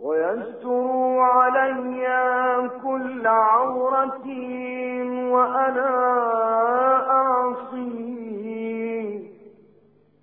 ويستر 0.00 1.18
علي 1.18 2.06
كل 2.82 3.26
عورة 3.26 4.26
وأنا 5.32 5.90
أعصي 7.10 8.10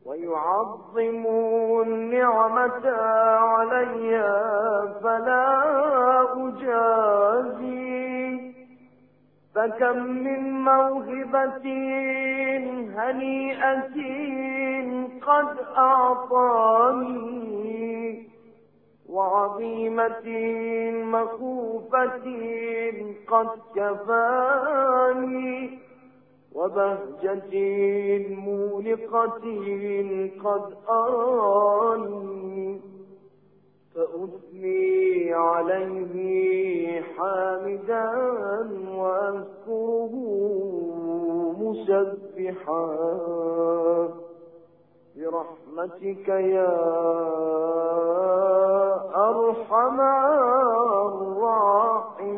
ويعظم 0.06 1.26
النعمة 1.88 2.90
علي 3.38 4.24
فلا 5.04 5.48
أجازي. 6.48 8.27
فكم 9.58 9.98
من 9.98 10.42
موهبة 10.62 11.68
هنيئة 12.98 13.98
قد 15.22 15.58
أعطاني 16.98 17.48
وعظيمة 19.10 20.28
مخوفة 21.04 22.28
قد 23.28 23.50
كفاني 23.76 25.54
وبهجة 26.56 27.54
مولقة 28.36 29.46
قد 30.44 30.74
أراني 30.90 32.82
فأثني 33.98 35.34
عليه 35.34 37.02
حامدا 37.02 38.12
وأذكره 38.96 40.14
مسبحا. 41.60 42.86
برحمتك 45.16 46.28
يا 46.28 46.74
أرحم 49.16 50.00
الراحمين. 51.08 52.38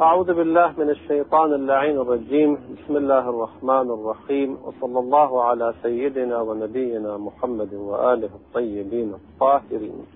أعوذ 0.00 0.34
بالله 0.34 0.72
من 0.78 0.90
الشيطان 0.90 1.54
اللعين 1.54 1.98
الرجيم. 1.98 2.54
بسم 2.54 2.96
الله 2.96 3.30
الرحمن 3.30 3.90
الرحيم. 3.90 4.58
وصلى 4.64 4.98
الله 4.98 5.44
على 5.44 5.74
سيدنا 5.82 6.40
ونبينا 6.40 7.16
محمد 7.16 7.74
وآله 7.74 8.30
الطيبين 8.34 9.14
الطاهرين. 9.14 10.06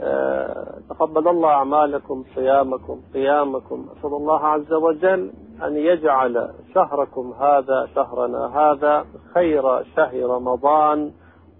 أه 0.00 0.78
تقبل 0.90 1.28
الله 1.28 1.48
أعمالكم 1.48 2.24
صيامكم 2.34 3.00
قيامكم. 3.14 3.86
أسأل 3.98 4.14
الله 4.14 4.46
عز 4.46 4.72
وجل 4.72 5.30
أن 5.62 5.76
يجعل 5.76 6.50
شهركم 6.74 7.34
هذا 7.40 7.88
شهرنا 7.94 8.46
هذا 8.46 9.04
خير 9.34 9.84
شهر 9.96 10.22
رمضان 10.22 11.12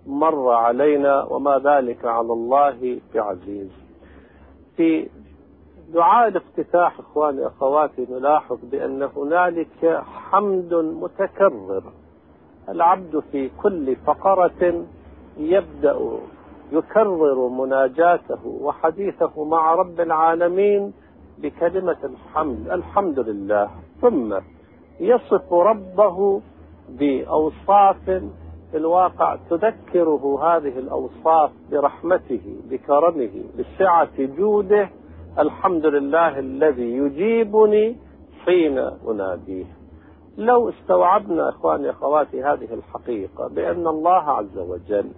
مر 0.06 0.50
علينا 0.50 1.24
وما 1.24 1.59
ذلك 1.59 2.05
على 2.05 2.32
الله 2.32 3.00
بعزيز. 3.14 3.70
في 4.76 5.09
دعاء 5.94 6.28
الافتتاح 6.28 6.98
إخواني 6.98 7.46
أخواتي 7.46 8.06
نلاحظ 8.10 8.58
بأن 8.62 9.02
هنالك 9.16 10.02
حمد 10.30 10.74
متكرر. 10.74 11.82
العبد 12.68 13.22
في 13.32 13.50
كل 13.62 13.96
فقرة 13.96 14.84
يبدأ 15.36 15.96
يكرر 16.72 17.48
مناجاته 17.48 18.46
وحديثه 18.46 19.44
مع 19.44 19.74
رب 19.74 20.00
العالمين 20.00 20.92
بكلمة 21.38 21.96
الحمد 22.04 22.68
الحمد 22.70 23.18
لله. 23.18 23.70
ثم 24.00 24.34
يصف 25.00 25.52
ربه 25.52 26.40
بأوصاف 26.88 27.96
في 28.70 28.76
الواقع 28.76 29.36
تذكره 29.50 30.38
هذه 30.42 30.78
الأوصاف 30.78 31.50
برحمته 31.70 32.56
بكرمه 32.70 33.30
بسعة 33.58 34.08
جوده 34.18 34.88
الحمد 35.39 35.86
لله 35.86 36.39
الذي 36.39 36.97
يجيبني 36.97 37.97
حين 38.44 38.78
أناديه. 38.78 39.65
لو 40.39 40.69
استوعبنا 40.69 41.48
إخواني 41.48 41.90
أخواتي 41.90 42.43
هذه 42.43 42.74
الحقيقة 42.74 43.48
بأن 43.48 43.86
الله 43.86 44.31
عز 44.31 44.59
وجل 44.59 45.11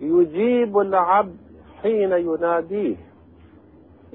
يجيب 0.00 0.78
العبد 0.78 1.36
حين 1.82 2.12
يناديه. 2.12 2.96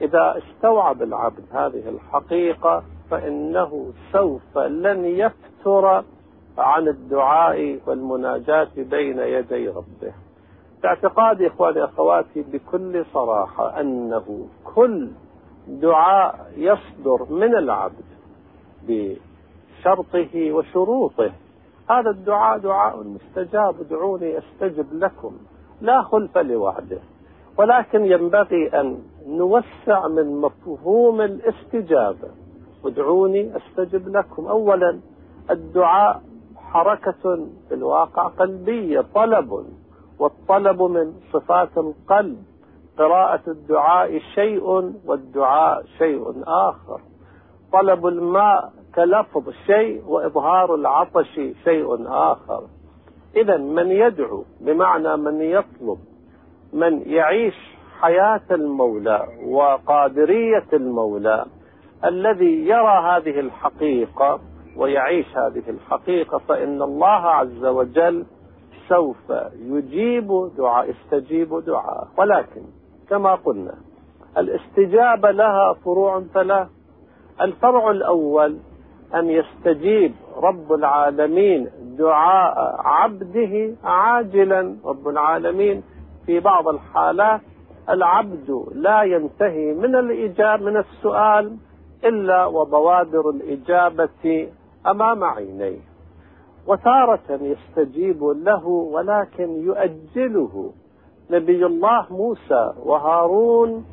إذا 0.01 0.37
استوعب 0.37 1.01
العبد 1.01 1.43
هذه 1.51 1.89
الحقيقة 1.89 2.83
فإنه 3.11 3.93
سوف 4.11 4.57
لن 4.57 5.05
يفتر 5.05 6.03
عن 6.57 6.87
الدعاء 6.87 7.79
والمناجاة 7.87 8.69
بين 8.77 9.19
يدي 9.19 9.67
ربه. 9.67 10.13
باعتقادي 10.83 11.47
إخواني 11.47 11.83
أخواتي 11.83 12.41
بكل 12.41 13.05
صراحة 13.13 13.79
أنه 13.79 14.47
كل 14.75 15.09
دعاء 15.67 16.51
يصدر 16.57 17.25
من 17.29 17.55
العبد 17.55 18.05
بشرطه 18.87 20.51
وشروطه. 20.51 21.31
هذا 21.89 22.09
الدعاء 22.09 22.57
دعاء 22.57 23.03
مستجاب 23.03 23.75
ادعوني 23.81 24.37
أستجب 24.37 24.93
لكم 24.93 25.33
لا 25.81 26.01
خلف 26.01 26.37
لوعده 26.37 26.99
ولكن 27.57 28.05
ينبغي 28.05 28.67
أن 28.67 29.01
نوسع 29.27 30.07
من 30.07 30.41
مفهوم 30.41 31.21
الاستجابة. 31.21 32.29
ادعوني 32.85 33.57
أستجب 33.57 34.07
لكم. 34.07 34.47
اولا 34.47 34.99
الدعاء 35.51 36.21
حركة 36.55 37.47
في 37.69 37.73
الواقع 37.73 38.27
قلبية 38.27 39.05
طلب 39.15 39.65
والطلب 40.19 40.81
من 40.81 41.13
صفات 41.33 41.77
القلب. 41.77 42.43
قراءة 42.97 43.41
الدعاء 43.47 44.19
شيء 44.19 44.93
والدعاء 45.05 45.83
شيء 45.97 46.43
آخر. 46.47 47.01
طلب 47.73 48.07
الماء 48.07 48.71
كلفظ 48.95 49.49
شيء 49.65 50.03
وإظهار 50.07 50.75
العطش 50.75 51.39
شيء 51.63 52.07
آخر. 52.07 52.63
إذا 53.35 53.57
من 53.57 53.91
يدعو 53.91 54.43
بمعنى 54.61 55.17
من 55.17 55.41
يطلب 55.41 55.97
من 56.73 57.01
يعيش 57.01 57.77
حياة 57.99 58.41
المولى 58.51 59.27
وقادرية 59.45 60.67
المولى 60.73 61.45
الذي 62.05 62.67
يرى 62.67 62.99
هذه 63.03 63.39
الحقيقة 63.39 64.39
ويعيش 64.77 65.37
هذه 65.37 65.69
الحقيقة 65.69 66.37
فإن 66.37 66.81
الله 66.81 67.07
عز 67.07 67.65
وجل 67.65 68.25
سوف 68.89 69.33
يجيب 69.59 70.27
دعاء 70.57 70.89
يستجيب 70.89 71.59
دعاء. 71.65 72.07
ولكن 72.17 72.61
كما 73.09 73.35
قلنا 73.35 73.73
الاستجابة 74.37 75.31
لها 75.31 75.73
فروع 75.73 76.23
ثلاث 76.33 76.67
الفرع 77.41 77.91
الأول 77.91 78.57
أن 79.15 79.29
يستجيب 79.29 80.13
رب 80.37 80.73
العالمين 80.73 81.69
دعاء 81.97 82.75
عبده 82.79 83.75
عاجلا. 83.83 84.77
رب 84.85 85.07
العالمين 85.07 85.83
في 86.25 86.39
بعض 86.39 86.67
الحالات 86.67 87.41
العبد 87.89 88.65
لا 88.75 89.03
ينتهي 89.03 89.73
من 89.73 89.95
الإجابة 89.95 90.65
من 90.65 90.77
السؤال 90.77 91.57
إلا 92.03 92.45
وبوادر 92.45 93.29
الإجابة 93.29 94.49
أمام 94.87 95.23
عينيه. 95.23 95.79
وتارة 96.67 97.29
يستجيب 97.29 98.23
له 98.23 98.67
ولكن 98.67 99.49
يؤجله. 99.49 100.71
نبي 101.31 101.65
الله 101.65 102.05
موسى 102.09 102.73
وهارون 102.83 103.85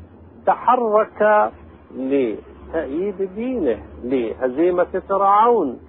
تحرك 0.45 1.51
لتأييد 1.95 3.29
دينه 3.35 3.83
لهزيمة 4.03 5.01
فرعون. 5.09 5.79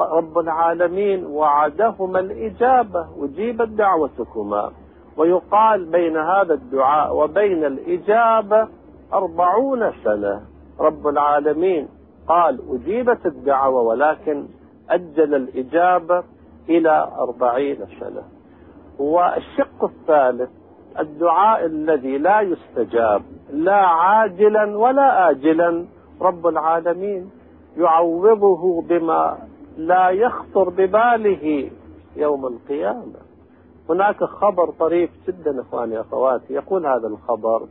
رب 0.00 0.38
العالمين 0.38 1.26
وعدهما 1.26 2.20
الإجابة 2.20 3.06
أجيبت 3.22 3.68
دعوتكما. 3.68 4.72
ويقال 5.16 5.84
بين 5.84 6.16
هذا 6.16 6.54
الدعاء 6.54 7.16
وبين 7.16 7.64
الإجابة 7.64 8.68
أربعون 9.12 9.92
سنة. 10.04 10.40
رب 10.80 11.06
العالمين 11.06 11.88
قال 12.28 12.60
أجيبت 12.70 13.26
الدعوة 13.26 13.82
ولكن 13.82 14.46
أجل 14.90 15.34
الإجابة 15.34 16.24
إلى 16.68 17.08
أربعين 17.18 17.78
سنة. 18.00 18.22
والشق 18.98 19.84
الثالث 19.84 20.50
الدعاء 21.00 21.66
الذي 21.66 22.18
لا 22.18 22.40
يستجاب 22.40 23.22
لا 23.52 23.86
عاجلا 23.86 24.78
ولا 24.78 25.30
آجلا 25.30 25.84
رب 26.20 26.46
العالمين 26.46 27.30
يعوضه 27.76 28.82
بما 28.82 29.38
لا 29.76 30.10
يخطر 30.10 30.68
بباله 30.68 31.70
يوم 32.16 32.46
القيامة. 32.46 33.20
هناك 33.90 34.24
خبر 34.24 34.70
طريف 34.70 35.10
جدا 35.28 35.60
إخواني 35.60 36.00
أخواتي 36.00 36.54
يقول 36.54 36.86
هذا 36.86 37.06
الخبر 37.06 37.62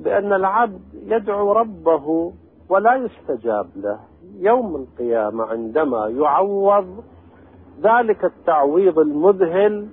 بأن 0.00 0.32
العبد 0.32 0.80
يدعو 1.06 1.52
ربه 1.52 2.32
ولا 2.68 2.94
يستجاب 2.94 3.66
له. 3.76 3.98
يوم 4.38 4.76
القيامة 4.76 5.44
عندما 5.44 6.08
يعوض 6.08 7.04
ذلك 7.82 8.24
التعويض 8.24 8.98
المذهل 8.98 9.88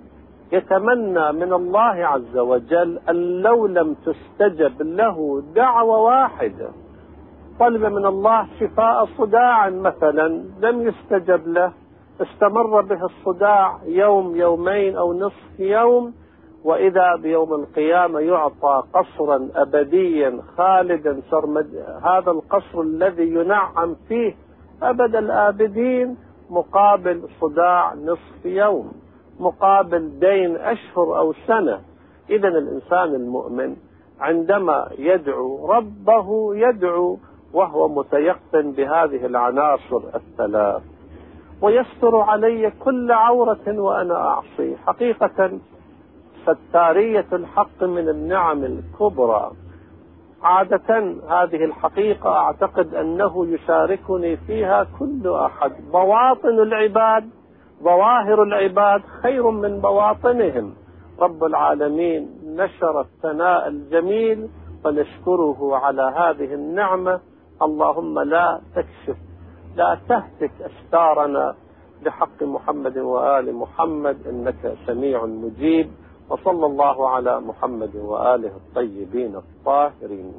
يتمنى 0.51 1.31
من 1.31 1.53
الله 1.53 2.05
عز 2.05 2.37
وجل 2.37 2.99
أن 3.09 3.15
لو 3.41 3.67
لم 3.67 3.95
تستجب 4.05 4.81
له 4.81 5.43
دعوة 5.55 5.97
واحدة. 5.97 6.69
طلب 7.59 7.85
من 7.85 8.05
الله 8.05 8.47
شفاء 8.59 9.05
صداع 9.05 9.69
مثلا 9.69 10.43
لم 10.59 10.81
يستجب 10.81 11.47
له 11.47 11.71
استمر 12.21 12.81
به 12.81 13.05
الصداع 13.05 13.79
يوم 13.85 14.35
يومين 14.35 14.97
أو 14.97 15.13
نصف 15.13 15.59
يوم 15.59 16.13
وإذا 16.63 17.15
بيوم 17.15 17.53
القيامة 17.53 18.19
يعطى 18.19 18.83
قصرا 18.93 19.49
أبديا 19.55 20.39
خالدا 20.57 21.21
سرمد 21.31 21.85
هذا 22.03 22.31
القصر 22.31 22.81
الذي 22.81 23.33
ينعم 23.33 23.95
فيه 24.07 24.35
أبد 24.83 25.15
الآبدين 25.15 26.17
مقابل 26.49 27.27
صداع 27.41 27.93
نصف 27.93 28.45
يوم. 28.45 28.91
مقابل 29.39 30.19
دين 30.19 30.55
أشهر 30.55 31.17
أو 31.17 31.33
سنة. 31.47 31.81
إذا 32.29 32.47
الإنسان 32.47 33.15
المؤمن 33.15 33.75
عندما 34.19 34.89
يدعو 34.97 35.71
ربه 35.71 36.55
يدعو 36.55 37.17
وهو 37.53 37.87
متيقن 37.87 38.71
بهذه 38.71 39.25
العناصر 39.25 40.01
الثلاث. 40.15 40.81
ويستر 41.61 42.17
علي 42.17 42.71
كل 42.79 43.11
عورة 43.11 43.67
وأنا 43.67 44.15
أعصي. 44.15 44.75
حقيقة 44.87 45.51
ستارية 46.45 47.25
الحق 47.33 47.83
من 47.83 48.09
النعم 48.09 48.63
الكبرى. 48.63 49.51
عادة 50.43 50.97
هذه 51.29 51.65
الحقيقة 51.65 52.29
أعتقد 52.29 52.95
أنه 52.95 53.47
يشاركني 53.47 54.37
فيها 54.37 54.87
كل 54.99 55.27
أحد. 55.27 55.71
بواطن 55.91 56.59
العباد 56.59 57.29
ظواهر 57.83 58.43
العباد 58.43 59.01
خير 59.23 59.49
من 59.49 59.79
بواطنهم. 59.79 60.73
رب 61.19 61.43
العالمين 61.43 62.29
نشر 62.45 63.01
الثناء 63.01 63.67
الجميل 63.67 64.49
فنشكره 64.83 65.75
على 65.75 66.01
هذه 66.01 66.53
النعمة. 66.53 67.19
اللهم 67.61 68.19
لا 68.19 68.61
تكشف 68.75 69.17
لا 69.75 69.97
تهتك 70.09 70.51
أستارنا 70.61 71.55
بحق 72.05 72.43
محمد 72.43 72.97
وآل 72.97 73.55
محمد 73.55 74.27
إنك 74.27 74.77
سميع 74.85 75.25
مجيب. 75.25 75.91
وصلى 76.29 76.65
الله 76.65 77.09
على 77.09 77.39
محمد 77.39 77.95
وآله 77.95 78.51
الطيبين 78.55 79.35
الطاهرين. 79.35 80.33